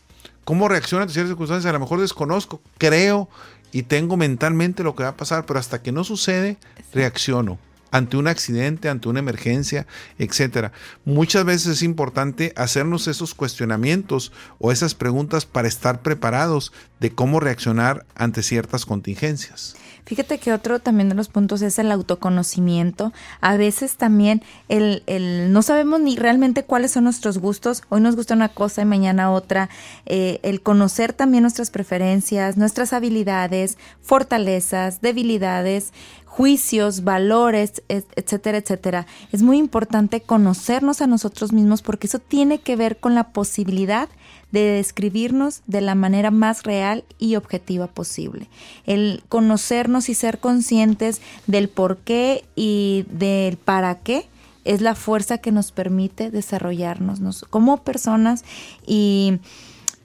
¿Cómo 0.46 0.70
reacciono 0.70 1.02
ante 1.02 1.14
ciertas 1.14 1.32
circunstancias? 1.32 1.70
A 1.70 1.74
lo 1.74 1.82
mejor 1.82 2.00
desconozco, 2.00 2.62
creo 2.78 3.28
y 3.74 3.84
tengo 3.84 4.16
mentalmente 4.16 4.84
lo 4.84 4.96
que 4.96 5.04
va 5.04 5.10
a 5.10 5.18
pasar, 5.18 5.46
pero 5.46 5.60
hasta 5.60 5.82
que 5.82 5.92
no 5.92 6.06
sucede, 6.06 6.56
reacciono 6.94 7.60
ante 7.94 8.18
un 8.18 8.28
accidente, 8.28 8.90
ante 8.90 9.08
una 9.08 9.20
emergencia, 9.20 9.86
etcétera. 10.18 10.72
Muchas 11.06 11.46
veces 11.46 11.68
es 11.68 11.84
importante 11.84 12.52
hacernos 12.56 13.08
esos 13.08 13.36
cuestionamientos 13.36 14.32
o 14.58 14.72
esas 14.72 14.96
preguntas 14.96 15.46
para 15.46 15.68
estar 15.68 16.02
preparados 16.02 16.74
de 17.00 17.14
cómo 17.14 17.40
reaccionar 17.40 18.08
ante 18.16 18.42
ciertas 18.42 18.88
contingencias. 18.88 19.76
Fíjate 20.06 20.38
que 20.38 20.52
otro 20.52 20.80
también 20.80 21.08
de 21.08 21.16
los 21.16 21.30
puntos 21.30 21.62
es 21.62 21.80
el 21.80 21.92
autoconocimiento. 21.92 23.14
A 23.40 23.56
veces 23.56 23.96
también 23.96 24.44
el, 24.68 25.04
el 25.06 25.54
no 25.54 25.62
sabemos 25.62 26.02
ni 26.02 26.18
realmente 26.18 26.64
cuáles 26.64 26.92
son 26.92 27.06
nuestros 27.06 27.38
gustos. 27.38 27.84
Hoy 27.90 28.02
nos 28.02 28.18
gusta 28.18 28.34
una 28.34 28.50
cosa 28.50 28.82
y 28.82 28.86
mañana 28.86 29.32
otra. 29.32 29.70
Eh, 30.06 30.40
el 30.44 30.62
conocer 30.62 31.14
también 31.14 31.44
nuestras 31.44 31.70
preferencias, 31.70 32.58
nuestras 32.58 32.92
habilidades, 32.92 33.78
fortalezas, 34.02 35.00
debilidades 35.00 35.94
juicios, 36.34 37.04
valores, 37.04 37.84
etcétera, 37.90 38.58
etcétera. 38.58 39.06
Es 39.32 39.44
muy 39.44 39.60
importante 39.60 40.20
conocernos 40.20 41.00
a 41.04 41.06
nosotros 41.06 41.54
mismos 41.54 41.84
porque 41.84 42.08
eso 42.08 42.18
tiene 42.18 42.58
que 42.58 42.76
ver 42.76 42.98
con 42.98 43.14
la 43.14 43.26
posibilidad 43.26 44.10
de 44.52 44.62
describirnos 44.62 45.62
de 45.68 45.82
la 45.82 45.94
manera 45.94 46.32
más 46.32 46.64
real 46.64 47.04
y 47.20 47.36
objetiva 47.36 47.86
posible. 47.86 48.50
El 48.88 49.22
conocernos 49.30 50.10
y 50.10 50.16
ser 50.16 50.40
conscientes 50.40 51.22
del 51.46 51.70
por 51.70 51.98
qué 51.98 52.46
y 52.56 53.06
del 53.12 53.58
para 53.58 54.00
qué 54.00 54.28
es 54.64 54.82
la 54.82 54.96
fuerza 54.96 55.38
que 55.38 55.52
nos 55.52 55.72
permite 55.72 56.32
desarrollarnos 56.32 57.46
como 57.52 57.84
personas 57.84 58.44
y, 58.88 59.38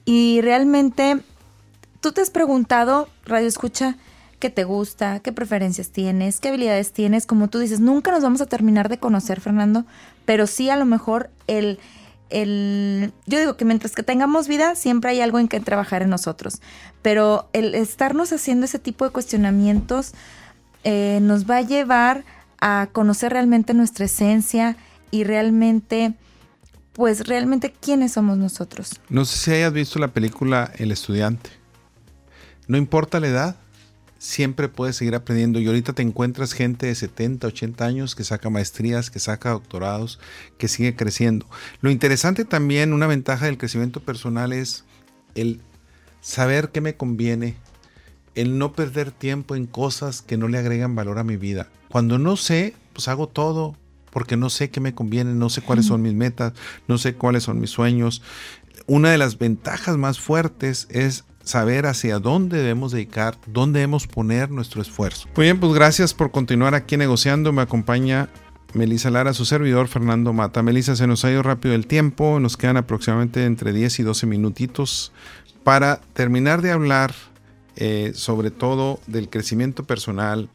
y 0.05 0.43
realmente 0.43 1.23
tú 2.03 2.13
te 2.13 2.21
has 2.21 2.29
preguntado, 2.29 3.09
Radio 3.25 3.49
Escucha, 3.49 3.97
qué 4.39 4.51
te 4.51 4.65
gusta, 4.65 5.21
qué 5.21 5.33
preferencias 5.33 5.91
tienes, 5.91 6.41
qué 6.41 6.49
habilidades 6.49 6.93
tienes. 6.93 7.27
Como 7.27 7.49
tú 7.49 7.59
dices, 7.59 7.81
nunca 7.81 8.11
nos 8.11 8.23
vamos 8.23 8.41
a 8.41 8.47
terminar 8.47 8.89
de 8.89 8.99
conocer, 8.99 9.41
Fernando, 9.41 9.85
pero 10.25 10.47
sí 10.47 10.71
a 10.71 10.77
lo 10.77 10.85
mejor 10.85 11.31
el, 11.47 11.79
el... 12.31 13.13
Yo 13.27 13.39
digo 13.39 13.57
que 13.57 13.65
mientras 13.65 13.95
que 13.95 14.03
tengamos 14.03 14.49
vida, 14.49 14.75
siempre 14.75 15.11
hay 15.11 15.21
algo 15.21 15.39
en 15.39 15.49
que 15.49 15.61
trabajar 15.61 16.03
en 16.03 16.11
nosotros, 16.11 16.61
pero 17.03 17.49
el 17.53 17.75
estarnos 17.75 18.33
haciendo 18.33 18.67
ese 18.67 18.79
tipo 18.79 19.05
de 19.05 19.11
cuestionamientos 19.11 20.13
eh, 20.85 21.19
nos 21.23 21.49
va 21.49 21.59
a 21.59 21.63
llevar 21.63 22.25
a 22.61 22.89
conocer 22.93 23.33
realmente 23.33 23.75
nuestra 23.75 24.07
esencia 24.07 24.77
y 25.11 25.25
realmente 25.25 26.15
pues 26.93 27.29
realmente 27.29 27.73
quiénes 27.73 28.13
somos 28.13 28.39
nosotros. 28.39 29.01
No 29.09 29.25
sé 29.25 29.39
si 29.39 29.51
hayas 29.53 29.73
visto 29.73 30.01
la 30.01 30.09
película 30.09 30.73
El 30.79 30.91
estudiante. 30.91 31.51
No 32.67 32.77
importa 32.77 33.21
la 33.21 33.29
edad, 33.29 33.57
siempre 34.19 34.69
puedes 34.69 34.97
seguir 34.97 35.15
aprendiendo 35.15 35.61
y 35.61 35.67
ahorita 35.67 35.93
te 35.93 36.03
encuentras 36.03 36.53
gente 36.53 36.87
de 36.87 36.95
70, 36.95 37.47
80 37.47 37.85
años 37.85 38.15
que 38.15 38.25
saca 38.25 38.51
maestrías, 38.51 39.11
que 39.11 39.21
saca 39.21 39.51
doctorados, 39.51 40.19
que 40.59 40.69
sigue 40.69 40.97
creciendo. 40.97 41.47
Lo 41.81 41.91
interesante 41.91 42.45
también, 42.45 42.93
una 42.93 43.07
ventaja 43.07 43.47
del 43.47 43.59
crecimiento 43.59 44.01
personal 44.01 44.53
es 44.53 44.85
el 45.35 45.61
saber 46.21 46.71
qué 46.71 46.81
me 46.81 46.97
conviene, 46.97 47.57
el 48.35 48.59
no 48.59 48.73
perder 48.73 49.13
tiempo 49.13 49.55
en 49.55 49.67
cosas 49.67 50.21
que 50.21 50.37
no 50.37 50.49
le 50.49 50.59
agregan 50.59 50.95
valor 50.95 51.19
a 51.19 51.25
mi 51.25 51.37
vida. 51.37 51.69
Cuando 51.89 52.19
no 52.19 52.37
sé, 52.37 52.75
pues 52.93 53.09
hago 53.09 53.29
todo 53.29 53.77
porque 54.11 54.37
no 54.37 54.51
sé 54.51 54.71
qué 54.71 54.81
me 54.81 54.95
conviene, 54.95 55.35
no 55.35 55.49
sé 55.49 55.63
cuáles 55.63 55.87
son 55.87 56.03
mis 56.03 56.15
metas, 56.15 56.53
no 56.89 56.99
sé 56.99 57.15
cuáles 57.15 57.45
son 57.45 57.61
mis 57.61 57.71
sueños. 57.71 58.23
Una 58.87 59.11
de 59.11 59.19
las 59.19 59.39
ventajas 59.39 59.97
más 59.97 60.19
fuertes 60.19 60.89
es 60.91 61.25
saber 61.43 61.87
hacia 61.87 62.19
dónde 62.19 62.59
debemos 62.59 62.93
dedicar, 62.93 63.37
dónde 63.47 63.81
debemos 63.81 64.07
poner 64.07 64.51
nuestro 64.51 64.83
esfuerzo. 64.83 65.29
Muy 65.37 65.47
bien, 65.47 65.61
pues 65.61 65.73
gracias 65.73 66.15
por 66.15 66.31
continuar 66.31 66.75
aquí 66.75 66.97
negociando. 66.97 67.53
Me 67.53 67.63
acompaña 67.63 68.29
Melisa 68.75 69.11
Lara, 69.11 69.33
su 69.33 69.45
servidor 69.45 69.89
Fernando 69.89 70.33
Mata. 70.33 70.63
Melisa, 70.63 70.97
se 70.97 71.07
nos 71.07 71.25
ha 71.25 71.31
ido 71.31 71.43
rápido 71.43 71.75
el 71.75 71.87
tiempo, 71.87 72.39
nos 72.41 72.57
quedan 72.57 72.77
aproximadamente 72.77 73.45
entre 73.45 73.73
10 73.73 74.01
y 74.01 74.03
12 74.03 74.27
minutitos 74.27 75.13
para 75.65 76.01
terminar 76.13 76.63
de 76.63 76.73
hablar 76.73 77.15
eh, 77.77 78.13
sobre 78.15 78.51
todo 78.51 78.99
del 79.07 79.31
crecimiento 79.31 79.85
personal, 79.85 80.51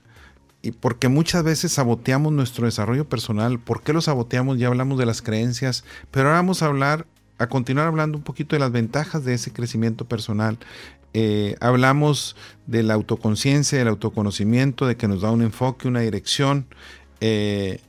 y 0.63 0.71
porque 0.71 1.09
muchas 1.09 1.43
veces 1.43 1.73
saboteamos 1.73 2.31
nuestro 2.31 2.65
desarrollo 2.65 3.07
personal. 3.07 3.59
¿Por 3.59 3.83
qué 3.83 3.91
lo 3.91 4.01
saboteamos? 4.01 4.57
Ya 4.57 4.67
hablamos 4.67 4.97
de 4.97 5.05
las 5.05 5.21
creencias, 5.21 5.83
pero 6.09 6.27
ahora 6.27 6.39
vamos 6.39 6.63
a 6.63 6.67
hablar 6.67 7.05
a 7.37 7.47
continuar 7.47 7.87
hablando 7.87 8.17
un 8.17 8.23
poquito 8.23 8.55
de 8.55 8.59
las 8.59 8.71
ventajas 8.71 9.25
de 9.25 9.33
ese 9.33 9.51
crecimiento 9.51 10.05
personal. 10.05 10.57
Eh, 11.13 11.55
hablamos 11.59 12.35
de 12.65 12.83
la 12.83 12.95
autoconciencia, 12.95 13.77
del 13.77 13.87
autoconocimiento, 13.87 14.87
de 14.87 14.97
que 14.97 15.07
nos 15.07 15.21
da 15.21 15.31
un 15.31 15.41
enfoque, 15.41 15.87
una 15.87 15.99
dirección. 15.99 16.65
Eh, 17.21 17.79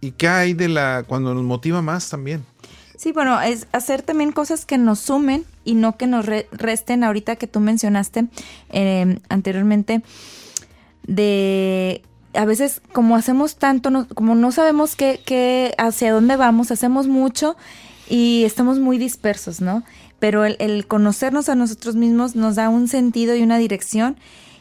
¿Y 0.00 0.12
qué 0.12 0.28
hay 0.28 0.54
de 0.54 0.68
la 0.68 1.04
cuando 1.06 1.34
nos 1.34 1.44
motiva 1.44 1.80
más 1.80 2.10
también? 2.10 2.44
Sí, 2.96 3.12
bueno, 3.12 3.40
es 3.40 3.66
hacer 3.72 4.02
también 4.02 4.32
cosas 4.32 4.66
que 4.66 4.78
nos 4.78 4.98
sumen 5.00 5.44
y 5.64 5.74
no 5.74 5.96
que 5.96 6.06
nos 6.06 6.26
resten. 6.26 7.04
Ahorita 7.04 7.36
que 7.36 7.46
tú 7.46 7.60
mencionaste 7.60 8.26
em, 8.70 9.18
anteriormente, 9.28 10.02
de 11.06 12.02
a 12.34 12.44
veces 12.44 12.80
como 12.92 13.16
hacemos 13.16 13.56
tanto, 13.56 14.06
como 14.14 14.34
no 14.34 14.52
sabemos 14.52 14.96
qué, 14.96 15.74
hacia 15.78 16.12
dónde 16.12 16.36
vamos, 16.36 16.70
hacemos 16.70 17.06
mucho 17.06 17.56
y 18.08 18.44
estamos 18.44 18.78
muy 18.78 18.98
dispersos, 18.98 19.60
¿no? 19.60 19.82
Pero 20.18 20.44
el, 20.44 20.86
conocernos 20.86 21.48
a 21.48 21.54
nosotros 21.54 21.96
mismos 21.96 22.34
nos 22.36 22.56
da 22.56 22.68
un 22.68 22.88
sentido 22.88 23.34
y 23.34 23.42
una 23.42 23.58
dirección 23.58 24.16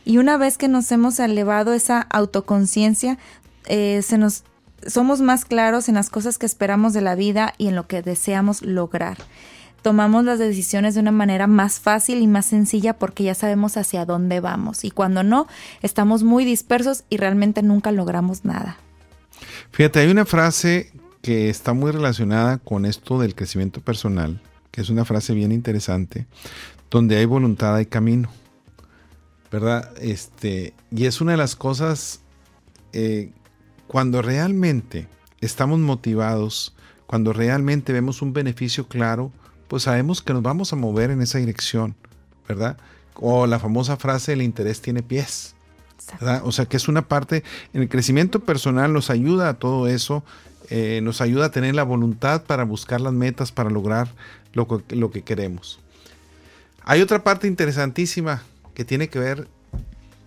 y 0.06 0.18
una 0.18 0.38
vez 0.38 0.58
que 0.58 0.68
nos 0.68 0.92
hemos 0.92 1.20
elevado 1.20 1.74
esa 1.74 2.02
autoconciencia, 2.02 3.18
eh, 3.66 4.02
se 4.04 4.18
nos 4.18 4.44
somos 4.86 5.22
más 5.22 5.46
claros 5.46 5.88
en 5.88 5.96
las 5.96 6.10
cosas 6.10 6.38
que 6.38 6.46
esperamos 6.46 6.92
de 6.92 7.02
la 7.02 7.16
vida 7.16 7.54
y 7.58 7.68
en 7.68 7.76
lo 7.76 7.88
que 7.88 8.02
deseamos 8.02 8.62
lograr. 8.62 9.18
Tomamos 9.82 10.24
las 10.24 10.40
decisiones 10.40 10.94
de 10.94 11.02
una 11.02 11.12
manera 11.12 11.48
más 11.48 11.80
fácil 11.80 12.22
y 12.22 12.28
más 12.28 12.46
sencilla 12.46 12.94
porque 12.94 13.24
ya 13.24 13.36
sabemos 13.36 13.76
hacia 13.76 14.06
dónde 14.06 14.40
vamos 14.40 14.86
y 14.86 14.92
cuando 14.92 15.24
no, 15.24 15.48
estamos 15.82 16.24
muy 16.24 16.46
dispersos 16.46 17.04
y 17.10 17.18
realmente 17.18 17.62
nunca 17.62 17.92
logramos 17.92 18.46
nada. 18.46 18.78
Fíjate, 19.72 20.00
hay 20.00 20.10
una 20.10 20.26
frase 20.26 20.92
que 21.24 21.50
está 21.50 21.72
muy 21.72 21.90
relacionada 21.92 22.58
con 22.58 22.86
esto 22.86 23.18
del 23.18 23.34
crecimiento 23.34 23.80
personal, 23.80 24.42
que 24.72 24.82
es 24.82 24.90
una 24.90 25.06
frase 25.06 25.34
bien 25.34 25.54
interesante, 25.54 26.28
donde 26.92 27.16
hay 27.16 27.24
voluntad 27.24 27.76
hay 27.78 27.86
camino, 27.86 28.30
¿verdad? 29.50 29.90
Este, 30.02 30.74
y 30.92 31.06
es 31.06 31.22
una 31.22 31.32
de 31.32 31.38
las 31.38 31.56
cosas, 31.56 32.20
eh, 32.92 33.32
cuando 33.88 34.22
realmente 34.22 35.08
estamos 35.40 35.80
motivados, 35.80 36.76
cuando 37.08 37.32
realmente 37.32 37.94
vemos 37.94 38.22
un 38.22 38.34
beneficio 38.34 38.90
claro, 38.90 39.32
pues 39.70 39.84
sabemos 39.84 40.22
que 40.22 40.34
nos 40.34 40.44
vamos 40.44 40.74
a 40.74 40.76
mover 40.76 41.10
en 41.10 41.22
esa 41.22 41.38
dirección, 41.38 41.96
¿verdad? 42.50 42.78
O 43.16 43.48
la 43.48 43.60
famosa 43.60 43.96
frase, 43.96 44.34
el 44.34 44.42
interés 44.42 44.82
tiene 44.82 45.02
pies. 45.02 45.56
¿verdad? 46.20 46.42
O 46.44 46.52
sea 46.52 46.66
que 46.66 46.76
es 46.76 46.90
una 46.90 47.08
parte, 47.08 47.46
en 47.74 47.82
el 47.82 47.88
crecimiento 47.88 48.42
personal 48.42 48.92
nos 48.92 49.10
ayuda 49.10 49.48
a 49.48 49.54
todo 49.54 49.88
eso, 49.88 50.24
eh, 50.70 51.02
nos 51.04 51.22
ayuda 51.22 51.46
a 51.46 51.52
tener 51.52 51.76
la 51.76 51.84
voluntad 51.84 52.44
para 52.44 52.64
buscar 52.64 53.02
las 53.02 53.14
metas, 53.14 53.52
para 53.52 53.70
lograr 53.70 54.08
lo, 54.54 54.68
que 55.12 55.22
queremos. 55.22 55.80
Hay 56.84 57.02
otra 57.02 57.24
parte 57.24 57.48
interesantísima 57.48 58.44
que 58.74 58.86
tiene 58.86 59.10
que 59.10 59.20
ver 59.20 59.48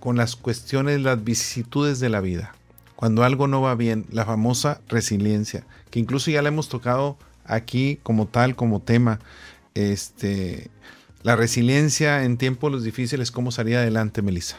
con 0.01 0.16
las 0.16 0.37
cuestiones, 0.37 1.01
las 1.01 1.22
vicisitudes 1.22 2.01
de 2.01 2.09
la 2.09 2.20
vida. 2.20 2.55
Cuando 2.97 3.24
algo 3.24 3.47
no 3.47 3.61
va 3.61 3.74
bien, 3.74 4.07
la 4.11 4.24
famosa 4.24 4.80
resiliencia, 4.89 5.64
que 5.91 5.99
incluso 5.99 6.30
ya 6.30 6.43
la 6.43 6.49
hemos 6.49 6.68
tocado 6.68 7.18
aquí 7.45 7.99
como 8.03 8.26
tal, 8.26 8.57
como 8.57 8.80
tema. 8.80 9.20
Este, 9.74 10.70
la 11.22 11.37
resiliencia 11.37 12.24
en 12.24 12.39
tiempos 12.39 12.82
difíciles, 12.84 13.30
¿cómo 13.30 13.51
salir 13.51 13.76
adelante, 13.76 14.22
Melissa? 14.22 14.57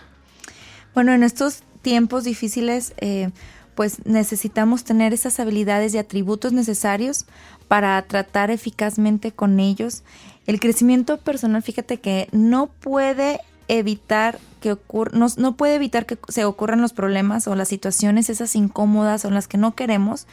Bueno, 0.93 1.13
en 1.13 1.23
estos 1.23 1.63
tiempos 1.81 2.23
difíciles, 2.23 2.93
eh, 2.97 3.29
pues 3.77 4.03
necesitamos 4.07 4.83
tener 4.83 5.13
esas 5.13 5.39
habilidades 5.39 5.93
y 5.93 5.99
atributos 5.99 6.51
necesarios 6.51 7.27
para 7.67 8.01
tratar 8.01 8.49
eficazmente 8.49 9.31
con 9.31 9.59
ellos. 9.59 10.01
El 10.47 10.59
crecimiento 10.59 11.19
personal, 11.19 11.61
fíjate 11.61 11.99
que 11.99 12.27
no 12.31 12.71
puede 12.79 13.39
evitar 13.67 14.39
que 14.61 14.71
ocurra, 14.71 15.11
no, 15.13 15.55
puede 15.55 15.75
evitar 15.75 16.07
que 16.07 16.17
se 16.27 16.43
ocurran 16.43 16.81
los 16.81 16.91
problemas 16.91 17.47
o 17.47 17.55
las 17.55 17.67
situaciones 17.67 18.31
esas 18.31 18.55
incómodas 18.55 19.25
o 19.25 19.29
las 19.29 19.47
que 19.47 19.59
no 19.59 19.75
queremos, 19.75 20.25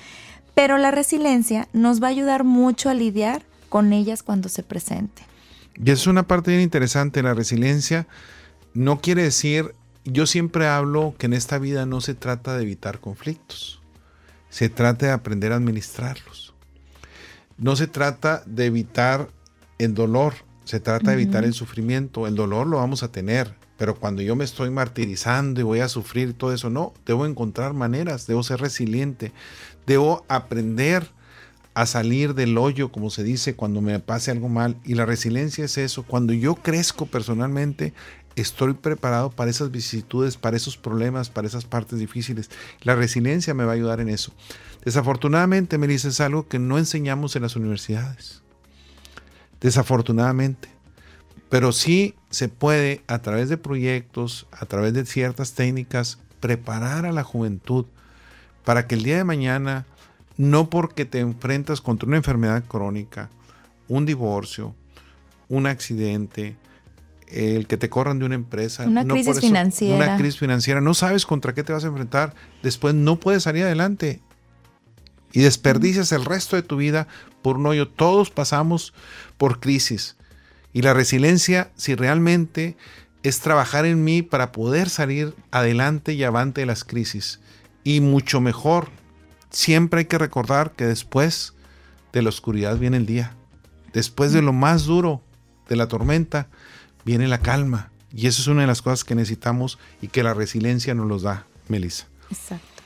pero 0.54 0.78
la 0.78 0.90
resiliencia 0.90 1.68
nos 1.74 2.02
va 2.02 2.06
a 2.06 2.12
ayudar 2.12 2.44
mucho 2.44 2.88
a 2.88 2.94
lidiar 2.94 3.42
con 3.68 3.92
ellas 3.92 4.22
cuando 4.22 4.48
se 4.48 4.62
presente. 4.62 5.20
Y 5.76 5.90
es 5.90 6.06
una 6.06 6.22
parte 6.22 6.52
bien 6.52 6.62
interesante, 6.62 7.22
la 7.22 7.34
resiliencia 7.34 8.06
no 8.72 9.02
quiere 9.02 9.24
decir 9.24 9.74
yo 10.04 10.26
siempre 10.26 10.66
hablo 10.66 11.14
que 11.18 11.26
en 11.26 11.32
esta 11.32 11.58
vida 11.58 11.86
no 11.86 12.00
se 12.00 12.14
trata 12.14 12.56
de 12.56 12.62
evitar 12.62 13.00
conflictos, 13.00 13.80
se 14.50 14.68
trata 14.68 15.06
de 15.06 15.12
aprender 15.12 15.52
a 15.52 15.56
administrarlos. 15.56 16.54
No 17.56 17.76
se 17.76 17.86
trata 17.86 18.42
de 18.46 18.66
evitar 18.66 19.28
el 19.78 19.94
dolor, 19.94 20.34
Se 20.64 20.80
trata 20.80 21.10
de 21.10 21.20
evitar 21.20 21.44
el 21.44 21.52
sufrimiento. 21.52 22.26
El 22.26 22.36
dolor 22.36 22.66
lo 22.66 22.78
vamos 22.78 23.02
a 23.02 23.12
tener, 23.12 23.54
pero 23.76 23.96
cuando 23.96 24.22
yo 24.22 24.34
me 24.34 24.44
estoy 24.44 24.70
martirizando 24.70 25.60
y 25.60 25.62
voy 25.64 25.80
a 25.80 25.90
sufrir 25.90 26.32
todo 26.32 26.54
eso, 26.54 26.70
no, 26.70 26.94
debo 27.04 27.26
encontrar 27.26 27.74
maneras, 27.74 28.26
debo 28.26 28.42
ser 28.42 28.60
resiliente, 28.62 29.32
debo 29.86 30.24
aprender 30.26 31.06
a 31.74 31.86
salir 31.86 32.34
del 32.34 32.56
hoyo, 32.56 32.90
como 32.90 33.10
se 33.10 33.24
dice, 33.24 33.56
cuando 33.56 33.82
me 33.82 33.98
pase 33.98 34.30
algo 34.30 34.48
mal. 34.48 34.76
Y 34.84 34.94
la 34.94 35.04
resiliencia 35.04 35.64
es 35.64 35.76
eso. 35.76 36.04
Cuando 36.04 36.32
yo 36.32 36.54
crezco 36.54 37.06
personalmente, 37.06 37.92
estoy 38.36 38.74
preparado 38.74 39.30
para 39.30 39.50
esas 39.50 39.70
vicisitudes, 39.70 40.36
para 40.36 40.56
esos 40.56 40.76
problemas, 40.76 41.30
para 41.30 41.46
esas 41.46 41.64
partes 41.64 41.98
difíciles. 41.98 42.50
La 42.82 42.94
resiliencia 42.94 43.54
me 43.54 43.64
va 43.64 43.72
a 43.72 43.74
ayudar 43.74 44.00
en 44.00 44.08
eso. 44.08 44.32
Desafortunadamente, 44.84 45.78
me 45.78 45.86
dices 45.86 46.20
algo 46.20 46.48
que 46.48 46.58
no 46.58 46.78
enseñamos 46.78 47.36
en 47.36 47.42
las 47.42 47.56
universidades. 47.56 48.42
Desafortunadamente. 49.60 50.68
Pero 51.48 51.72
sí 51.72 52.14
se 52.30 52.48
puede, 52.48 53.02
a 53.06 53.20
través 53.20 53.48
de 53.48 53.56
proyectos, 53.56 54.46
a 54.50 54.66
través 54.66 54.92
de 54.92 55.06
ciertas 55.06 55.52
técnicas, 55.54 56.18
preparar 56.40 57.06
a 57.06 57.12
la 57.12 57.22
juventud 57.22 57.86
para 58.64 58.86
que 58.86 58.96
el 58.96 59.04
día 59.04 59.16
de 59.16 59.24
mañana, 59.24 59.86
no 60.36 60.68
porque 60.68 61.04
te 61.04 61.20
enfrentas 61.20 61.80
contra 61.80 62.08
una 62.08 62.16
enfermedad 62.16 62.64
crónica, 62.64 63.30
un 63.88 64.04
divorcio, 64.04 64.74
un 65.48 65.66
accidente, 65.66 66.56
el 67.28 67.66
que 67.66 67.76
te 67.76 67.88
corran 67.88 68.18
de 68.18 68.26
una 68.26 68.34
empresa, 68.34 68.84
una 68.84 69.04
crisis 69.04 69.40
financiera, 69.40 69.96
una 69.96 70.16
crisis 70.16 70.38
financiera, 70.38 70.80
no 70.80 70.94
sabes 70.94 71.26
contra 71.26 71.54
qué 71.54 71.64
te 71.64 71.72
vas 71.72 71.84
a 71.84 71.88
enfrentar, 71.88 72.34
después 72.62 72.94
no 72.94 73.16
puedes 73.18 73.44
salir 73.44 73.64
adelante 73.64 74.20
y 75.32 75.40
desperdicias 75.40 76.12
el 76.12 76.24
resto 76.24 76.56
de 76.56 76.62
tu 76.62 76.76
vida 76.76 77.08
por 77.42 77.56
un 77.56 77.66
hoyo. 77.66 77.88
Todos 77.88 78.30
pasamos 78.30 78.94
por 79.36 79.60
crisis 79.60 80.16
y 80.72 80.82
la 80.82 80.94
resiliencia, 80.94 81.70
si 81.76 81.94
realmente 81.94 82.76
es 83.22 83.40
trabajar 83.40 83.84
en 83.86 84.04
mí 84.04 84.22
para 84.22 84.52
poder 84.52 84.88
salir 84.88 85.34
adelante 85.50 86.12
y 86.12 86.22
avante 86.24 86.60
de 86.60 86.66
las 86.66 86.84
crisis 86.84 87.40
y 87.82 88.00
mucho 88.00 88.40
mejor. 88.40 88.88
Siempre 89.50 90.00
hay 90.00 90.04
que 90.06 90.18
recordar 90.18 90.72
que 90.72 90.84
después 90.84 91.54
de 92.12 92.22
la 92.22 92.28
oscuridad 92.28 92.76
viene 92.76 92.96
el 92.96 93.06
día. 93.06 93.34
Después 93.92 94.32
de 94.32 94.42
lo 94.42 94.52
más 94.52 94.84
duro 94.84 95.22
de 95.68 95.76
la 95.76 95.88
tormenta 95.88 96.48
viene 97.04 97.28
la 97.28 97.38
calma. 97.38 97.90
Y 98.14 98.26
eso 98.26 98.42
es 98.42 98.48
una 98.48 98.62
de 98.62 98.66
las 98.66 98.82
cosas 98.82 99.04
que 99.04 99.14
necesitamos 99.14 99.78
y 100.00 100.08
que 100.08 100.22
la 100.22 100.34
resiliencia 100.34 100.94
nos 100.94 101.08
los 101.08 101.22
da, 101.22 101.46
Melissa. 101.68 102.06
Exacto. 102.30 102.82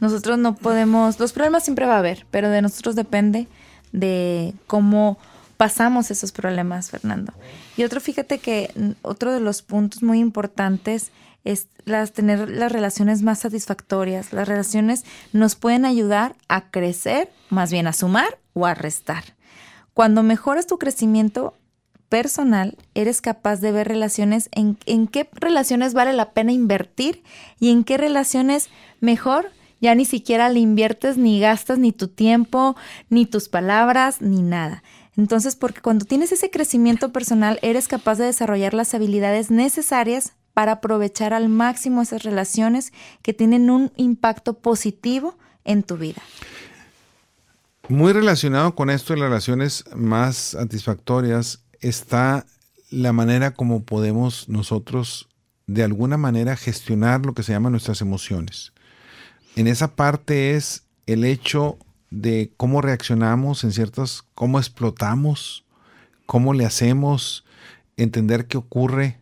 Nosotros 0.00 0.38
no 0.38 0.54
podemos, 0.54 1.18
los 1.18 1.32
problemas 1.32 1.64
siempre 1.64 1.86
va 1.86 1.96
a 1.96 1.98
haber, 1.98 2.26
pero 2.30 2.50
de 2.50 2.62
nosotros 2.62 2.94
depende 2.94 3.48
de 3.92 4.54
cómo 4.66 5.18
pasamos 5.56 6.10
esos 6.10 6.32
problemas, 6.32 6.90
Fernando. 6.90 7.34
Y 7.76 7.84
otro, 7.84 8.00
fíjate 8.00 8.38
que 8.38 8.94
otro 9.02 9.32
de 9.32 9.40
los 9.40 9.60
puntos 9.60 10.02
muy 10.02 10.18
importantes 10.18 11.10
es 11.44 11.68
las, 11.84 12.12
tener 12.12 12.48
las 12.48 12.72
relaciones 12.72 13.22
más 13.22 13.40
satisfactorias. 13.40 14.32
Las 14.32 14.48
relaciones 14.48 15.04
nos 15.32 15.56
pueden 15.56 15.84
ayudar 15.84 16.34
a 16.48 16.70
crecer, 16.70 17.30
más 17.50 17.70
bien 17.70 17.86
a 17.86 17.92
sumar 17.92 18.38
o 18.54 18.66
a 18.66 18.74
restar. 18.74 19.24
Cuando 19.92 20.22
mejoras 20.22 20.66
tu 20.66 20.78
crecimiento, 20.78 21.54
personal, 22.10 22.76
eres 22.94 23.22
capaz 23.22 23.60
de 23.60 23.72
ver 23.72 23.88
relaciones, 23.88 24.50
en, 24.52 24.76
en 24.84 25.06
qué 25.06 25.30
relaciones 25.32 25.94
vale 25.94 26.12
la 26.12 26.32
pena 26.32 26.52
invertir 26.52 27.22
y 27.58 27.70
en 27.70 27.84
qué 27.84 27.96
relaciones 27.96 28.68
mejor 29.00 29.50
ya 29.80 29.94
ni 29.94 30.04
siquiera 30.04 30.50
le 30.50 30.60
inviertes 30.60 31.16
ni 31.16 31.40
gastas 31.40 31.78
ni 31.78 31.92
tu 31.92 32.08
tiempo, 32.08 32.76
ni 33.08 33.24
tus 33.24 33.48
palabras, 33.48 34.20
ni 34.20 34.42
nada. 34.42 34.82
Entonces, 35.16 35.56
porque 35.56 35.80
cuando 35.80 36.04
tienes 36.04 36.32
ese 36.32 36.50
crecimiento 36.50 37.12
personal, 37.12 37.58
eres 37.62 37.88
capaz 37.88 38.16
de 38.18 38.26
desarrollar 38.26 38.74
las 38.74 38.94
habilidades 38.94 39.50
necesarias 39.50 40.34
para 40.52 40.72
aprovechar 40.72 41.32
al 41.32 41.48
máximo 41.48 42.02
esas 42.02 42.22
relaciones 42.22 42.92
que 43.22 43.32
tienen 43.32 43.70
un 43.70 43.92
impacto 43.96 44.54
positivo 44.58 45.36
en 45.64 45.82
tu 45.82 45.96
vida. 45.96 46.22
Muy 47.88 48.12
relacionado 48.12 48.74
con 48.74 48.90
esto 48.90 49.14
de 49.14 49.20
las 49.20 49.30
relaciones 49.30 49.84
más 49.94 50.36
satisfactorias 50.36 51.64
está 51.80 52.46
la 52.90 53.12
manera 53.12 53.52
como 53.52 53.84
podemos 53.84 54.48
nosotros 54.48 55.28
de 55.66 55.84
alguna 55.84 56.16
manera 56.16 56.56
gestionar 56.56 57.24
lo 57.24 57.34
que 57.34 57.42
se 57.42 57.52
llama 57.52 57.70
nuestras 57.70 58.00
emociones. 58.00 58.72
En 59.56 59.66
esa 59.66 59.94
parte 59.94 60.54
es 60.56 60.84
el 61.06 61.24
hecho 61.24 61.78
de 62.10 62.52
cómo 62.56 62.82
reaccionamos 62.82 63.62
en 63.62 63.72
ciertas, 63.72 64.24
cómo 64.34 64.58
explotamos, 64.58 65.64
cómo 66.26 66.54
le 66.54 66.66
hacemos, 66.66 67.44
entender 67.96 68.46
qué 68.46 68.58
ocurre, 68.58 69.20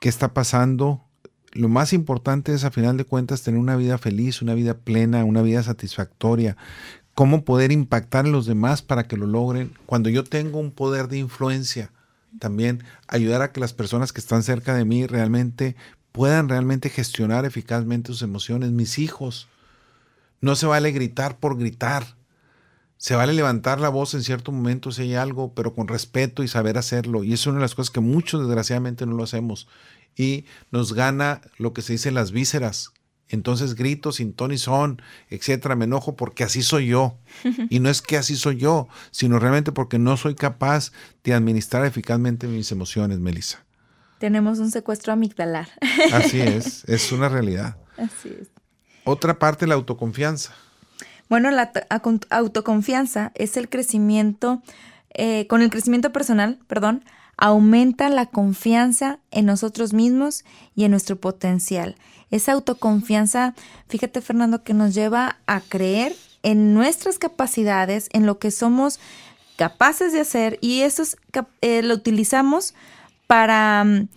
qué 0.00 0.08
está 0.08 0.34
pasando. 0.34 1.04
Lo 1.52 1.68
más 1.68 1.92
importante 1.92 2.52
es 2.52 2.64
a 2.64 2.70
final 2.70 2.96
de 2.96 3.04
cuentas 3.04 3.42
tener 3.42 3.58
una 3.58 3.76
vida 3.76 3.96
feliz, 3.98 4.42
una 4.42 4.54
vida 4.54 4.74
plena, 4.74 5.24
una 5.24 5.42
vida 5.42 5.62
satisfactoria, 5.62 6.56
cómo 7.20 7.44
poder 7.44 7.70
impactar 7.70 8.24
en 8.24 8.32
los 8.32 8.46
demás 8.46 8.80
para 8.80 9.06
que 9.06 9.18
lo 9.18 9.26
logren. 9.26 9.74
Cuando 9.84 10.08
yo 10.08 10.24
tengo 10.24 10.58
un 10.58 10.70
poder 10.70 11.06
de 11.08 11.18
influencia, 11.18 11.92
también 12.38 12.82
ayudar 13.08 13.42
a 13.42 13.52
que 13.52 13.60
las 13.60 13.74
personas 13.74 14.14
que 14.14 14.22
están 14.22 14.42
cerca 14.42 14.72
de 14.72 14.86
mí 14.86 15.06
realmente 15.06 15.76
puedan 16.12 16.48
realmente 16.48 16.88
gestionar 16.88 17.44
eficazmente 17.44 18.10
sus 18.10 18.22
emociones. 18.22 18.70
Mis 18.70 18.98
hijos, 18.98 19.48
no 20.40 20.56
se 20.56 20.64
vale 20.64 20.92
gritar 20.92 21.36
por 21.36 21.58
gritar. 21.58 22.16
Se 22.96 23.16
vale 23.16 23.34
levantar 23.34 23.80
la 23.80 23.90
voz 23.90 24.14
en 24.14 24.22
cierto 24.22 24.50
momento 24.50 24.90
si 24.90 25.02
hay 25.02 25.14
algo, 25.14 25.52
pero 25.52 25.74
con 25.74 25.88
respeto 25.88 26.42
y 26.42 26.48
saber 26.48 26.78
hacerlo. 26.78 27.22
Y 27.22 27.34
es 27.34 27.46
una 27.46 27.56
de 27.56 27.60
las 27.60 27.74
cosas 27.74 27.90
que 27.90 28.00
muchos 28.00 28.40
desgraciadamente 28.40 29.04
no 29.04 29.12
lo 29.12 29.24
hacemos. 29.24 29.68
Y 30.16 30.46
nos 30.70 30.94
gana 30.94 31.42
lo 31.58 31.74
que 31.74 31.82
se 31.82 31.92
dice 31.92 32.12
las 32.12 32.32
vísceras, 32.32 32.94
entonces 33.30 33.74
grito 33.74 34.12
sin 34.12 34.32
ton 34.32 34.52
y 34.52 34.58
son, 34.58 35.00
etcétera, 35.28 35.76
me 35.76 35.86
enojo 35.86 36.16
porque 36.16 36.44
así 36.44 36.62
soy 36.62 36.88
yo. 36.88 37.18
Y 37.70 37.80
no 37.80 37.88
es 37.88 38.02
que 38.02 38.16
así 38.16 38.36
soy 38.36 38.56
yo, 38.56 38.88
sino 39.10 39.38
realmente 39.38 39.72
porque 39.72 39.98
no 39.98 40.16
soy 40.16 40.34
capaz 40.34 40.92
de 41.24 41.34
administrar 41.34 41.84
eficazmente 41.84 42.46
mis 42.46 42.70
emociones, 42.72 43.18
Melissa. 43.18 43.64
Tenemos 44.18 44.58
un 44.58 44.70
secuestro 44.70 45.12
amigdalar. 45.14 45.68
Así 46.12 46.40
es, 46.40 46.84
es 46.84 47.10
una 47.10 47.30
realidad. 47.30 47.78
Así 47.96 48.28
es. 48.38 48.48
Otra 49.04 49.38
parte, 49.38 49.66
la 49.66 49.74
autoconfianza. 49.74 50.52
Bueno, 51.30 51.50
la 51.50 51.72
autoconfianza 52.28 53.32
es 53.34 53.56
el 53.56 53.70
crecimiento, 53.70 54.62
eh, 55.14 55.46
con 55.46 55.62
el 55.62 55.70
crecimiento 55.70 56.12
personal, 56.12 56.58
perdón, 56.66 57.04
aumenta 57.40 58.08
la 58.10 58.26
confianza 58.26 59.18
en 59.30 59.46
nosotros 59.46 59.92
mismos 59.92 60.44
y 60.76 60.84
en 60.84 60.92
nuestro 60.92 61.16
potencial. 61.16 61.96
Esa 62.30 62.52
autoconfianza, 62.52 63.54
fíjate 63.88 64.20
Fernando, 64.20 64.62
que 64.62 64.74
nos 64.74 64.94
lleva 64.94 65.38
a 65.46 65.60
creer 65.60 66.14
en 66.42 66.74
nuestras 66.74 67.18
capacidades, 67.18 68.08
en 68.12 68.26
lo 68.26 68.38
que 68.38 68.50
somos 68.50 69.00
capaces 69.56 70.12
de 70.12 70.20
hacer 70.20 70.58
y 70.60 70.82
eso 70.82 71.02
eh, 71.60 71.82
lo 71.82 71.94
utilizamos 71.94 72.74
para 73.26 73.84
mm, 73.84 74.08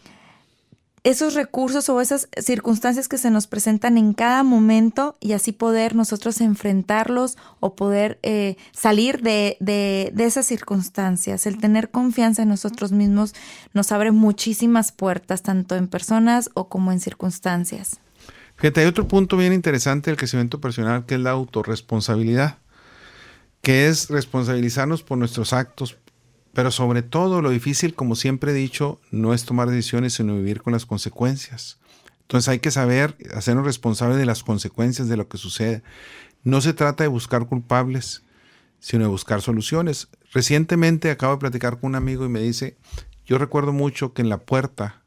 esos 1.04 1.34
recursos 1.34 1.90
o 1.90 2.00
esas 2.00 2.30
circunstancias 2.38 3.10
que 3.10 3.18
se 3.18 3.30
nos 3.30 3.48
presentan 3.48 3.98
en 3.98 4.14
cada 4.14 4.44
momento 4.44 5.18
y 5.20 5.34
así 5.34 5.52
poder 5.52 5.96
nosotros 5.96 6.40
enfrentarlos 6.40 7.38
o 7.60 7.76
poder 7.76 8.20
eh, 8.24 8.56
salir 8.72 9.22
de, 9.22 9.58
de, 9.60 10.12
esas 10.24 10.46
circunstancias. 10.46 11.46
El 11.46 11.58
tener 11.58 11.92
confianza 11.92 12.44
en 12.44 12.50
nosotros 12.50 12.94
mismos 12.94 13.34
nos 13.74 13.92
abre 13.92 14.12
muchísimas 14.12 14.94
puertas, 14.94 15.44
tanto 15.44 15.76
en 15.76 15.88
personas 15.88 16.50
o 16.54 16.70
como 16.70 16.94
en 16.94 17.02
circunstancias. 17.02 18.00
Fíjate, 18.56 18.82
hay 18.82 18.88
otro 18.88 19.08
punto 19.08 19.36
bien 19.36 19.52
interesante 19.52 20.10
del 20.10 20.18
crecimiento 20.18 20.62
personal 20.62 21.06
que 21.06 21.16
es 21.16 21.20
la 21.20 21.32
autorresponsabilidad, 21.32 22.60
que 23.62 23.88
es 23.88 24.10
responsabilizarnos 24.10 25.04
por 25.04 25.18
nuestros 25.18 25.52
actos, 25.52 25.98
pero 26.54 26.72
sobre 26.72 27.02
todo 27.02 27.42
lo 27.42 27.50
difícil, 27.50 27.96
como 27.96 28.16
siempre 28.16 28.52
he 28.52 28.56
dicho, 28.56 29.02
no 29.12 29.34
es 29.34 29.46
tomar 29.46 29.70
decisiones, 29.70 30.14
sino 30.14 30.36
vivir 30.36 30.62
con 30.62 30.74
las 30.74 30.86
consecuencias. 30.86 31.80
Entonces 32.22 32.48
hay 32.48 32.60
que 32.60 32.72
saber 32.72 33.18
hacernos 33.34 33.66
responsables 33.66 34.18
de 34.18 34.26
las 34.26 34.44
consecuencias 34.44 35.08
de 35.08 35.18
lo 35.18 35.28
que 35.28 35.38
sucede. 35.38 35.84
No 36.44 36.62
se 36.62 36.74
trata 36.74 37.04
de 37.04 37.08
buscar 37.08 37.48
culpables, 37.48 38.24
sino 38.80 39.04
de 39.04 39.10
buscar 39.10 39.42
soluciones. 39.42 40.10
Recientemente 40.32 41.10
acabo 41.10 41.34
de 41.34 41.40
platicar 41.40 41.80
con 41.80 41.92
un 41.92 41.96
amigo 41.96 42.26
y 42.26 42.30
me 42.30 42.42
dice, 42.42 42.78
yo 43.26 43.38
recuerdo 43.38 43.74
mucho 43.74 44.14
que 44.14 44.22
en 44.22 44.30
la 44.30 44.40
puerta 44.40 45.04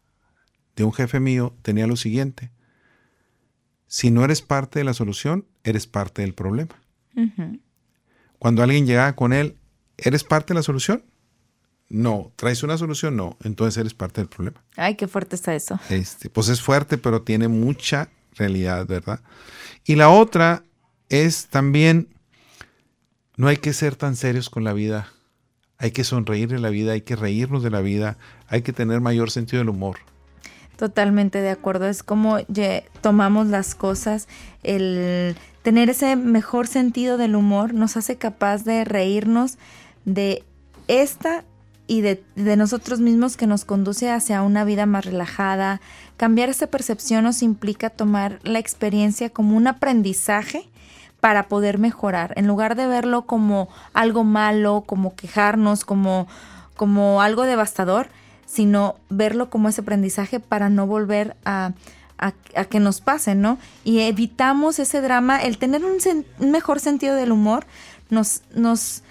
de 0.74 0.84
un 0.84 0.92
jefe 0.92 1.20
mío 1.20 1.54
tenía 1.62 1.86
lo 1.86 1.96
siguiente, 1.96 2.50
si 3.86 4.10
no 4.10 4.24
eres 4.24 4.42
parte 4.42 4.80
de 4.80 4.84
la 4.84 4.94
solución, 4.94 5.46
eres 5.62 5.86
parte 5.86 6.22
del 6.22 6.34
problema. 6.34 6.74
Cuando 8.38 8.62
alguien 8.62 8.86
llegaba 8.86 9.14
con 9.14 9.32
él, 9.32 9.56
¿eres 9.96 10.24
parte 10.24 10.52
de 10.52 10.58
la 10.58 10.62
solución? 10.62 11.04
No, 11.88 12.32
traes 12.36 12.62
una 12.62 12.76
solución, 12.76 13.16
no, 13.16 13.36
entonces 13.44 13.78
eres 13.78 13.94
parte 13.94 14.20
del 14.20 14.28
problema. 14.28 14.62
Ay, 14.76 14.96
qué 14.96 15.06
fuerte 15.06 15.36
está 15.36 15.54
eso. 15.54 15.78
Este, 15.88 16.28
pues 16.28 16.48
es 16.48 16.60
fuerte, 16.60 16.98
pero 16.98 17.22
tiene 17.22 17.48
mucha 17.48 18.08
realidad, 18.34 18.86
¿verdad? 18.86 19.20
Y 19.84 19.94
la 19.94 20.10
otra 20.10 20.64
es 21.08 21.46
también, 21.46 22.08
no 23.36 23.46
hay 23.48 23.58
que 23.58 23.72
ser 23.72 23.94
tan 23.94 24.16
serios 24.16 24.50
con 24.50 24.64
la 24.64 24.72
vida. 24.72 25.08
hay 25.78 25.90
que 25.90 26.04
sonreír 26.04 26.48
de 26.48 26.58
la 26.58 26.70
vida, 26.70 26.92
hay 26.92 27.02
que 27.02 27.16
reírnos 27.16 27.62
de 27.62 27.70
la 27.70 27.82
vida, 27.82 28.16
hay 28.48 28.62
que 28.62 28.72
tener 28.72 29.00
mayor 29.00 29.30
sentido 29.30 29.58
del 29.58 29.68
humor. 29.68 29.98
Totalmente 30.78 31.40
de 31.40 31.50
acuerdo, 31.50 31.86
es 31.86 32.02
como 32.02 32.38
tomamos 33.02 33.46
las 33.48 33.74
cosas, 33.74 34.26
el 34.62 35.36
tener 35.62 35.90
ese 35.90 36.16
mejor 36.16 36.66
sentido 36.66 37.18
del 37.18 37.36
humor 37.36 37.74
nos 37.74 37.96
hace 37.96 38.16
capaz 38.16 38.64
de 38.64 38.84
reírnos 38.84 39.58
de 40.04 40.44
esta 40.88 41.44
y 41.86 42.00
de, 42.00 42.24
nosotros 42.56 43.00
mismos 43.00 43.36
que 43.36 43.46
nos 43.46 43.64
conduce 43.64 44.10
hacia 44.10 44.42
una 44.42 44.64
vida 44.64 44.86
más 44.86 45.04
relajada. 45.04 45.80
Cambiar 46.16 46.48
esa 46.48 46.66
percepción 46.66 47.24
nos 47.24 47.42
implica 47.42 47.90
tomar 47.90 48.40
la 48.42 48.58
experiencia 48.58 49.30
como 49.30 49.56
un 49.56 49.66
aprendizaje 49.66 50.68
para 51.20 51.48
poder 51.48 51.78
mejorar, 51.78 52.34
en 52.36 52.46
lugar 52.46 52.76
de 52.76 52.86
verlo 52.86 53.22
como 53.22 53.68
algo 53.94 54.22
malo, 54.22 54.84
como 54.86 55.14
quejarnos, 55.14 55.84
como, 55.84 56.28
como 56.76 57.22
algo 57.22 57.42
devastador, 57.44 58.08
sino 58.44 58.96
verlo 59.08 59.50
como 59.50 59.68
ese 59.68 59.80
aprendizaje 59.80 60.40
para 60.40 60.68
no 60.68 60.86
volver 60.86 61.36
a, 61.44 61.72
a, 62.18 62.32
que 62.32 62.80
nos 62.80 63.00
pase, 63.00 63.34
¿no? 63.34 63.58
Y 63.84 64.00
evitamos 64.00 64.78
ese 64.78 65.00
drama, 65.00 65.38
el 65.42 65.58
tener 65.58 65.82
un, 65.84 65.98
mejor 66.38 66.80
sentido 66.80 67.14
del 67.14 67.32
humor 67.32 67.66
nos, 68.10 68.42
nos, 68.54 69.02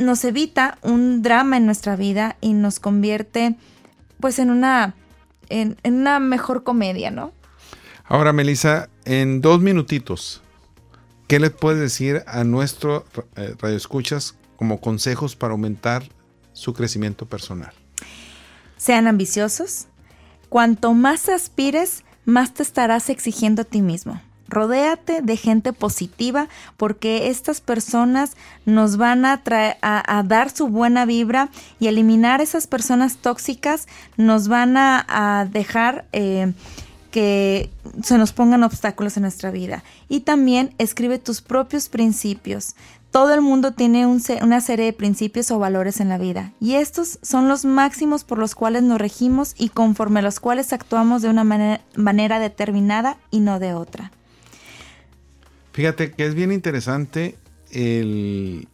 nos 0.00 0.24
evita 0.24 0.78
un 0.82 1.22
drama 1.22 1.56
en 1.56 1.66
nuestra 1.66 1.96
vida 1.96 2.36
y 2.40 2.52
nos 2.52 2.80
convierte 2.80 3.56
pues 4.18 4.38
en 4.38 4.50
una, 4.50 4.94
en, 5.48 5.76
una 5.84 6.18
mejor 6.20 6.62
comedia, 6.62 7.10
¿no? 7.10 7.32
Ahora, 8.04 8.32
Melissa, 8.32 8.88
en 9.04 9.40
dos 9.40 9.60
minutitos, 9.60 10.42
¿qué 11.28 11.38
le 11.38 11.50
puedes 11.50 11.80
decir 11.80 12.24
a 12.26 12.44
nuestro 12.44 13.04
eh, 13.36 13.54
radioescuchas 13.58 14.36
como 14.56 14.80
consejos 14.80 15.36
para 15.36 15.52
aumentar 15.52 16.02
su 16.52 16.74
crecimiento 16.74 17.26
personal? 17.26 17.72
Sean 18.76 19.06
ambiciosos. 19.06 19.86
Cuanto 20.48 20.92
más 20.94 21.28
aspires, 21.28 22.02
más 22.24 22.52
te 22.52 22.62
estarás 22.62 23.08
exigiendo 23.10 23.62
a 23.62 23.64
ti 23.64 23.80
mismo. 23.80 24.20
Rodéate 24.50 25.22
de 25.22 25.36
gente 25.36 25.72
positiva 25.72 26.48
porque 26.76 27.28
estas 27.28 27.60
personas 27.60 28.36
nos 28.66 28.96
van 28.96 29.24
a, 29.24 29.40
a, 29.80 30.22
dar 30.24 30.50
su 30.50 30.66
buena 30.66 31.04
vibra 31.04 31.50
y 31.78 31.86
eliminar 31.86 32.40
esas 32.40 32.66
personas 32.66 33.18
tóxicas 33.18 33.86
nos 34.16 34.48
van 34.48 34.76
a, 34.76 35.46
dejar 35.50 36.04
eh, 36.12 36.52
que 37.12 37.70
se 38.02 38.18
nos 38.18 38.32
pongan 38.32 38.64
obstáculos 38.64 39.16
en 39.16 39.22
nuestra 39.22 39.52
vida. 39.52 39.84
Y 40.08 40.20
también 40.20 40.74
escribe 40.78 41.18
tus 41.18 41.42
propios 41.42 41.88
principios. 41.88 42.74
Todo 43.12 43.34
el 43.34 43.40
mundo 43.40 43.72
tiene 43.72 44.06
una 44.06 44.60
serie 44.60 44.86
de 44.86 44.92
principios 44.92 45.50
o 45.50 45.58
valores 45.58 46.00
en 46.00 46.08
la 46.08 46.18
vida 46.18 46.52
y 46.60 46.74
estos 46.74 47.18
son 47.22 47.48
los 47.48 47.64
máximos 47.64 48.22
por 48.22 48.38
los 48.38 48.54
cuales 48.54 48.84
nos 48.84 49.00
regimos 49.00 49.54
y 49.58 49.68
conforme 49.68 50.20
a 50.20 50.22
los 50.22 50.38
cuales 50.38 50.72
actuamos 50.72 51.20
de 51.20 51.28
una 51.28 51.42
manera 51.42 52.38
determinada 52.38 53.16
y 53.32 53.40
no 53.40 53.58
de 53.58 53.74
otra. 53.74 54.12
Fíjate 55.80 56.10
que 56.10 56.26
es 56.26 56.34
bien 56.34 56.52
interesante 56.52 57.38
el 57.72 58.68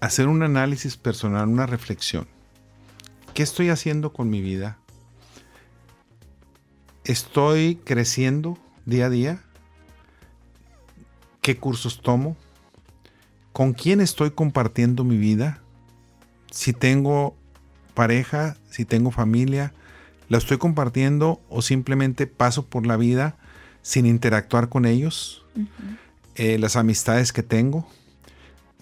hacer 0.00 0.26
un 0.26 0.42
análisis 0.42 0.96
personal, 0.96 1.48
una 1.48 1.66
reflexión. 1.66 2.26
¿Qué 3.34 3.42
estoy 3.42 3.68
haciendo 3.68 4.14
con 4.14 4.30
mi 4.30 4.40
vida? 4.40 4.78
¿Estoy 7.04 7.78
creciendo 7.84 8.56
día 8.86 9.04
a 9.04 9.10
día? 9.10 9.42
¿Qué 11.42 11.58
cursos 11.58 12.00
tomo? 12.00 12.38
¿Con 13.52 13.74
quién 13.74 14.00
estoy 14.00 14.30
compartiendo 14.30 15.04
mi 15.04 15.18
vida? 15.18 15.60
Si 16.50 16.72
tengo 16.72 17.36
pareja, 17.92 18.56
si 18.70 18.86
tengo 18.86 19.10
familia, 19.10 19.74
¿la 20.30 20.38
estoy 20.38 20.56
compartiendo 20.56 21.38
o 21.50 21.60
simplemente 21.60 22.26
paso 22.26 22.64
por 22.64 22.86
la 22.86 22.96
vida 22.96 23.36
sin 23.82 24.06
interactuar 24.06 24.70
con 24.70 24.86
ellos? 24.86 25.44
Eh, 26.36 26.58
las 26.58 26.76
amistades 26.76 27.32
que 27.32 27.42
tengo. 27.42 27.86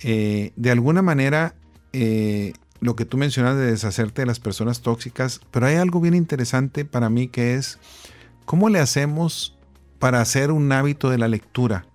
Eh, 0.01 0.53
de 0.57 0.71
alguna 0.71 1.03
manera, 1.03 1.55
eh, 1.93 2.53
lo 2.81 2.97
que 2.97 3.05
tú 3.05 3.17
mencionas 3.17 3.57
de 3.57 3.71
deshacerte 3.71 4.23
de 4.23 4.27
las 4.27 4.41
personas 4.41 4.83
tóxicas, 4.83 5.41
pero 5.51 5.67
hay 5.67 5.77
algo 5.77 6.01
bien 6.01 6.15
interesante 6.15 6.85
para 6.85 7.09
mí 7.09 7.29
que 7.29 7.55
es, 7.55 7.79
¿cómo 8.45 8.69
le 8.69 8.81
hacemos 8.81 9.57
para 9.99 10.21
hacer 10.21 10.51
un 10.51 10.71
hábito 10.73 11.11
de 11.11 11.19
la 11.19 11.29
lectura? 11.29 11.87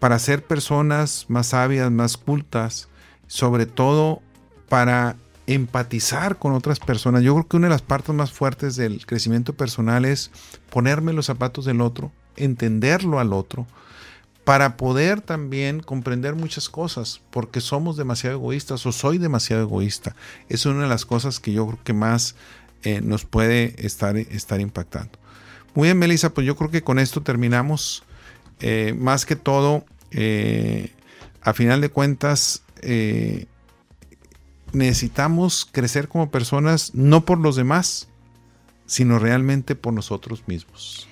para 0.00 0.18
ser 0.18 0.42
personas 0.42 1.26
más 1.28 1.48
sabias, 1.48 1.92
más 1.92 2.16
cultas, 2.16 2.88
sobre 3.28 3.66
todo 3.66 4.22
para 4.68 5.16
empatizar 5.46 6.38
con 6.38 6.52
otras 6.52 6.80
personas. 6.80 7.22
Yo 7.22 7.34
creo 7.34 7.46
que 7.46 7.56
una 7.58 7.66
de 7.66 7.74
las 7.74 7.82
partes 7.82 8.14
más 8.14 8.32
fuertes 8.32 8.76
del 8.76 9.04
crecimiento 9.06 9.52
personal 9.52 10.04
es 10.04 10.30
ponerme 10.70 11.12
los 11.12 11.26
zapatos 11.26 11.66
del 11.66 11.82
otro, 11.82 12.10
entenderlo 12.36 13.20
al 13.20 13.32
otro, 13.32 13.66
para 14.44 14.76
poder 14.76 15.20
también 15.20 15.80
comprender 15.80 16.34
muchas 16.34 16.68
cosas, 16.68 17.20
porque 17.30 17.60
somos 17.60 17.96
demasiado 17.96 18.36
egoístas 18.36 18.84
o 18.86 18.92
soy 18.92 19.18
demasiado 19.18 19.62
egoísta. 19.62 20.16
Es 20.48 20.66
una 20.66 20.82
de 20.82 20.88
las 20.88 21.04
cosas 21.04 21.40
que 21.40 21.52
yo 21.52 21.66
creo 21.66 21.78
que 21.84 21.92
más 21.92 22.36
eh, 22.82 23.00
nos 23.02 23.24
puede 23.24 23.74
estar, 23.84 24.16
estar 24.16 24.60
impactando. 24.60 25.18
Muy 25.74 25.88
bien, 25.88 25.98
Melissa, 25.98 26.32
pues 26.32 26.46
yo 26.46 26.56
creo 26.56 26.70
que 26.70 26.82
con 26.82 26.98
esto 26.98 27.22
terminamos. 27.22 28.02
Eh, 28.60 28.94
más 28.98 29.24
que 29.24 29.36
todo, 29.36 29.84
eh, 30.10 30.92
a 31.42 31.52
final 31.52 31.80
de 31.80 31.90
cuentas, 31.90 32.62
necesitamos 34.72 35.68
crecer 35.70 36.08
como 36.08 36.30
personas 36.30 36.94
no 36.94 37.26
por 37.26 37.38
los 37.38 37.56
demás, 37.56 38.08
sino 38.86 39.18
realmente 39.18 39.74
por 39.74 39.92
nosotros 39.92 40.44
mismos. 40.46 41.09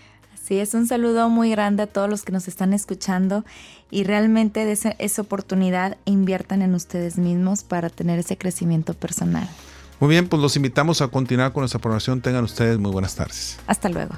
Así 0.49 0.61
es, 0.61 0.72
un 0.72 0.86
saludo 0.86 1.28
muy 1.28 1.51
grande 1.51 1.82
a 1.82 1.86
todos 1.86 2.09
los 2.09 2.22
que 2.22 2.32
nos 2.32 2.49
están 2.49 2.72
escuchando 2.72 3.44
y 3.90 4.05
realmente 4.05 4.64
de 4.64 4.72
esa, 4.72 4.92
esa 4.92 5.20
oportunidad 5.20 5.99
inviertan 6.07 6.62
en 6.62 6.74
ustedes 6.74 7.18
mismos 7.18 7.64
para 7.64 7.90
tener 7.90 8.18
ese 8.18 8.38
crecimiento 8.38 8.94
personal. 8.94 9.46
Muy 10.01 10.09
bien, 10.09 10.26
pues 10.26 10.40
los 10.40 10.57
invitamos 10.57 11.03
a 11.03 11.09
continuar 11.09 11.53
con 11.53 11.61
nuestra 11.61 11.80
programación. 11.80 12.22
Tengan 12.22 12.44
ustedes 12.44 12.78
muy 12.78 12.90
buenas 12.90 13.14
tardes. 13.14 13.59
Hasta 13.66 13.90
luego. 13.90 14.14